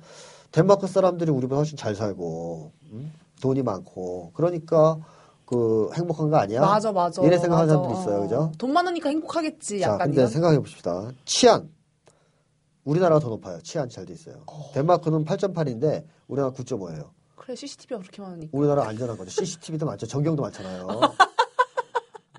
덴마크 0.51 0.87
사람들이 0.87 1.31
우리보다 1.31 1.57
훨씬 1.57 1.77
잘 1.77 1.95
살고 1.95 2.71
음? 2.91 3.11
돈이 3.41 3.61
많고 3.61 4.31
그러니까 4.33 4.97
그 5.45 5.89
행복한 5.93 6.29
거 6.29 6.37
아니야? 6.37 6.61
맞아, 6.61 6.91
맞아. 6.91 7.21
이래 7.23 7.37
생각하는. 7.37 7.67
사람들이 7.67 7.99
있어요, 7.99 8.21
그죠? 8.21 8.51
돈 8.57 8.71
많으니까 8.73 9.09
행복하겠지, 9.09 9.79
자, 9.81 9.87
약간 9.91 10.07
근데 10.07 10.21
이런. 10.21 10.27
생각해 10.31 10.57
봅시다. 10.57 11.11
치안. 11.25 11.69
우리나라가 12.85 13.19
더 13.19 13.29
높아요. 13.29 13.59
치안 13.61 13.89
잘 13.89 14.05
돼 14.05 14.13
있어요. 14.13 14.43
덴마크는 14.73 15.25
8.8인데 15.25 16.05
우리나라 16.27 16.53
9.5예요. 16.53 17.09
그래, 17.35 17.55
CCTV가 17.55 17.99
그렇게 17.99 18.21
많으니까. 18.21 18.57
우리나라 18.57 18.87
안전한 18.87 19.17
거죠. 19.17 19.29
CCTV도 19.31 19.85
많죠. 19.85 20.07
전경도 20.07 20.41
많잖아요. 20.41 20.87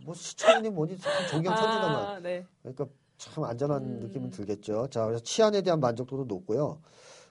뭐 0.07 0.14
시청이 0.14 0.70
뭐니 0.70 0.98
참 0.98 1.12
전경 1.28 1.54
천지다만. 1.54 1.96
아, 1.96 2.20
네. 2.20 2.46
그러니까 2.62 2.86
참 3.18 3.44
안전한 3.44 3.82
음. 3.82 4.00
느낌은 4.00 4.30
들겠죠. 4.30 4.86
자, 4.88 5.04
그래서 5.04 5.22
치안에 5.22 5.62
대한 5.62 5.80
만족도도 5.80 6.24
높고요. 6.24 6.80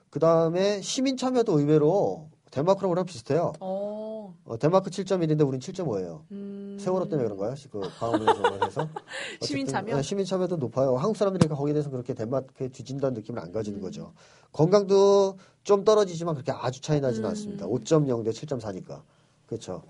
그 0.10 0.20
다음에 0.20 0.82
시민 0.82 1.16
참여도 1.16 1.58
의외로 1.58 2.30
덴마크랑 2.52 2.92
우리랑 2.92 3.06
비슷해요. 3.06 3.54
어, 3.60 4.36
어, 4.46 4.58
덴마크 4.58 4.90
7.1인데 4.90 5.48
우린 5.48 5.60
7.5예요. 5.60 6.22
음. 6.32 6.78
세월호 6.80 7.08
때문에 7.08 7.28
그런가요? 7.28 7.56
그 7.72 7.80
광화문에서 8.00 8.66
해서 8.66 8.90
시민 9.42 9.68
참여? 9.68 9.96
네, 9.96 10.02
시민 10.02 10.26
참여도 10.26 10.58
높아요. 10.58 10.96
한국 10.98 11.18
사람들이 11.18 11.48
거기에 11.48 11.74
대해서 11.74 11.90
그렇게 11.90 12.14
덴마크에 12.14 12.70
뒤진다는 12.70 13.14
느낌을 13.14 13.42
안 13.42 13.52
가지는 13.52 13.80
거죠. 13.82 14.14
건강도 14.52 15.38
좀 15.64 15.84
떨어지지만 15.84 16.36
그렇게 16.36 16.52
아주 16.52 16.82
차이 16.82 17.00
나지는 17.00 17.28
음. 17.28 17.30
않습니다. 17.30 17.68
5.0 17.68 18.24
대 18.24 18.32
7.4니까 18.32 19.02
그렇죠. 19.48 19.84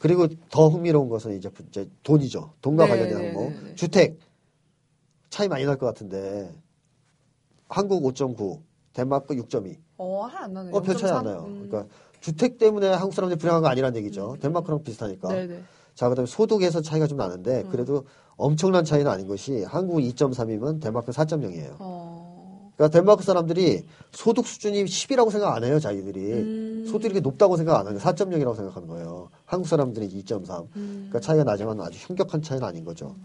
그리고 0.00 0.26
더 0.50 0.68
흥미로운 0.68 1.08
것은 1.10 1.36
이제, 1.36 1.50
돈이죠. 2.02 2.54
돈과 2.62 2.84
네, 2.86 2.90
관련된 2.90 3.18
네, 3.18 3.26
항목. 3.28 3.50
네, 3.52 3.56
네. 3.64 3.74
주택 3.74 4.18
차이 5.28 5.46
많이 5.46 5.64
날 5.64 5.76
것 5.76 5.86
같은데 5.86 6.52
한국 7.68 8.02
5.9, 8.02 8.60
덴마크 8.94 9.34
6.2. 9.36 9.76
어, 9.98 10.22
하나 10.24 10.44
안 10.46 10.52
나네요. 10.54 10.74
어, 10.74 10.80
별 10.80 10.96
차이 10.96 11.10
안 11.10 11.18
0.3? 11.20 11.24
나요. 11.24 11.44
음. 11.46 11.68
그러니까 11.68 11.94
주택 12.20 12.56
때문에 12.58 12.88
한국 12.88 13.14
사람들이 13.14 13.38
불행한 13.38 13.62
거 13.62 13.68
아니라는 13.68 13.96
얘기죠. 13.98 14.36
덴마크랑 14.40 14.82
비슷하니까. 14.82 15.28
네네. 15.28 15.62
자, 15.94 16.08
그 16.08 16.14
다음에 16.14 16.26
소득에서 16.26 16.80
차이가 16.80 17.06
좀 17.06 17.18
나는데 17.18 17.64
그래도 17.70 18.06
엄청난 18.36 18.84
차이는 18.86 19.10
아닌 19.10 19.28
것이 19.28 19.64
한국 19.64 19.98
2.3이면 19.98 20.80
덴마크 20.80 21.12
4.0이에요. 21.12 21.76
어. 21.78 22.72
그러니까 22.74 22.98
덴마크 22.98 23.22
사람들이 23.22 23.84
소득 24.12 24.46
수준이 24.46 24.84
10이라고 24.86 25.30
생각 25.30 25.54
안 25.54 25.62
해요, 25.64 25.78
자기들이. 25.78 26.32
음. 26.32 26.84
소득이 26.86 27.06
이렇게 27.08 27.20
높다고 27.20 27.56
생각 27.58 27.78
안 27.78 27.86
하는 27.86 28.00
4.0이라고 28.00 28.56
생각하는 28.56 28.88
거예요. 28.88 29.28
한국 29.50 29.66
사람들이 29.66 30.08
2.3. 30.08 30.68
음. 30.76 31.08
그러니까 31.08 31.18
차이가 31.18 31.42
나지만 31.42 31.80
아주 31.80 31.98
흉격한 32.06 32.40
차이는 32.40 32.64
아닌 32.64 32.84
거죠. 32.84 33.16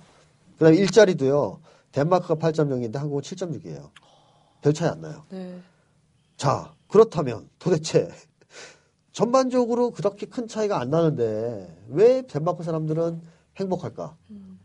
그다음 0.57 0.73
에 0.73 0.77
일자리도요. 0.77 1.59
덴마크가 1.91 2.33
8.0인데 2.35 2.95
한국은 2.95 3.21
7.6이에요. 3.21 3.91
별 4.61 4.73
차이 4.73 4.89
안 4.89 5.01
나요. 5.01 5.23
네. 5.29 5.59
자, 6.35 6.73
그렇다면 6.87 7.47
도대체 7.59 8.09
전반적으로 9.11 9.91
그렇게 9.91 10.25
큰 10.25 10.47
차이가 10.47 10.79
안 10.79 10.89
나는데 10.89 11.83
왜 11.89 12.23
덴마크 12.23 12.63
사람들은 12.63 13.21
행복할까? 13.57 14.17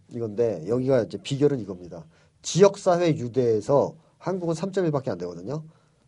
이건데 0.08 0.64
여기가 0.66 1.02
이제 1.02 1.18
비결은 1.18 1.60
이겁니다. 1.60 2.06
지역사회 2.40 3.18
유대에서 3.18 3.94
한국은 4.16 4.54
3.1밖에 4.54 5.10
안 5.10 5.18
되거든요. 5.18 5.62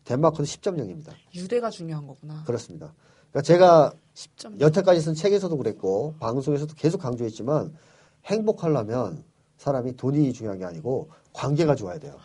덴마크는 0.04 0.46
10.0입니다. 0.46 1.12
유대가 1.34 1.68
중요한 1.68 2.06
거구나. 2.06 2.42
그렇습니다. 2.44 2.94
그러니까 3.30 3.42
제가 3.42 3.92
10점. 4.14 4.60
여태까지 4.60 5.00
쓴 5.00 5.14
책에서도 5.14 5.56
그랬고 5.56 6.14
방송에서도 6.20 6.74
계속 6.74 6.98
강조했지만 6.98 7.74
행복하려면 8.26 9.24
사람이 9.56 9.96
돈이 9.96 10.32
중요한 10.32 10.58
게 10.58 10.64
아니고 10.64 11.10
관계가 11.32 11.74
좋아야 11.74 11.98
돼요. 11.98 12.16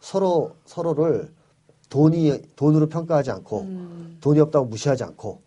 서로 0.00 0.52
서로를 0.64 1.32
돈이 1.90 2.42
돈으로 2.56 2.88
평가하지 2.88 3.30
않고 3.30 3.60
음. 3.62 4.18
돈이 4.20 4.40
없다고 4.40 4.66
무시하지 4.66 5.04
않고 5.04 5.42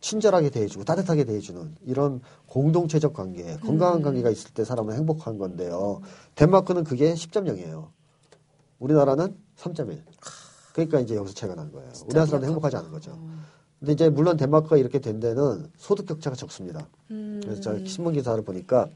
친절하게 0.00 0.50
대해주고 0.50 0.84
따뜻하게 0.84 1.24
대해주는 1.24 1.76
이런 1.84 2.20
공동체적 2.46 3.12
관계, 3.12 3.56
건강한 3.58 3.98
음. 3.98 4.02
관계가 4.02 4.30
있을 4.30 4.52
때 4.52 4.64
사람은 4.64 4.96
행복한 4.96 5.38
건데요. 5.38 6.00
덴마크는 6.34 6.84
그게 6.84 7.12
10.0이에요. 7.12 7.88
우리나라는 8.78 9.36
3.1. 9.58 10.02
그러니까 10.72 11.00
이제 11.00 11.14
여기서 11.16 11.34
차이가 11.34 11.54
나는 11.54 11.70
거예요. 11.72 11.90
우리나라 12.06 12.26
사람도 12.26 12.46
행복하지 12.46 12.76
않은 12.76 12.90
거죠. 12.90 13.18
근데 13.80 13.92
이제 13.94 14.10
물론 14.10 14.36
덴마크가 14.36 14.76
이렇게 14.76 14.98
된 14.98 15.20
데는 15.20 15.70
소득 15.76 16.06
격차가 16.06 16.36
적습니다. 16.36 16.86
음. 17.10 17.40
그래서 17.42 17.62
제가 17.62 17.78
신문 17.86 18.12
기사를 18.12 18.42
보니까 18.44 18.88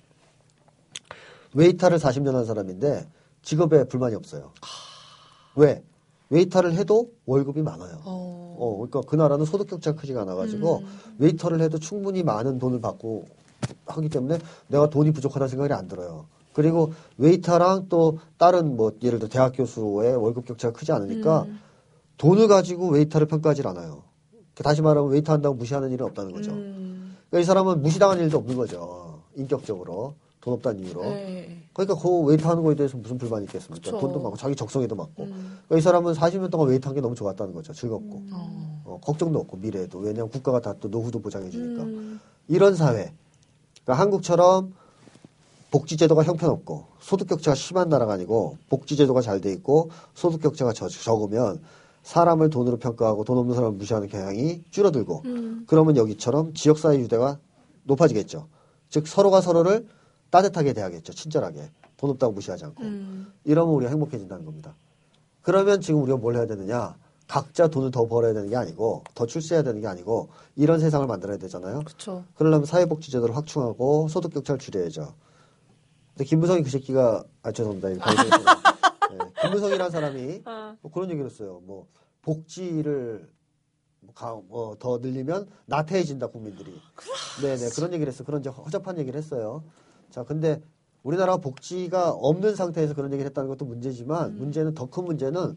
웨이터를 1.55 1.99
40년 1.99 2.35
한 2.35 2.45
사람인데 2.45 3.09
직업에 3.43 3.85
불만이 3.85 4.15
없어요. 4.15 4.53
왜? 5.57 5.83
웨이터를 6.29 6.75
해도 6.75 7.11
월급이 7.27 7.63
많아요. 7.63 8.01
어. 8.05 8.57
어, 8.59 8.77
그러니까 8.77 9.01
그 9.09 9.17
나라는 9.17 9.47
소득 9.47 9.69
격차가 9.69 10.01
크지가 10.01 10.23
않아가지고 10.23 10.83
웨이터를 11.19 11.61
해도 11.61 11.79
충분히 11.79 12.23
많은 12.23 12.59
돈을 12.59 12.81
받고 12.81 13.27
하기 13.87 14.09
때문에 14.11 14.39
내가 14.69 14.91
돈이 14.91 15.13
부족하다는 15.13 15.49
생각이 15.49 15.73
안 15.73 15.89
들어요. 15.89 16.27
그리고 16.53 16.93
웨이터랑 17.19 17.87
또 17.89 18.19
다른 18.37 18.77
뭐 18.77 18.93
예를 19.03 19.19
들어 19.19 19.29
대학 19.29 19.53
교수의 19.57 20.17
월급 20.17 20.45
격차가 20.47 20.73
크지 20.79 20.93
않으니까 20.93 21.47
돈을 22.19 22.49
가지고 22.49 22.89
웨이터를 22.89 23.27
평가하지 23.27 23.67
않아요. 23.67 24.03
다시 24.63 24.83
말하면 24.83 25.11
웨이터 25.11 25.33
한다고 25.33 25.55
무시하는 25.57 25.91
일은 25.91 26.07
없다는 26.07 26.33
거죠. 26.33 26.53
음. 26.53 27.17
그러니까 27.31 27.43
이 27.43 27.45
사람은 27.45 27.83
무시당한 27.83 28.19
일도 28.21 28.39
없는 28.39 28.57
거죠. 28.57 29.21
인격적으로 29.37 30.15
돈 30.41 30.55
없다는 30.55 30.85
이유로. 30.85 31.03
네. 31.03 31.63
그러니까 31.73 32.01
그 32.01 32.21
웨이터 32.21 32.49
하는 32.51 32.63
거에 32.63 32.75
대해서 32.77 32.97
무슨 32.97 33.19
불만이 33.19 33.47
있겠습니까? 33.47 33.91
그쵸. 33.91 33.99
돈도 33.99 34.21
많고 34.21 34.37
자기 34.37 34.55
적성에도 34.55 34.95
맞고. 34.95 35.25
음. 35.25 35.59
그러니까 35.67 35.79
이 35.79 35.81
사람은 35.81 36.13
40년 36.13 36.51
동안 36.51 36.69
웨이터 36.69 36.89
한게 36.91 37.01
너무 37.01 37.15
좋았다는 37.17 37.53
거죠. 37.55 37.73
즐겁고. 37.73 38.23
어. 38.33 38.83
어, 38.85 39.01
걱정도 39.03 39.41
없고 39.41 39.57
미래에도. 39.57 39.99
왜냐하면 39.99 40.31
국가가 40.31 40.61
다 40.61 40.75
또 40.79 40.89
노후도 40.89 41.21
보장해 41.21 41.51
주니까. 41.51 41.83
음. 41.83 42.21
이런 42.47 42.77
사회. 42.77 43.13
그러니까 43.85 44.03
한국처럼 44.03 44.75
복지 45.71 45.97
제도가 45.97 46.23
형편없고 46.23 46.85
소득 47.01 47.27
격차가 47.29 47.55
심한 47.57 47.89
나라가 47.89 48.13
아니고 48.13 48.59
복지 48.69 48.95
제도가 48.97 49.21
잘 49.23 49.41
돼 49.41 49.53
있고 49.55 49.91
소득 50.15 50.41
격차가 50.41 50.73
적, 50.73 50.89
적으면 50.89 51.61
사람을 52.05 52.51
돈으로 52.51 52.77
평가하고 52.77 53.25
돈 53.25 53.39
없는 53.39 53.55
사람을 53.55 53.77
무시하는 53.77 54.09
경향이 54.09 54.63
줄어들고 54.71 55.23
그러면 55.67 55.97
여기처럼 55.97 56.55
지역사회 56.55 56.99
유대가 56.99 57.39
높아지겠죠. 57.85 58.47
즉 58.91 59.09
서로가 59.09 59.41
서로를 59.41 59.89
따뜻하게 60.31 60.75
대하겠죠. 60.75 61.13
친절하게 61.13 61.71
돈 61.97 62.11
없다고 62.11 62.33
무시하지 62.35 62.65
않고 62.67 62.85
이러면 63.45 63.75
우리가 63.75 63.91
행복해진다는 63.91 64.45
겁니다. 64.45 64.75
그러면 65.43 65.81
지금 65.81 66.03
우리가 66.03 66.19
뭘 66.19 66.37
해야 66.37 66.47
되느냐? 66.47 66.97
각자 67.27 67.69
돈을 67.69 67.91
더 67.91 68.07
벌어야 68.07 68.35
되는 68.35 68.51
게 68.51 68.57
아니고 68.57 69.03
더 69.15 69.25
출세해야 69.27 69.63
되는 69.63 69.81
게 69.81 69.87
아니고 69.87 70.29
이런 70.57 70.79
세상을 70.81 71.07
만들어야 71.07 71.39
되잖아요. 71.39 71.81
그렇죠. 71.81 72.25
그러려면 72.35 72.67
사회복지제도를 72.67 73.35
확충하고 73.35 74.09
소득 74.09 74.35
격차를 74.35 74.59
줄여야죠. 74.59 75.15
근데 76.13 76.25
김무성이 76.25 76.63
그 76.63 76.69
새끼가 76.71 77.25
아 77.43 77.51
죄송합니다. 77.51 77.89
네, 79.19 79.33
김무성이라는 79.43 79.91
사람이 79.91 80.43
뭐 80.81 80.93
그런 80.93 81.11
얘기를 81.11 81.29
했어요. 81.31 81.61
뭐 81.65 81.87
복지를 82.23 83.29
가, 84.15 84.39
뭐, 84.49 84.77
더 84.79 84.99
늘리면 84.99 85.49
나태해진다 85.67 86.27
국민들이. 86.29 86.73
네네 87.43 87.71
그런 87.75 87.93
얘기를 87.95 88.13
했어. 88.13 88.23
그런 88.25 88.41
이제 88.41 88.51
허접한 88.51 88.99
얘기를 88.99 89.17
했어요. 89.19 89.65
자 90.11 90.23
근데 90.25 90.61
우리나라 91.03 91.37
복지가 91.39 92.11
없는 92.13 92.55
상태에서 92.55 92.95
그런 92.95 93.13
얘기를 93.13 93.29
했다는 93.29 93.49
것도 93.49 93.65
문제지만 93.65 94.37
문제는 94.39 94.75
더 94.75 94.87
큰 94.87 95.05
문제는 95.05 95.57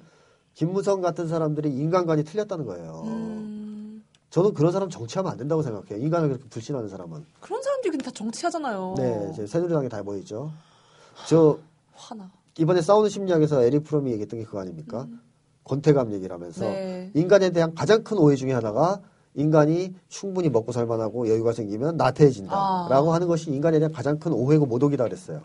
김무성 0.53 1.01
같은 1.01 1.27
사람들이 1.27 1.69
인간관이 1.69 2.23
틀렸다는 2.23 2.65
거예요. 2.65 3.03
음. 3.05 4.03
저는 4.29 4.53
그런 4.53 4.71
사람 4.71 4.89
정치하면 4.89 5.31
안 5.31 5.37
된다고 5.37 5.61
생각해요. 5.61 6.03
인간을 6.03 6.29
그렇게 6.29 6.49
불신하는 6.49 6.89
사람은. 6.89 7.25
그런 7.39 7.61
사람들이 7.61 7.91
근데 7.91 8.03
다 8.05 8.11
정치하잖아요. 8.11 8.95
네, 8.97 9.45
새누리당에 9.47 9.87
다 9.87 10.01
모이죠. 10.03 10.51
저 11.29 11.57
화나. 11.93 12.29
이번에 12.57 12.81
싸우는 12.81 13.09
심리학에서 13.09 13.63
에릭 13.63 13.83
프롬이 13.83 14.11
얘기했던 14.11 14.39
게 14.39 14.45
그거 14.45 14.59
아닙니까? 14.59 15.07
권태감 15.63 16.13
얘기를 16.13 16.33
하면서 16.33 16.65
네. 16.65 17.11
인간에 17.13 17.49
대한 17.51 17.75
가장 17.75 18.03
큰 18.03 18.17
오해 18.17 18.35
중에 18.35 18.53
하나가 18.53 19.01
인간이 19.35 19.93
충분히 20.07 20.49
먹고 20.49 20.71
살만하고 20.71 21.29
여유가 21.29 21.51
생기면 21.51 21.97
나태해진다라고 21.97 23.11
아. 23.11 23.13
하는 23.13 23.27
것이 23.27 23.51
인간에 23.51 23.77
대한 23.77 23.91
가장 23.91 24.17
큰 24.17 24.31
오해고 24.31 24.65
모독이다 24.65 25.03
그랬어요. 25.03 25.41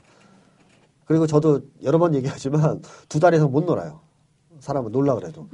그리고 1.05 1.27
저도 1.27 1.61
여러 1.83 1.99
번 1.99 2.15
얘기하지만 2.15 2.81
두달 3.09 3.35
이상 3.35 3.51
못 3.51 3.65
놀아요. 3.65 4.01
사람은 4.61 4.93
놀라 4.93 5.15
그래도. 5.17 5.49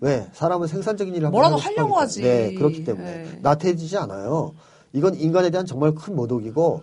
왜? 0.00 0.26
사람은 0.32 0.68
생산적인 0.68 1.14
일을 1.16 1.28
음. 1.28 1.32
뭐라도 1.32 1.56
하려고 1.56 1.88
싶어 1.88 2.00
하지. 2.00 2.22
네, 2.22 2.54
그렇기 2.54 2.84
때문에 2.84 3.04
네. 3.24 3.38
나태해지지 3.42 3.96
않아요. 3.98 4.54
이건 4.92 5.14
인간에 5.16 5.50
대한 5.50 5.66
정말 5.66 5.94
큰 5.94 6.14
모독이고 6.14 6.82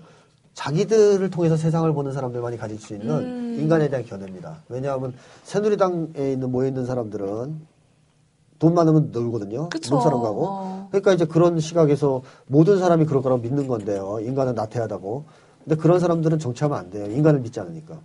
자기들을 0.54 1.30
통해서 1.32 1.58
세상을 1.58 1.92
보는 1.94 2.12
사람들만이 2.12 2.58
가질 2.58 2.78
수 2.80 2.94
있는 2.94 3.10
음. 3.10 3.58
인간에 3.60 3.90
대한 3.90 4.06
견해입니다. 4.06 4.58
왜냐하면 4.70 5.14
새누리당에 5.44 6.32
있는 6.32 6.52
모여 6.52 6.68
있는 6.68 6.86
사람들은 6.86 7.74
돈 8.60 8.74
많으면 8.74 9.10
놀거든요. 9.12 9.70
그쵸. 9.70 9.96
눈사람 9.96 10.22
가고. 10.22 10.46
어. 10.48 10.88
그러니까 10.92 11.14
이제 11.14 11.26
그런 11.26 11.60
시각에서 11.60 12.22
모든 12.48 12.78
사람이 12.80 13.06
그럴 13.06 13.22
거라고 13.22 13.42
믿는 13.42 13.68
건데요. 13.68 14.20
인간은 14.22 14.56
나태하다고. 14.56 15.26
근데 15.66 15.76
그런 15.76 16.00
사람들은 16.00 16.40
정치하면 16.40 16.78
안 16.78 16.90
돼요. 16.90 17.06
인간을 17.06 17.40
믿지 17.42 17.60
않으니까. 17.60 17.98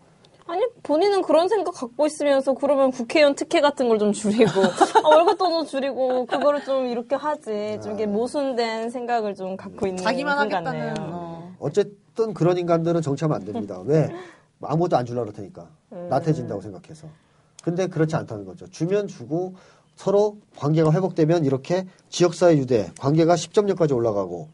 아니 0.47 0.65
본인은 0.83 1.23
그런 1.23 1.47
생각 1.49 1.75
갖고 1.75 2.07
있으면서 2.07 2.55
그러면 2.55 2.91
국회의원 2.91 3.35
특혜 3.35 3.61
같은 3.61 3.87
걸 3.89 3.99
좀 3.99 4.13
줄이고 4.13 4.51
아, 5.05 5.09
월급도 5.09 5.49
좀 5.51 5.67
줄이고 5.67 6.25
그거를 6.25 6.65
좀 6.65 6.87
이렇게 6.87 7.15
하지 7.15 7.79
좀 7.83 7.93
이게 7.93 8.07
모순된 8.07 8.89
생각을 8.91 9.35
좀 9.35 9.57
갖고 9.59 9.87
있는 9.87 10.03
자기만. 10.03 10.39
하겠다는. 10.39 10.95
어. 11.01 11.53
어쨌든 11.61 11.95
그런 12.35 12.59
인간들은 12.59 13.03
정치하면 13.03 13.37
안 13.37 13.45
됩니다. 13.45 13.81
왜? 13.87 14.09
아무것도 14.61 14.97
안 14.97 15.07
주려고 15.07 15.33
테니까. 15.33 15.69
나태해진다고 15.91 16.61
생각해서. 16.61 17.09
근데 17.63 17.87
그렇지 17.87 18.17
않다는 18.17 18.45
거죠. 18.45 18.67
주면 18.69 19.09
주고 19.09 19.55
서로 19.97 20.39
관계가 20.57 20.93
회복되면 20.93 21.45
이렇게 21.45 21.87
지역사회 22.09 22.57
유대, 22.57 22.91
관계가 23.01 23.35
10점력까지 23.35 23.95
올라가고 23.95 24.49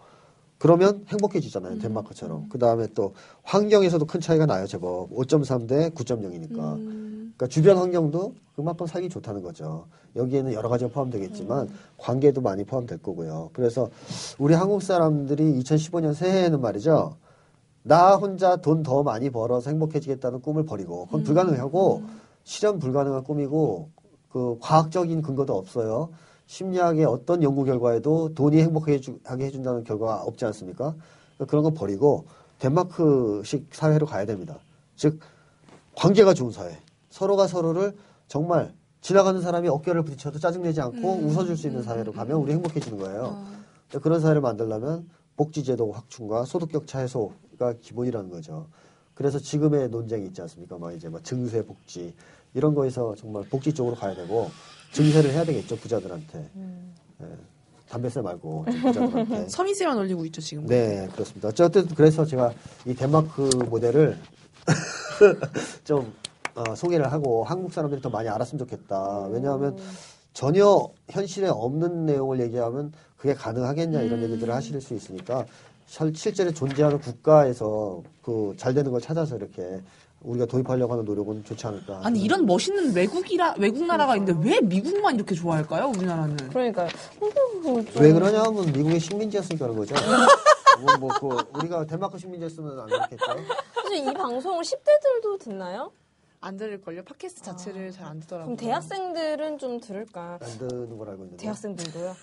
그러면 0.58 1.04
행복해지잖아요. 1.08 1.78
덴마크처럼. 1.80 2.48
그 2.48 2.58
다음에 2.58 2.86
또 2.94 3.12
환경에서도 3.42 4.04
큰 4.06 4.20
차이가 4.20 4.46
나요. 4.46 4.66
제법. 4.66 5.10
5.3 5.10 5.68
대 5.68 5.90
9.0이니까. 5.90 6.54
그러니까 6.56 7.46
주변 7.48 7.76
환경도 7.76 8.34
그만큼 8.56 8.86
살기 8.86 9.10
좋다는 9.10 9.42
거죠. 9.42 9.86
여기에는 10.16 10.52
여러 10.52 10.68
가지가 10.68 10.90
포함되겠지만 10.92 11.68
관계도 11.98 12.40
많이 12.40 12.64
포함될 12.64 12.98
거고요. 12.98 13.50
그래서 13.52 13.90
우리 14.38 14.54
한국 14.54 14.82
사람들이 14.82 15.42
2015년 15.60 16.14
새해에는 16.14 16.60
말이죠. 16.60 17.16
나 17.86 18.16
혼자 18.16 18.56
돈 18.56 18.82
더 18.82 19.02
많이 19.02 19.28
벌어서 19.30 19.70
행복해지겠다는 19.70 20.40
꿈을 20.40 20.64
버리고 20.64 21.04
그건 21.06 21.22
불가능하고 21.22 22.02
실현 22.42 22.78
불가능한 22.78 23.24
꿈이고 23.24 23.90
그 24.30 24.56
과학적인 24.60 25.20
근거도 25.22 25.54
없어요. 25.54 26.08
심리학의 26.46 27.04
어떤 27.04 27.42
연구 27.42 27.64
결과에도 27.64 28.34
돈이 28.34 28.60
행복하게 28.62 29.00
해준다는 29.38 29.84
결과가 29.84 30.22
없지 30.22 30.44
않습니까? 30.46 30.94
그러니까 31.36 31.44
그런 31.50 31.62
거 31.62 31.70
버리고 31.72 32.24
덴마크식 32.58 33.68
사회로 33.72 34.06
가야 34.06 34.24
됩니다. 34.24 34.58
즉 34.96 35.20
관계가 35.94 36.32
좋은 36.34 36.50
사회. 36.52 36.78
서로가 37.10 37.46
서로를 37.46 37.96
정말 38.28 38.74
지나가는 39.02 39.40
사람이 39.40 39.68
어깨를 39.68 40.02
부딪혀도 40.02 40.38
짜증내지 40.38 40.80
않고 40.80 41.18
웃어줄 41.22 41.56
수 41.56 41.66
있는 41.66 41.82
사회로 41.82 42.12
가면 42.12 42.38
우리 42.38 42.52
행복해지는 42.52 42.98
거예요. 42.98 43.44
근데 43.90 44.02
그런 44.02 44.20
사회를 44.20 44.40
만들려면 44.40 45.08
복지제도 45.36 45.92
확충과 45.92 46.44
소득격차 46.44 47.00
해소 47.00 47.32
가 47.58 47.72
기본이라는 47.80 48.30
거죠. 48.30 48.66
그래서 49.14 49.38
지금의 49.38 49.90
논쟁이 49.90 50.26
있지 50.26 50.40
않습니까? 50.42 50.76
막 50.78 50.92
이제 50.92 51.08
막 51.08 51.22
증세 51.22 51.64
복지 51.64 52.14
이런 52.52 52.74
거에서 52.74 53.14
정말 53.16 53.44
복지 53.48 53.72
쪽으로 53.72 53.94
가야 53.96 54.14
되고 54.14 54.50
증세를 54.92 55.30
해야 55.30 55.44
되겠죠 55.44 55.76
부자들한테. 55.76 56.50
예, 57.22 57.26
담배세 57.88 58.20
말고 58.20 58.64
좀 58.70 58.82
부자들한테. 58.82 59.48
서민세만 59.50 59.96
올리고 59.98 60.24
있죠 60.26 60.40
지금. 60.40 60.66
네, 60.66 61.08
그렇습니다. 61.12 61.48
어쨌든 61.48 61.86
그래서 61.88 62.24
제가 62.24 62.52
이 62.86 62.94
덴마크 62.94 63.48
모델을 63.68 64.18
좀 65.84 66.12
어, 66.54 66.74
소개를 66.74 67.10
하고 67.12 67.44
한국 67.44 67.72
사람들이 67.72 68.00
더 68.00 68.10
많이 68.10 68.28
알았으면 68.28 68.58
좋겠다. 68.60 69.26
왜냐하면 69.26 69.76
전혀 70.32 70.88
현실에 71.08 71.48
없는 71.48 72.06
내용을 72.06 72.40
얘기하면 72.40 72.92
그게 73.16 73.34
가능하겠냐 73.34 74.02
이런 74.02 74.22
얘기들을 74.22 74.52
하실 74.52 74.80
수 74.80 74.94
있으니까 74.94 75.46
실- 75.86 76.14
실제로 76.16 76.52
존재하는 76.52 76.98
국가에서 77.00 78.02
그 78.22 78.54
잘 78.56 78.72
되는 78.74 78.90
걸 78.90 79.00
찾아서 79.00 79.36
이렇게 79.36 79.80
우리가 80.22 80.46
도입하려고 80.46 80.92
하는 80.94 81.04
노력은 81.04 81.44
좋지 81.44 81.66
않을까. 81.66 82.00
아니 82.02 82.22
이런 82.22 82.46
멋있는 82.46 82.94
외국이라 82.94 83.56
외국 83.58 83.84
나라가 83.84 84.16
있는데 84.16 84.48
왜 84.48 84.60
미국만 84.60 85.16
이렇게 85.16 85.34
좋아할까요? 85.34 85.88
우리나라는. 85.94 86.36
그러니까 86.48 86.88
좀- 87.62 87.84
왜 88.00 88.12
그러냐 88.12 88.42
하면 88.44 88.66
미국의 88.72 89.00
식민지였으니까 89.00 89.66
그런 89.66 89.76
거죠. 89.78 89.94
뭐, 90.80 90.96
뭐, 90.96 91.10
그, 91.20 91.58
우리가 91.58 91.86
덴마크 91.86 92.18
식민지였으면 92.18 92.78
안 92.80 92.86
그렇겠죠. 92.86 93.24
사실 93.74 94.08
이 94.08 94.12
방송을 94.14 94.64
10대들도 94.64 95.38
듣나요? 95.40 95.92
안 96.40 96.56
들을걸요? 96.56 97.04
팟캐스트 97.04 97.42
자체를 97.42 97.92
잘안 97.92 98.20
듣더라고요. 98.20 98.56
그럼 98.56 98.56
대학생들은 98.56 99.58
좀 99.58 99.80
들을까? 99.80 100.38
안 100.42 100.58
듣는 100.58 100.98
걸 100.98 101.10
알고 101.10 101.22
있는데. 101.24 101.42
대학생들도요. 101.42 102.14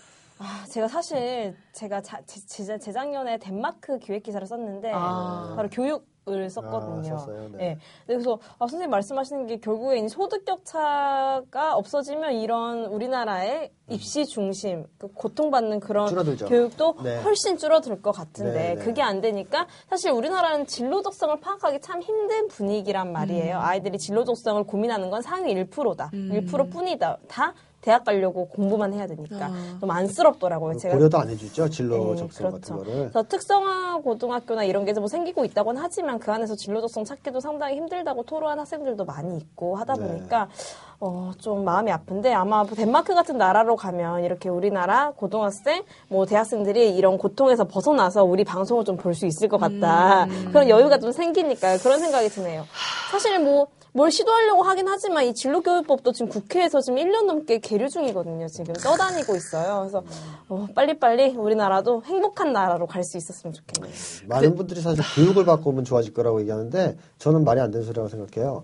아, 0.41 0.65
제가 0.67 0.87
사실 0.87 1.55
제가 1.71 2.01
자, 2.01 2.19
제, 2.25 2.77
재작년에 2.79 3.37
덴마크 3.37 3.99
기획 3.99 4.23
기사를 4.23 4.45
썼는데 4.45 4.91
아. 4.91 5.53
바로 5.55 5.69
교육을 5.69 6.49
썼거든요. 6.49 7.13
아, 7.13 7.17
썼어요? 7.19 7.49
네. 7.49 7.57
네. 7.57 7.77
그래서 8.07 8.39
아, 8.57 8.65
선생님 8.65 8.89
말씀하시는 8.89 9.45
게 9.45 9.57
결국에 9.57 9.99
이 9.99 10.09
소득 10.09 10.43
격차가 10.43 11.75
없어지면 11.75 12.33
이런 12.33 12.85
우리나라의 12.85 13.71
입시 13.89 14.25
중심, 14.25 14.87
그 14.97 15.09
고통받는 15.09 15.79
그런 15.79 16.07
줄어들죠. 16.07 16.47
교육도 16.47 16.95
네. 17.03 17.21
훨씬 17.21 17.57
줄어들 17.57 18.01
것 18.01 18.11
같은데 18.11 18.53
네, 18.53 18.73
네. 18.73 18.83
그게 18.83 19.03
안 19.03 19.21
되니까 19.21 19.67
사실 19.87 20.09
우리나라는 20.09 20.65
진로 20.65 21.03
적성을 21.03 21.39
파악하기 21.39 21.81
참 21.81 22.01
힘든 22.01 22.47
분위기란 22.47 23.11
말이에요. 23.11 23.57
음. 23.57 23.61
아이들이 23.61 23.99
진로 23.99 24.23
적성을 24.23 24.63
고민하는 24.63 25.11
건 25.11 25.21
상위 25.21 25.53
1%다. 25.53 26.09
1%뿐이다. 26.11 27.17
다 27.27 27.53
대학 27.81 28.05
가려고 28.05 28.47
공부만 28.47 28.93
해야 28.93 29.07
되니까 29.07 29.45
아. 29.47 29.77
좀 29.79 29.89
안쓰럽더라고요. 29.91 30.77
제가 30.77 30.95
고려도 30.95 31.17
안 31.17 31.29
해주죠. 31.29 31.69
진로 31.69 32.11
네, 32.13 32.15
적성 32.17 32.49
그렇죠. 32.49 32.51
같은 32.61 32.77
거를. 32.77 32.93
그래서 33.09 33.23
특성화 33.27 33.97
고등학교나 34.01 34.63
이런 34.63 34.85
게 34.85 34.91
뭐 35.01 35.07
생기고 35.07 35.45
있다고는 35.45 35.81
하지만 35.81 36.19
그 36.19 36.31
안에서 36.31 36.55
진로 36.55 36.79
적성 36.81 37.03
찾기도 37.03 37.39
상당히 37.39 37.77
힘들다고 37.77 38.23
토로한 38.23 38.59
학생들도 38.59 39.03
많이 39.05 39.35
있고 39.37 39.75
하다 39.77 39.95
네. 39.95 40.05
보니까 40.07 40.47
어, 40.99 41.31
좀 41.39 41.63
마음이 41.65 41.91
아픈데 41.91 42.31
아마 42.33 42.63
뭐 42.63 42.75
덴마크 42.75 43.15
같은 43.15 43.37
나라로 43.39 43.75
가면 43.77 44.23
이렇게 44.23 44.49
우리나라 44.49 45.11
고등학생, 45.15 45.81
뭐 46.09 46.27
대학생들이 46.27 46.95
이런 46.95 47.17
고통에서 47.17 47.63
벗어나서 47.65 48.23
우리 48.23 48.43
방송을 48.43 48.85
좀 48.85 48.97
볼 48.97 49.15
수 49.15 49.25
있을 49.25 49.47
것 49.47 49.57
같다. 49.59 50.27
그런 50.49 50.69
여유가 50.69 50.99
좀 50.99 51.11
생기니까 51.11 51.77
그런 51.77 51.97
생각이 51.99 52.29
드네요. 52.29 52.65
사실 53.11 53.39
뭐 53.39 53.67
뭘 53.93 54.09
시도하려고 54.09 54.63
하긴 54.63 54.87
하지만 54.87 55.25
이 55.25 55.33
진로교육법도 55.33 56.13
지금 56.13 56.29
국회에서 56.29 56.79
지금 56.79 56.97
1년 56.99 57.25
넘게 57.25 57.59
계류 57.59 57.89
중이거든요. 57.89 58.47
지금 58.47 58.73
떠다니고 58.73 59.35
있어요. 59.35 59.79
그래서 59.81 60.03
어, 60.47 60.65
빨리빨리 60.73 61.35
우리나라도 61.35 62.01
행복한 62.05 62.53
나라로 62.53 62.87
갈 62.87 63.03
수 63.03 63.17
있었으면 63.17 63.53
좋겠네요. 63.53 63.93
많은 64.27 64.55
분들이 64.55 64.79
사실 64.79 65.03
교육을 65.15 65.43
받고 65.43 65.71
오면 65.71 65.83
좋아질 65.83 66.13
거라고 66.13 66.39
얘기하는데 66.41 66.97
저는 67.17 67.43
말이 67.43 67.59
안 67.59 67.71
되는 67.71 67.85
소리라고 67.85 68.07
생각해요. 68.07 68.63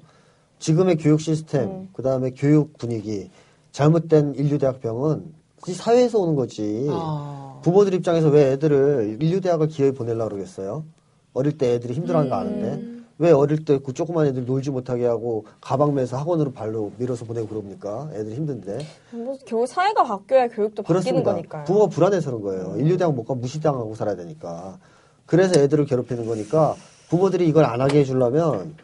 지금의 0.59 0.95
교육 0.97 1.19
시스템, 1.19 1.63
음. 1.63 1.89
그 1.93 2.01
다음에 2.01 2.31
교육 2.31 2.77
분위기, 2.77 3.29
잘못된 3.73 4.35
인류대학병은 4.35 5.33
이 5.67 5.73
사회에서 5.73 6.19
오는 6.19 6.35
거지. 6.35 6.87
아. 6.89 7.59
부모들 7.63 7.93
입장에서 7.95 8.29
왜 8.29 8.53
애들을 8.53 9.17
인류대학을 9.21 9.67
기어이 9.67 9.91
보내려고 9.91 10.29
그러겠어요? 10.29 10.85
어릴 11.33 11.57
때 11.57 11.73
애들이 11.73 11.93
힘들어하는 11.95 12.29
거 12.29 12.37
아는데. 12.37 12.96
음. 13.19 13.23
왜 13.23 13.31
어릴 13.31 13.65
때 13.65 13.77
그 13.79 13.93
조그만 13.93 14.27
애들 14.27 14.45
놀지 14.45 14.69
못하게 14.71 15.05
하고 15.05 15.45
가방 15.61 15.93
매서 15.95 16.17
학원으로 16.17 16.51
발로 16.51 16.91
밀어서 16.97 17.25
보내고 17.25 17.47
그럽니까? 17.47 18.09
애들이 18.13 18.35
힘든데. 18.35 18.79
뭐 19.11 19.37
결국 19.45 19.67
사회가 19.67 20.03
바뀌어야 20.03 20.47
교육도 20.49 20.83
바뀌는 20.83 21.01
그렇습니다. 21.23 21.33
거니까요. 21.33 21.63
부모가 21.65 21.87
불안해서 21.87 22.29
그런 22.31 22.41
거예요. 22.43 22.75
일류대학 22.77 23.13
못 23.13 23.23
가면 23.25 23.41
무시당하고 23.41 23.95
살아야 23.95 24.15
되니까. 24.15 24.77
그래서 25.25 25.59
애들을 25.59 25.85
괴롭히는 25.85 26.25
거니까 26.25 26.75
부모들이 27.09 27.47
이걸 27.47 27.65
안 27.65 27.81
하게 27.81 27.99
해주려면 27.99 28.75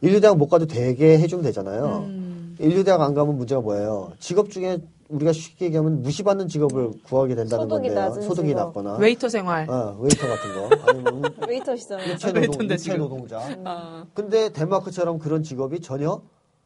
일류대학 0.00 0.36
못 0.38 0.48
가도 0.48 0.66
되게 0.66 1.18
해주면 1.18 1.44
되잖아요. 1.44 2.04
음. 2.08 2.56
일류대학 2.58 3.00
안 3.00 3.14
가면 3.14 3.36
문제가 3.36 3.60
뭐예요? 3.60 4.12
직업 4.18 4.50
중에 4.50 4.78
우리가 5.12 5.32
쉽게 5.32 5.66
얘기하면 5.66 6.02
무시받는 6.02 6.48
직업을 6.48 6.90
구하게 7.04 7.34
된다는 7.34 7.64
소득이 7.68 7.88
건데요. 7.88 7.94
낮은 8.08 8.22
소득이 8.22 8.48
직업. 8.48 8.66
낮거나. 8.66 8.96
웨이터 8.96 9.28
생활. 9.28 9.68
어, 9.68 9.96
웨이터 10.00 10.26
같은 10.26 10.54
거. 10.54 10.90
아니면 10.90 11.22
웨이터시잖아요. 11.46 12.12
육체 12.12 12.26
웨이터인데, 12.28 12.46
노동, 12.46 12.64
육체 12.64 12.76
지금. 12.78 12.98
노동자. 12.98 13.40
아. 13.64 14.06
근데 14.14 14.48
덴마크처럼 14.52 15.18
그런 15.18 15.42
직업이 15.42 15.80
전혀 15.80 16.22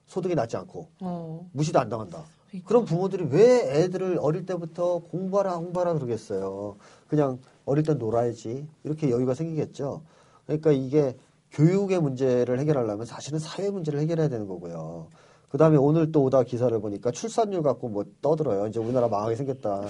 소득이 0.06 0.36
낮지 0.36 0.56
않고 0.56 0.88
어. 1.00 1.48
무시도 1.52 1.80
안 1.80 1.88
당한다. 1.88 2.22
그러니까. 2.48 2.68
그럼 2.68 2.84
부모들이 2.84 3.26
왜 3.30 3.82
애들을 3.82 4.18
어릴 4.20 4.46
때부터 4.46 5.00
공부하라 5.10 5.56
공부하라 5.58 5.94
그러겠어요. 5.94 6.76
그냥 7.08 7.38
어릴 7.64 7.82
때 7.82 7.94
놀아야지 7.94 8.68
이렇게 8.84 9.10
여유가 9.10 9.34
생기겠죠. 9.34 10.02
그러니까 10.46 10.70
이게 10.70 11.16
교육의 11.50 12.00
문제를 12.00 12.60
해결하려면 12.60 13.06
사실은 13.06 13.40
사회 13.40 13.70
문제를 13.70 13.98
해결해야 14.00 14.28
되는 14.28 14.46
거고요. 14.46 15.08
그 15.48 15.58
다음에 15.58 15.76
오늘 15.76 16.12
또 16.12 16.22
오다 16.24 16.42
기사를 16.42 16.78
보니까 16.80 17.10
출산율 17.10 17.62
갖고 17.62 17.88
뭐 17.88 18.04
떠들어요. 18.20 18.66
이제 18.66 18.78
우리나라 18.80 19.08
망하게 19.08 19.36
생겼다. 19.36 19.82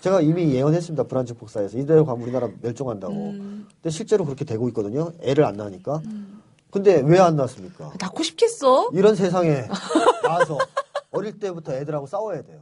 제가 0.00 0.20
이미 0.20 0.52
예언했습니다. 0.54 1.04
불안증 1.04 1.36
복사에서 1.36 1.78
이대로 1.78 2.04
가면 2.04 2.22
우리나라 2.22 2.50
멸종한다고. 2.60 3.14
음. 3.14 3.66
근데 3.74 3.90
실제로 3.90 4.24
그렇게 4.24 4.44
되고 4.44 4.68
있거든요. 4.68 5.12
애를 5.22 5.44
안 5.44 5.56
낳으니까. 5.56 6.02
근데 6.70 7.00
왜 7.00 7.18
안 7.20 7.36
낳습니까? 7.36 7.92
낳고 7.98 8.22
싶겠어? 8.22 8.90
이런 8.92 9.14
세상에 9.14 9.62
나와서 10.22 10.58
어릴 11.12 11.38
때부터 11.38 11.72
애들하고 11.72 12.06
싸워야 12.06 12.42
돼요. 12.42 12.60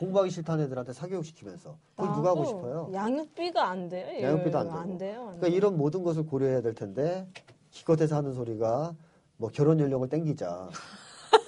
공부하기 0.00 0.30
싫다는 0.30 0.64
애들한테 0.64 0.92
사교육 0.92 1.24
시키면서. 1.24 1.76
그걸 1.96 2.12
누가 2.14 2.30
하고 2.30 2.44
싶어요? 2.44 2.90
양육비가 2.92 3.68
안 3.68 3.88
돼요. 3.88 4.06
이거. 4.18 4.26
양육비도 4.26 4.58
안. 4.58 4.70
안 4.70 4.98
돼요. 4.98 5.18
안 5.20 5.24
그러니까 5.26 5.46
돼요. 5.46 5.56
이런 5.56 5.76
모든 5.76 6.02
것을 6.02 6.26
고려해야 6.26 6.60
될 6.62 6.74
텐데 6.74 7.26
기껏해서 7.70 8.16
하는 8.16 8.32
소리가 8.32 8.94
뭐 9.36 9.50
결혼 9.52 9.78
연령을 9.78 10.08
땡기자. 10.08 10.68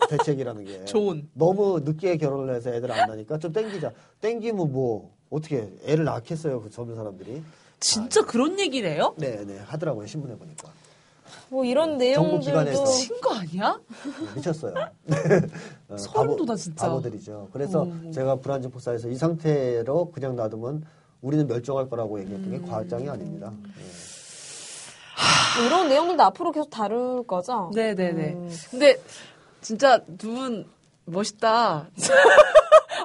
대책이라는 0.09 0.65
게 0.65 0.85
좋은. 0.85 1.29
너무 1.35 1.81
늦게 1.85 2.17
결혼을 2.17 2.55
해서 2.55 2.71
애들 2.73 2.91
안 2.91 3.09
나니까 3.09 3.39
좀 3.39 3.53
땡기자. 3.53 3.93
땡기면 4.21 4.73
뭐 4.73 5.11
어떻게 5.31 5.71
애를 5.85 6.05
낳겠어요 6.05 6.63
그 6.63 6.71
젊은 6.71 6.95
사람들이? 6.97 7.43
진짜 7.81 8.25
그런 8.25 8.59
얘기를 8.59 8.91
해요? 8.91 9.15
네네 9.19 9.59
하더라고요 9.67 10.07
신문에 10.07 10.35
보니까 10.37 10.69
뭐 11.51 11.65
이런 11.65 11.99
정보기관에서. 11.99 12.55
내용들도 12.55 12.85
친거 12.91 13.35
아니야? 13.35 13.81
미쳤어요. 14.35 14.75
어, 15.89 15.97
소름 15.97 16.37
돋아, 16.37 16.57
진짜. 16.57 16.87
바보들이죠. 16.87 17.49
그래서 17.53 17.85
음. 17.85 18.11
제가 18.13 18.37
불안증 18.37 18.71
복사에서 18.71 19.09
이 19.09 19.15
상태로 19.17 20.11
그냥 20.11 20.37
놔두면 20.37 20.85
우리는 21.23 21.47
멸종할 21.47 21.89
거라고 21.89 22.21
얘기했던 22.21 22.53
음. 22.53 22.61
게 22.65 22.71
과장이 22.71 23.09
아닙니다. 23.09 23.53
예. 23.79 23.83
뭐 25.59 25.67
이런 25.67 25.89
내용들도 25.89 26.23
앞으로 26.23 26.53
계속 26.53 26.71
다룰 26.71 27.27
거죠. 27.27 27.71
네네네. 27.75 28.33
음. 28.35 28.51
근데 28.71 28.97
진짜 29.61 29.99
두 30.19 30.33
분 30.35 30.67
멋있다. 31.05 31.89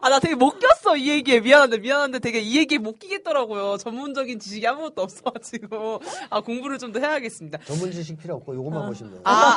아, 0.02 0.10
나 0.10 0.20
되게 0.20 0.36
못 0.36 0.58
꼈어, 0.60 0.96
이 0.98 1.10
얘기에. 1.10 1.40
미안한데, 1.42 1.80
미안한데 1.80 2.20
되게 2.20 2.40
이 2.40 2.58
얘기에 2.58 2.78
못 2.78 3.00
끼겠더라고요. 3.00 3.78
전문적인 3.78 4.40
지식이 4.40 4.66
아무것도 4.68 5.02
없어가지고. 5.02 6.02
아, 6.30 6.42
공부를 6.42 6.78
좀 6.78 6.94
더 6.94 7.00
해야겠습니다. 7.00 7.58
전문 7.66 7.92
지식 7.92 8.20
필요 8.20 8.36
없고 8.36 8.54
요것만 8.54 8.86
보시면 8.88 9.14
돼요. 9.14 9.22
아, 9.26 9.56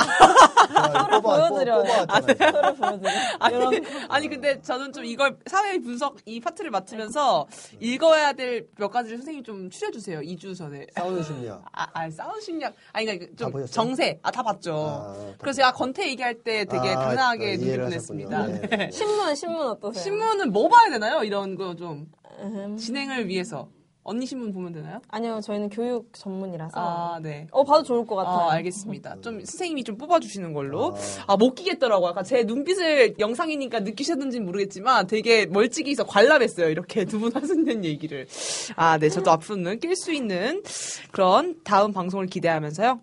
자, 0.73 1.07
뽑아, 1.07 1.21
보여드려요. 1.51 1.83
뽑아왔잖아요. 1.83 2.53
서로 2.53 2.75
보여드려. 2.77 3.11
아니, 3.41 3.81
아니, 4.09 4.29
근데 4.29 4.63
저는 4.63 4.93
좀 4.95 5.05
이걸 5.05 5.37
사회 5.47 5.79
분석 5.79 6.17
이 6.25 6.41
파트를 6.41 6.71
맡으면서 6.71 7.47
읽어야 7.81 8.33
될 8.33 8.67
몇 8.79 8.91
가지를 8.91 9.19
선생님 9.19 9.45
좀 9.45 9.69
추려주세요. 9.71 10.21
2주 10.21 10.57
전에. 10.57 10.87
싸우는 10.95 11.23
심리학. 11.23 11.63
아, 11.73 11.87
아 11.93 12.11
싸운 12.11 12.41
심리학. 12.41 12.73
아니, 12.93 13.05
그러니까 13.07 13.27
다 13.37 13.51
좀? 13.51 13.67
정세. 13.67 14.19
아, 14.23 14.31
다 14.31 14.43
봤죠. 14.43 14.75
아, 14.75 15.13
다 15.15 15.35
그래서 15.39 15.57
제가 15.57 15.73
건태 15.73 16.09
얘기할 16.09 16.35
때 16.37 16.65
되게 16.65 16.91
아, 16.91 17.01
당당하게 17.07 17.53
아, 17.55 17.57
눈을 17.57 17.81
보냈습니다. 17.83 18.37
하셨군요. 18.39 18.77
네. 18.77 18.91
신문 18.91 19.35
신문 19.35 19.67
어떠세요? 19.69 20.03
신문 20.03 20.26
은 20.27 20.53
뭐 20.53 20.69
봐야 20.69 20.91
되나요? 20.91 21.23
이런 21.25 21.55
거좀 21.57 22.07
음. 22.41 22.77
진행을 22.77 23.29
위해서 23.29 23.69
언니 24.09 24.25
신문 24.25 24.53
보면 24.53 24.73
되나요? 24.73 25.01
아니요, 25.09 25.41
저희는 25.43 25.69
교육 25.69 26.13
전문이라서. 26.13 26.79
아, 26.79 27.19
네. 27.21 27.49
어, 27.51 27.65
봐도 27.65 27.83
좋을 27.83 28.07
것 28.07 28.15
같아요. 28.15 28.37
아, 28.37 28.53
알겠습니다. 28.53 29.21
좀 29.21 29.41
선생님이 29.41 29.83
좀 29.83 29.97
뽑아주시는 29.99 30.53
걸로. 30.53 30.95
아. 31.27 31.33
아, 31.33 31.37
못 31.37 31.55
끼겠더라고요. 31.57 32.11
아까 32.11 32.23
제 32.23 32.45
눈빛을 32.45 33.19
영상이니까 33.19 33.81
느끼셨는지 33.81 34.39
는 34.39 34.47
모르겠지만 34.47 35.09
되게 35.09 35.47
멀찍이서 35.47 36.07
관람했어요. 36.07 36.69
이렇게 36.69 37.05
두 37.05 37.19
분 37.19 37.33
하시는 37.35 37.85
얘기를. 37.85 38.29
아, 38.77 38.97
네. 38.97 39.09
저도 39.09 39.33
앞으로는 39.33 39.81
낄 39.81 39.97
수 39.97 40.13
있는 40.13 40.63
그런 41.11 41.57
다음 41.65 41.93
방송을 41.93 42.27
기대하면서요. 42.27 43.01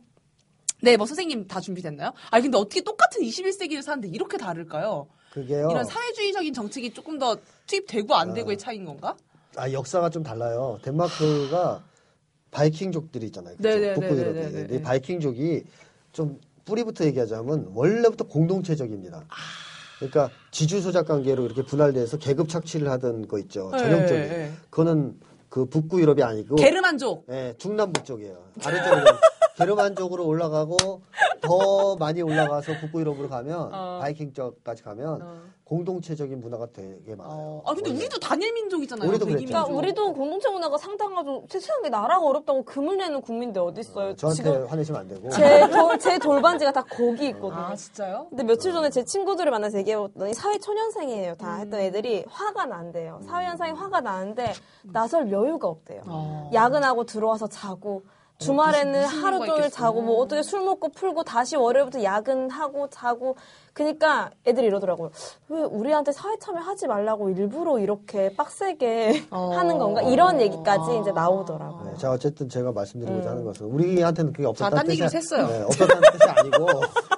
네, 0.83 0.95
뭐 0.95 1.05
선생님 1.05 1.47
다 1.47 1.59
준비됐나요? 1.59 2.13
아, 2.31 2.39
근데 2.39 2.57
어떻게 2.57 2.79
똑같은 2.81 3.21
21세기를 3.23 3.81
사는데 3.81 4.07
이렇게 4.07 4.37
다를까요? 4.37 5.07
그게요. 5.33 5.67
이런 5.71 5.83
사회주의적인 5.83 6.53
정책이 6.53 6.93
조금 6.93 7.17
더 7.17 7.35
투입되고 7.65 8.13
안 8.15 8.35
되고의 8.35 8.55
차이인 8.55 8.85
건가? 8.85 9.17
아, 9.55 9.71
역사가 9.71 10.11
좀 10.11 10.21
달라요. 10.21 10.77
덴마크가 10.83 11.83
바이킹족들이 12.51 13.25
있잖아요. 13.27 13.55
그죠? 13.55 13.69
네네네네네네. 13.69 13.93
북부 13.95 14.19
유럽이. 14.19 14.51
근데 14.51 14.75
이 14.75 14.81
바이킹족이 14.81 15.63
좀 16.11 16.39
뿌리부터 16.65 17.05
얘기하자면 17.05 17.71
원래부터 17.73 18.25
공동체적입니다. 18.25 19.23
그러니까 19.97 20.29
지주 20.51 20.81
소작 20.81 21.07
관계로 21.07 21.45
이렇게 21.45 21.63
분할돼서 21.63 22.17
계급 22.17 22.47
착취를 22.47 22.89
하던 22.91 23.27
거 23.27 23.39
있죠. 23.39 23.71
네, 23.71 23.77
전형적인. 23.79 24.21
네, 24.21 24.27
네. 24.27 24.51
그거는 24.69 25.19
그 25.53 25.65
북부 25.65 26.01
유럽이 26.01 26.23
아니고 26.23 26.55
게르만족. 26.55 27.27
예, 27.29 27.53
중남부 27.59 28.03
쪽이에요. 28.03 28.43
아래쪽으로 28.65 29.05
게르만족으로 29.55 30.25
올라가고 30.25 31.03
더 31.41 31.95
많이 31.97 32.23
올라가서 32.23 32.79
북부 32.79 32.99
유럽으로 33.01 33.29
가면 33.29 33.69
어. 33.71 33.99
바이킹 34.01 34.33
쪽까지 34.33 34.81
가면 34.81 35.21
어. 35.21 35.41
공동체적인 35.65 36.41
문화가 36.41 36.67
되게 36.73 37.15
많아요. 37.15 37.35
어. 37.35 37.63
아, 37.65 37.73
근데 37.73 37.89
원래. 37.89 38.01
우리도 38.01 38.19
단일 38.19 38.53
민족이잖아요. 38.53 39.07
우리도 39.09 39.25
그랬죠. 39.25 39.45
그러니까. 39.45 39.73
우리도 39.73 40.13
공동체 40.13 40.49
문화가 40.49 40.77
상당하죠. 40.77 41.43
세상에 41.49 41.89
나라가 41.89 42.25
어렵다고 42.25 42.63
금을 42.65 42.97
내는 42.97 43.21
국민들 43.21 43.61
어디 43.61 43.79
있어요? 43.81 44.13
저한테 44.15 44.43
지금 44.43 44.67
화내시면 44.67 45.01
안 45.01 45.07
되고. 45.07 45.29
제, 45.29 45.67
돌, 45.69 45.97
제 45.99 46.19
돌반지가 46.19 46.71
다 46.73 46.83
거기 46.83 47.27
있거든요. 47.29 47.61
아, 47.61 47.75
진짜요? 47.75 48.27
근데 48.29 48.43
며칠 48.43 48.73
전에 48.73 48.89
제 48.89 49.05
친구들을 49.05 49.49
만나서 49.51 49.77
얘기해봤더니 49.79 50.33
사회 50.33 50.57
초년생이에요. 50.59 51.35
다 51.35 51.55
했던 51.55 51.79
애들이 51.79 52.25
화가 52.27 52.65
난대요. 52.65 53.21
사회 53.25 53.45
현상이 53.45 53.71
화가 53.71 54.01
나는데 54.01 54.53
나설 54.83 55.31
여유가 55.31 55.69
없대요. 55.69 56.01
어. 56.07 56.49
야근하고 56.53 57.05
들어와서 57.05 57.47
자고 57.47 58.03
주말에는 58.43 59.05
하루 59.05 59.37
종일 59.39 59.65
있겠어. 59.65 59.69
자고 59.69 60.01
뭐 60.01 60.17
어떻게 60.21 60.43
술 60.43 60.61
먹고 60.61 60.89
풀고 60.89 61.23
다시 61.23 61.55
월요일부터 61.55 62.03
야근하고 62.03 62.89
자고 62.89 63.35
그니까 63.73 64.29
애들이 64.45 64.67
이러더라고요. 64.67 65.11
왜 65.49 65.61
우리한테 65.61 66.11
사회 66.11 66.37
참여하지 66.37 66.87
말라고 66.87 67.29
일부러 67.29 67.79
이렇게 67.79 68.35
빡세게 68.35 69.27
어. 69.31 69.51
하는 69.57 69.77
건가? 69.77 70.01
이런 70.01 70.39
얘기까지 70.41 70.99
이제 71.01 71.11
나오더라고요. 71.11 71.91
네, 71.91 71.97
자 71.97 72.11
어쨌든 72.11 72.49
제가 72.49 72.71
말씀드리고자 72.71 73.31
하는 73.31 73.43
것은 73.43 73.65
우리한테는 73.65 74.33
그게 74.33 74.45
없었다는 74.47 74.85
뜻이 74.85 75.01
샜어요. 75.03 75.47
네, 75.47 75.61
없었다는 75.63 76.01
뜻이 76.11 76.29
아니고 76.29 76.67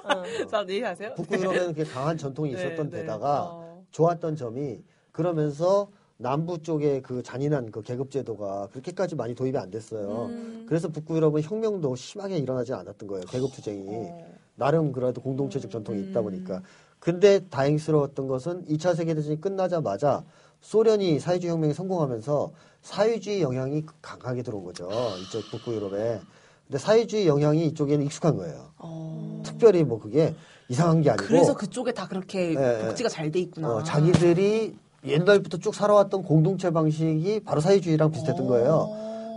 자, 0.50 0.64
네, 0.64 0.82
하세요. 0.82 1.14
북부 1.14 1.36
유럽에는 1.36 1.68
그게 1.68 1.84
강한 1.84 2.16
전통이 2.16 2.52
네, 2.52 2.58
있었던 2.58 2.90
네. 2.90 3.00
데다가 3.00 3.42
어. 3.44 3.82
좋았던 3.90 4.36
점이 4.36 4.82
그러면서 5.12 5.88
남부 6.18 6.62
쪽의 6.62 7.02
그 7.02 7.22
잔인한 7.22 7.70
그 7.70 7.82
계급 7.82 8.10
제도가 8.10 8.68
그렇게까지 8.72 9.16
많이 9.16 9.34
도입이 9.34 9.56
안 9.58 9.70
됐어요. 9.70 10.26
음. 10.30 10.64
그래서 10.68 10.88
북부 10.88 11.16
유럽은 11.16 11.42
혁명도 11.42 11.94
심하게 11.96 12.38
일어나지 12.38 12.72
않았던 12.72 13.06
거예요. 13.08 13.24
계급 13.26 13.52
투쟁이 13.52 13.84
어. 13.88 14.26
나름 14.54 14.92
그래도 14.92 15.20
공동체적 15.20 15.70
전통이 15.70 16.00
있다 16.04 16.22
보니까. 16.22 16.62
근데 16.98 17.40
다행스러웠던 17.50 18.26
것은 18.28 18.64
2차 18.64 18.96
세계 18.96 19.14
대전이 19.14 19.40
끝나자마자 19.40 20.24
소련이 20.62 21.20
사회주의 21.20 21.52
혁명에 21.52 21.74
성공하면서 21.74 22.50
사회주의 22.80 23.42
영향이 23.42 23.84
강하게 24.00 24.42
들어온 24.42 24.64
거죠. 24.64 24.88
이쪽 25.22 25.42
북부 25.50 25.74
유럽에. 25.74 26.20
근데 26.66 26.78
사회주의 26.78 27.28
영향이 27.28 27.66
이쪽에는 27.66 28.04
익숙한 28.06 28.36
거예요. 28.36 28.70
어. 28.78 29.42
특별히 29.44 29.84
뭐 29.84 30.00
그게 30.00 30.34
이상한 30.68 31.02
게 31.02 31.10
아니고 31.10 31.26
그래서 31.26 31.54
그쪽에 31.54 31.92
다 31.92 32.08
그렇게 32.08 32.54
예, 32.54 32.80
예. 32.82 32.86
복지가 32.86 33.08
잘 33.10 33.30
돼 33.30 33.38
있구나. 33.40 33.68
어, 33.76 33.82
자기들이 33.84 34.74
옛날부터 35.06 35.58
쭉 35.58 35.74
살아왔던 35.74 36.24
공동체 36.24 36.70
방식이 36.70 37.40
바로 37.44 37.60
사회주의랑 37.60 38.10
비슷했던 38.10 38.46
거예요. 38.46 38.88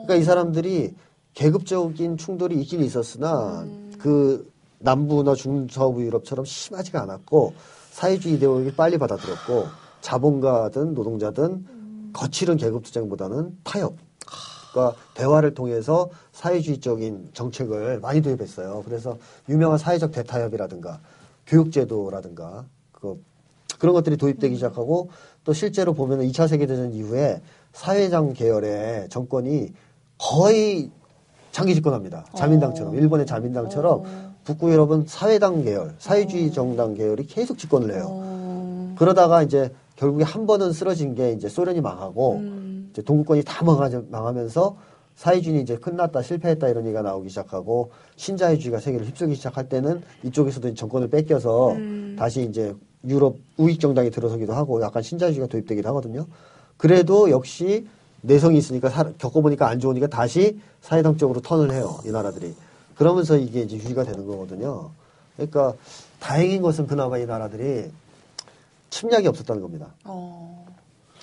그러니까 0.05 0.15
이 0.15 0.24
사람들이 0.24 0.95
계급적인 1.34 2.17
충돌이 2.17 2.59
있긴 2.61 2.84
있었으나 2.84 3.65
그 3.99 4.51
남부나 4.80 5.36
중서부 5.36 6.03
유럽처럼 6.03 6.45
심하지가 6.45 7.01
않았고 7.03 7.53
사회주의 7.91 8.36
이데올로기를 8.36 8.76
빨리 8.76 8.97
받아들였고 8.97 9.65
자본가든 10.01 10.93
노동자든 10.93 12.11
거칠은 12.13 12.57
계급 12.57 12.84
투쟁보다는 12.84 13.57
타협. 13.63 13.95
그러니까 14.72 14.99
대화를 15.15 15.53
통해서 15.53 16.09
사회주의적인 16.32 17.32
정책을 17.34 17.99
많이 17.99 18.22
도입했어요. 18.22 18.84
그래서 18.86 19.17
유명한 19.49 19.78
사회적 19.78 20.11
대타협이라든가 20.11 20.99
교육제도라든가 21.47 22.65
그 22.91 23.22
그런 23.80 23.93
것들이 23.93 24.17
도입되기 24.17 24.55
시작하고 24.55 25.09
또 25.43 25.53
실제로 25.53 25.93
보면은 25.93 26.27
2차 26.27 26.47
세계대전 26.47 26.93
이후에 26.93 27.41
사회장 27.73 28.33
계열의 28.33 29.09
정권이 29.09 29.73
거의 30.17 30.89
장기 31.51 31.73
집권합니다. 31.73 32.25
자민당처럼 32.35 32.95
일본의 32.95 33.25
자민당처럼 33.25 34.03
북구 34.43 34.71
유럽은 34.71 35.05
사회당 35.07 35.63
계열, 35.63 35.95
사회주의 35.99 36.51
정당 36.51 36.93
계열이 36.93 37.25
계속 37.25 37.57
집권을 37.57 37.93
해요. 37.93 38.95
그러다가 38.97 39.43
이제 39.43 39.73
결국에 39.95 40.23
한 40.23 40.45
번은 40.45 40.71
쓰러진 40.71 41.15
게 41.15 41.31
이제 41.31 41.49
소련이 41.49 41.81
망하고 41.81 42.41
이제 42.91 43.01
동구권이 43.01 43.43
다 43.43 43.63
망하, 43.63 43.89
망하면서 44.09 44.77
사회주의는 45.15 45.63
이제 45.63 45.75
끝났다, 45.77 46.21
실패했다 46.21 46.69
이런 46.69 46.85
얘기가 46.85 47.01
나오기 47.01 47.29
시작하고 47.29 47.91
신자유주의가 48.15 48.79
세계를 48.79 49.05
휩쓸기 49.07 49.35
시작할 49.35 49.67
때는 49.67 50.01
이쪽에서도 50.23 50.73
정권을 50.73 51.09
뺏겨서 51.09 51.75
다시 52.17 52.43
이제 52.43 52.73
유럽 53.08 53.38
우익 53.58 53.80
정당이 53.80 54.12
들어서기도 54.12 54.54
하고 54.54 54.82
약간 54.82 55.02
신자유주의가 55.04 55.47
도입되기도 55.47 55.88
하거든요. 55.89 56.26
그래도 56.78 57.30
역시 57.30 57.88
내성이 58.22 58.58
있으니까 58.58 58.89
사- 58.89 59.12
겪어보니까 59.18 59.68
안 59.68 59.80
좋으니까 59.80 60.08
다시 60.08 60.60
사회당 60.82 61.18
쪽으로 61.18 61.41
턴을 61.41 61.72
해요 61.74 62.00
이 62.06 62.10
나라들이. 62.12 62.54
그러면서 62.95 63.38
이게 63.38 63.62
이제 63.62 63.78
유지가 63.78 64.04
되는 64.04 64.26
거거든요. 64.26 64.91
그러니까 65.38 65.74
다행인 66.20 66.62
것은 66.62 66.88
그나마 66.88 67.18
이 67.18 67.26
나라들이 67.26 67.89
침략이 68.89 69.28
없었다는 69.28 69.62
겁니다. 69.62 69.88
어. 70.04 70.66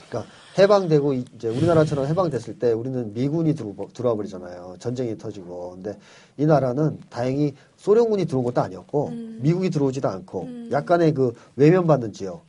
그러니까 0.09 0.33
해방되고 0.59 1.12
이- 1.14 1.24
이제 1.36 1.48
우리나라처럼 1.48 2.07
해방됐을 2.07 2.59
때 2.59 2.72
우리는 2.72 3.12
미군이 3.12 3.54
들어, 3.54 3.74
들어와 3.92 4.14
버리잖아요. 4.14 4.76
전쟁이 4.78 5.16
터지고. 5.18 5.72
근데 5.72 5.98
이 6.38 6.46
나라는 6.46 6.98
다행히 7.11 7.54
소련군이 7.76 8.24
들어온 8.26 8.44
것도 8.44 8.61
아니었고 8.62 9.11
미국이 9.40 9.70
들어오지도 9.70 10.09
않고 10.09 10.48
약간의 10.72 11.12
그 11.14 11.32
외면받는 11.57 12.12
지역. 12.12 12.44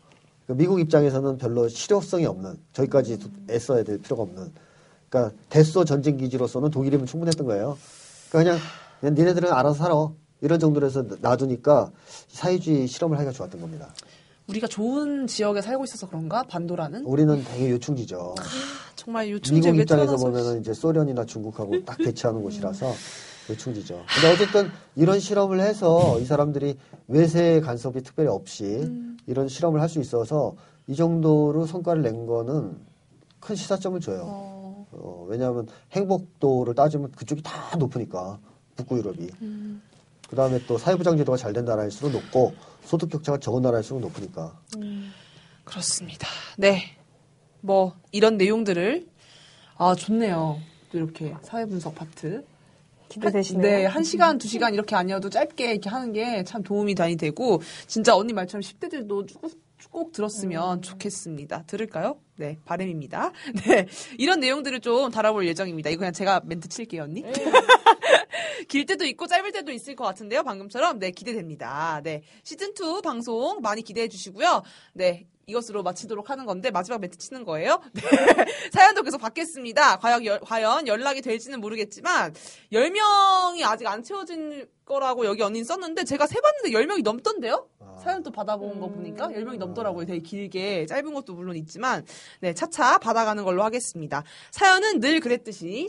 그 0.47 0.53
미국 0.53 0.79
입장에서는 0.79 1.37
별로 1.37 1.67
실효성이 1.67 2.25
없는 2.25 2.57
저기까지 2.71 3.19
도- 3.19 3.29
애써야 3.49 3.83
될 3.83 3.97
필요가 3.97 4.23
없는. 4.23 4.51
그러니까 5.09 5.35
대소 5.49 5.83
전쟁 5.83 6.15
기지로서는 6.17 6.71
독일이면 6.71 7.05
충분했던 7.05 7.45
거예요. 7.45 7.77
그러니까 8.29 8.53
그냥, 8.55 8.67
그냥 9.01 9.15
니네들은 9.15 9.51
알아서 9.51 9.75
살아. 9.83 10.09
이런 10.39 10.59
정도로 10.59 10.85
해서 10.85 11.03
놔두니까 11.19 11.91
사회주의 12.27 12.87
실험을 12.87 13.17
하기가 13.17 13.31
좋았던 13.33 13.59
겁니다. 13.59 13.89
우리가 14.49 14.67
좋은 14.67 15.27
지역에 15.27 15.61
살고 15.61 15.83
있어서 15.83 16.07
그런가? 16.07 16.43
반도라는? 16.43 17.05
우리는 17.05 17.43
되게 17.43 17.69
요충지죠. 17.71 18.35
정말 18.95 19.29
요충지 19.29 19.61
미국 19.61 19.77
입장에서 19.79 20.15
보면은 20.15 20.61
이제 20.61 20.73
소련이나 20.73 21.25
중국하고 21.25 21.83
딱 21.85 21.97
대치하는 21.97 22.41
곳이라서 22.41 22.93
요충지죠. 23.49 24.05
근데 24.07 24.33
어쨌든 24.33 24.71
이런 24.95 25.19
실험을 25.19 25.59
해서 25.59 26.17
이 26.19 26.25
사람들이 26.25 26.77
외세 27.07 27.59
간섭이 27.61 28.01
특별히 28.03 28.29
없이 28.29 28.89
이런 29.27 29.47
실험을 29.49 29.81
할 29.81 29.89
수 29.89 29.99
있어서 29.99 30.55
이 30.87 30.95
정도로 30.95 31.65
성과를 31.65 32.01
낸 32.01 32.25
거는 32.25 32.77
큰 33.41 33.55
시사점을 33.55 33.99
줘요. 33.99 34.23
어. 34.27 34.87
어, 34.93 35.25
왜냐하면 35.29 35.67
행복도를 35.91 36.73
따지면 36.73 37.11
그쪽이 37.11 37.41
다 37.43 37.75
높으니까 37.77 38.39
북구 38.77 38.97
유럽이. 38.97 39.27
그 40.29 40.35
다음에 40.35 40.59
또 40.67 40.77
사회부장 40.77 41.17
제도가 41.17 41.37
잘 41.37 41.53
된 41.53 41.65
나라일수록 41.65 42.11
높고 42.11 42.53
소득 42.83 43.09
격차가 43.09 43.37
적은 43.39 43.61
나라일수록 43.61 44.01
높으니까. 44.01 44.59
그렇습니다. 45.63 46.27
네. 46.57 46.83
뭐 47.61 47.95
이런 48.11 48.37
내용들을 48.37 49.07
아 49.77 49.95
좋네요. 49.95 50.59
또 50.91 50.97
이렇게 50.97 51.33
사회 51.41 51.65
분석 51.65 51.95
파트. 51.95 52.45
기대되시네요. 53.09 53.61
네, 53.61 53.85
한 53.85 54.03
시간, 54.03 54.37
두 54.37 54.49
시간 54.49 54.73
이렇게 54.73 54.93
아니어도 54.95 55.29
짧게 55.29 55.71
이렇게 55.71 55.89
하는 55.89 56.11
게 56.11 56.43
참 56.45 56.61
도움이 56.61 56.93
많이 56.97 57.15
되고, 57.15 57.61
진짜 57.87 58.13
언니 58.15 58.33
말처럼 58.33 58.61
10대들도 58.61 59.27
쭉, 59.29 59.41
꼭 59.89 60.11
들었으면 60.11 60.81
좋겠습니다. 60.81 61.63
들을까요? 61.67 62.17
네, 62.35 62.57
바람입니다. 62.65 63.31
네, 63.65 63.87
이런 64.17 64.41
내용들을 64.41 64.81
좀 64.81 65.09
다뤄볼 65.09 65.47
예정입니다. 65.47 65.89
이거 65.89 65.99
그냥 65.99 66.11
제가 66.11 66.41
멘트 66.43 66.67
칠게요, 66.67 67.03
언니. 67.03 67.23
길 68.67 68.85
때도 68.85 69.05
있고 69.05 69.27
짧을 69.27 69.51
때도 69.51 69.71
있을 69.71 69.95
것 69.95 70.03
같은데요. 70.05 70.43
방금처럼. 70.43 70.99
네, 70.99 71.11
기대됩니다. 71.11 72.01
네. 72.03 72.21
시즌 72.43 72.73
2 72.73 73.01
방송 73.01 73.59
많이 73.61 73.81
기대해 73.81 74.07
주시고요. 74.07 74.63
네. 74.93 75.27
이것으로 75.49 75.81
마치도록 75.81 76.29
하는 76.29 76.45
건데, 76.45 76.71
마지막 76.71 76.99
멘트 76.99 77.17
치는 77.17 77.45
거예요. 77.45 77.79
네. 77.93 78.01
사연도 78.73 79.01
계속 79.01 79.19
받겠습니다. 79.19 79.97
과연, 79.99 80.25
연- 80.25 80.41
과연 80.41 80.87
연락이 80.87 81.21
될지는 81.21 81.61
모르겠지만, 81.61 82.33
10명이 82.73 83.63
아직 83.63 83.87
안 83.87 84.03
채워진 84.03 84.67
거라고 84.83 85.25
여기 85.25 85.41
언니는 85.43 85.63
썼는데, 85.63 86.03
제가 86.03 86.27
세 86.27 86.41
봤는데 86.41 86.71
10명이 86.77 87.01
넘던데요? 87.03 87.69
사연 88.03 88.21
또 88.23 88.29
받아본 88.31 88.79
거 88.81 88.89
보니까 88.89 89.27
10명이 89.29 89.57
넘더라고요. 89.57 90.05
되게 90.05 90.19
길게, 90.19 90.85
짧은 90.85 91.13
것도 91.13 91.33
물론 91.33 91.55
있지만, 91.55 92.05
네, 92.41 92.53
차차 92.53 92.97
받아가는 92.97 93.43
걸로 93.45 93.63
하겠습니다. 93.63 94.23
사연은 94.51 94.99
늘 94.99 95.21
그랬듯이, 95.21 95.87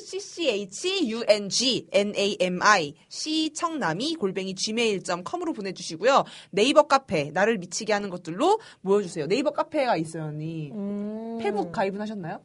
cchngungnami, 2.12 2.94
시청남이 3.08 4.14
골뱅이 4.16 4.54
gmail.com으로 4.54 5.52
보내주시고요. 5.52 6.24
네이버 6.50 6.82
카페, 6.86 7.30
나를 7.30 7.58
미치게 7.58 7.92
하는 7.92 8.10
것들로 8.10 8.60
모여주세요. 8.80 9.26
네이버 9.26 9.50
카페가 9.50 9.96
있어요, 9.96 10.24
언니. 10.24 10.70
음. 10.72 11.38
페북 11.40 11.72
가입은 11.72 12.00
하셨나요? 12.00 12.42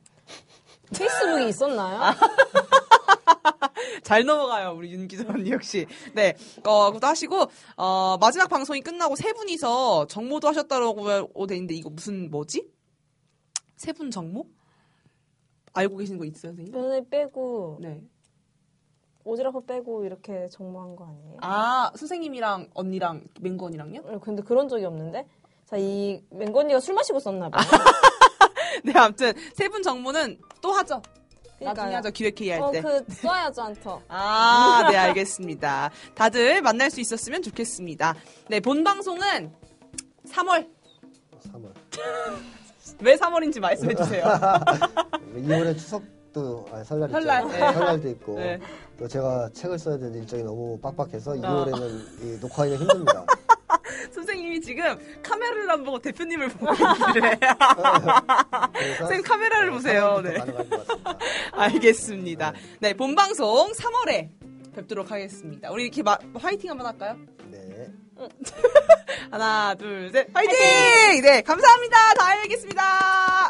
페이스북이 0.96 1.50
있었나요? 1.50 2.14
잘 4.04 4.26
넘어가요, 4.26 4.74
우리 4.78 4.92
윤 4.92 5.08
기자 5.08 5.24
언니 5.28 5.52
역시. 5.52 5.86
네, 6.14 6.36
어, 6.66 6.88
그것도 6.88 7.08
하시고, 7.08 7.46
어, 7.78 8.18
마지막 8.20 8.48
방송이 8.48 8.82
끝나고 8.82 9.16
세 9.16 9.34
분이서 9.34 10.08
정모도 10.08 10.48
하셨다고 10.50 11.48
돼 11.48 11.56
있는데, 11.56 11.74
이거 11.76 11.90
무슨, 11.90 12.30
뭐지? 12.30 12.68
세 13.78 13.92
분 13.94 14.12
정모? 14.12 14.46
알고 15.74 15.98
계시는 15.98 16.20
거 16.20 16.26
있어요, 16.26 16.52
선생님? 16.52 16.72
면을 16.72 17.10
빼고 17.10 17.80
네. 17.82 18.02
오지랖을 19.26 19.66
빼고 19.66 20.06
이렇게 20.06 20.48
정모한 20.50 20.96
거 20.96 21.06
아니에요? 21.06 21.38
아, 21.42 21.92
선생님이랑 21.96 22.70
언니랑 22.74 23.24
맹구 23.42 23.66
언니랑요? 23.68 24.02
어, 24.06 24.20
근데 24.20 24.42
그런 24.44 24.68
적이 24.68 24.86
없는데? 24.86 25.26
자, 25.66 25.78
이 25.78 26.22
맹고 26.32 26.60
언니가 26.60 26.80
술 26.80 26.94
마시고 26.96 27.20
썼나 27.20 27.50
봐요. 27.50 27.64
네, 28.84 28.92
아무튼, 28.96 29.34
세 29.54 29.70
분 29.70 29.82
정모는 29.82 30.40
또 30.62 30.72
하죠. 30.74 31.02
나중에 31.60 31.74
그러니까요. 31.74 31.98
하죠, 31.98 32.12
기획회의 32.12 32.52
할 32.52 32.62
어, 32.62 32.72
때. 32.72 32.82
그 32.82 33.06
써야죠, 33.10 33.62
한터. 33.62 34.02
아, 34.10 34.90
네, 34.92 34.98
알겠습니다. 34.98 35.92
다들 36.16 36.62
만날 36.62 36.92
수 36.92 37.00
있었으면 37.00 37.42
좋겠습니다. 37.42 38.16
네, 38.50 38.60
본 38.60 38.84
방송은 38.84 39.54
3월. 40.28 40.68
3월. 41.48 41.74
왜 43.00 43.16
3월인지 43.16 43.62
말씀해 43.62 43.96
주세요. 43.96 44.24
2월에 45.38 45.78
추석 45.78 46.04
도 46.34 46.66
아니, 46.72 46.84
설날 46.84 47.10
있죠. 47.10 47.22
설날, 47.22 47.48
네. 47.48 47.60
설날도 47.74 48.10
있고 48.10 48.36
네. 48.42 48.60
또 48.98 49.08
제가 49.08 49.50
책을 49.54 49.78
써야 49.78 49.98
되는 49.98 50.16
일정이 50.16 50.42
너무 50.44 50.80
빡빡해서 50.80 51.34
2월에는 51.34 52.24
이 52.24 52.40
녹화하기가 52.42 52.78
힘듭니다. 52.80 53.24
선생님이 54.12 54.60
지금 54.62 54.98
카메라를 55.22 55.70
안 55.70 55.84
보고 55.84 56.00
대표님을 56.00 56.48
보고. 56.50 56.74
그래서 58.74 58.98
선생님 58.98 59.24
카메라를 59.24 59.70
어, 59.70 59.74
보세요. 59.74 60.22
네. 60.24 60.38
알겠습니다. 61.52 62.54
네, 62.80 62.94
본 62.94 63.14
방송 63.16 63.72
3월에 63.72 64.30
뵙도록 64.76 65.12
하겠습니다. 65.12 65.72
우리 65.72 65.84
이렇게 65.84 66.02
마, 66.04 66.18
화이팅 66.36 66.72
한번 66.72 66.88
할까요? 66.88 67.16
네. 67.50 67.88
하나, 69.32 69.74
둘, 69.76 70.10
셋, 70.12 70.28
화이팅! 70.34 71.22
네, 71.22 71.42
감사합니다. 71.42 72.14
다 72.16 72.26
알겠습니다. 72.28 73.50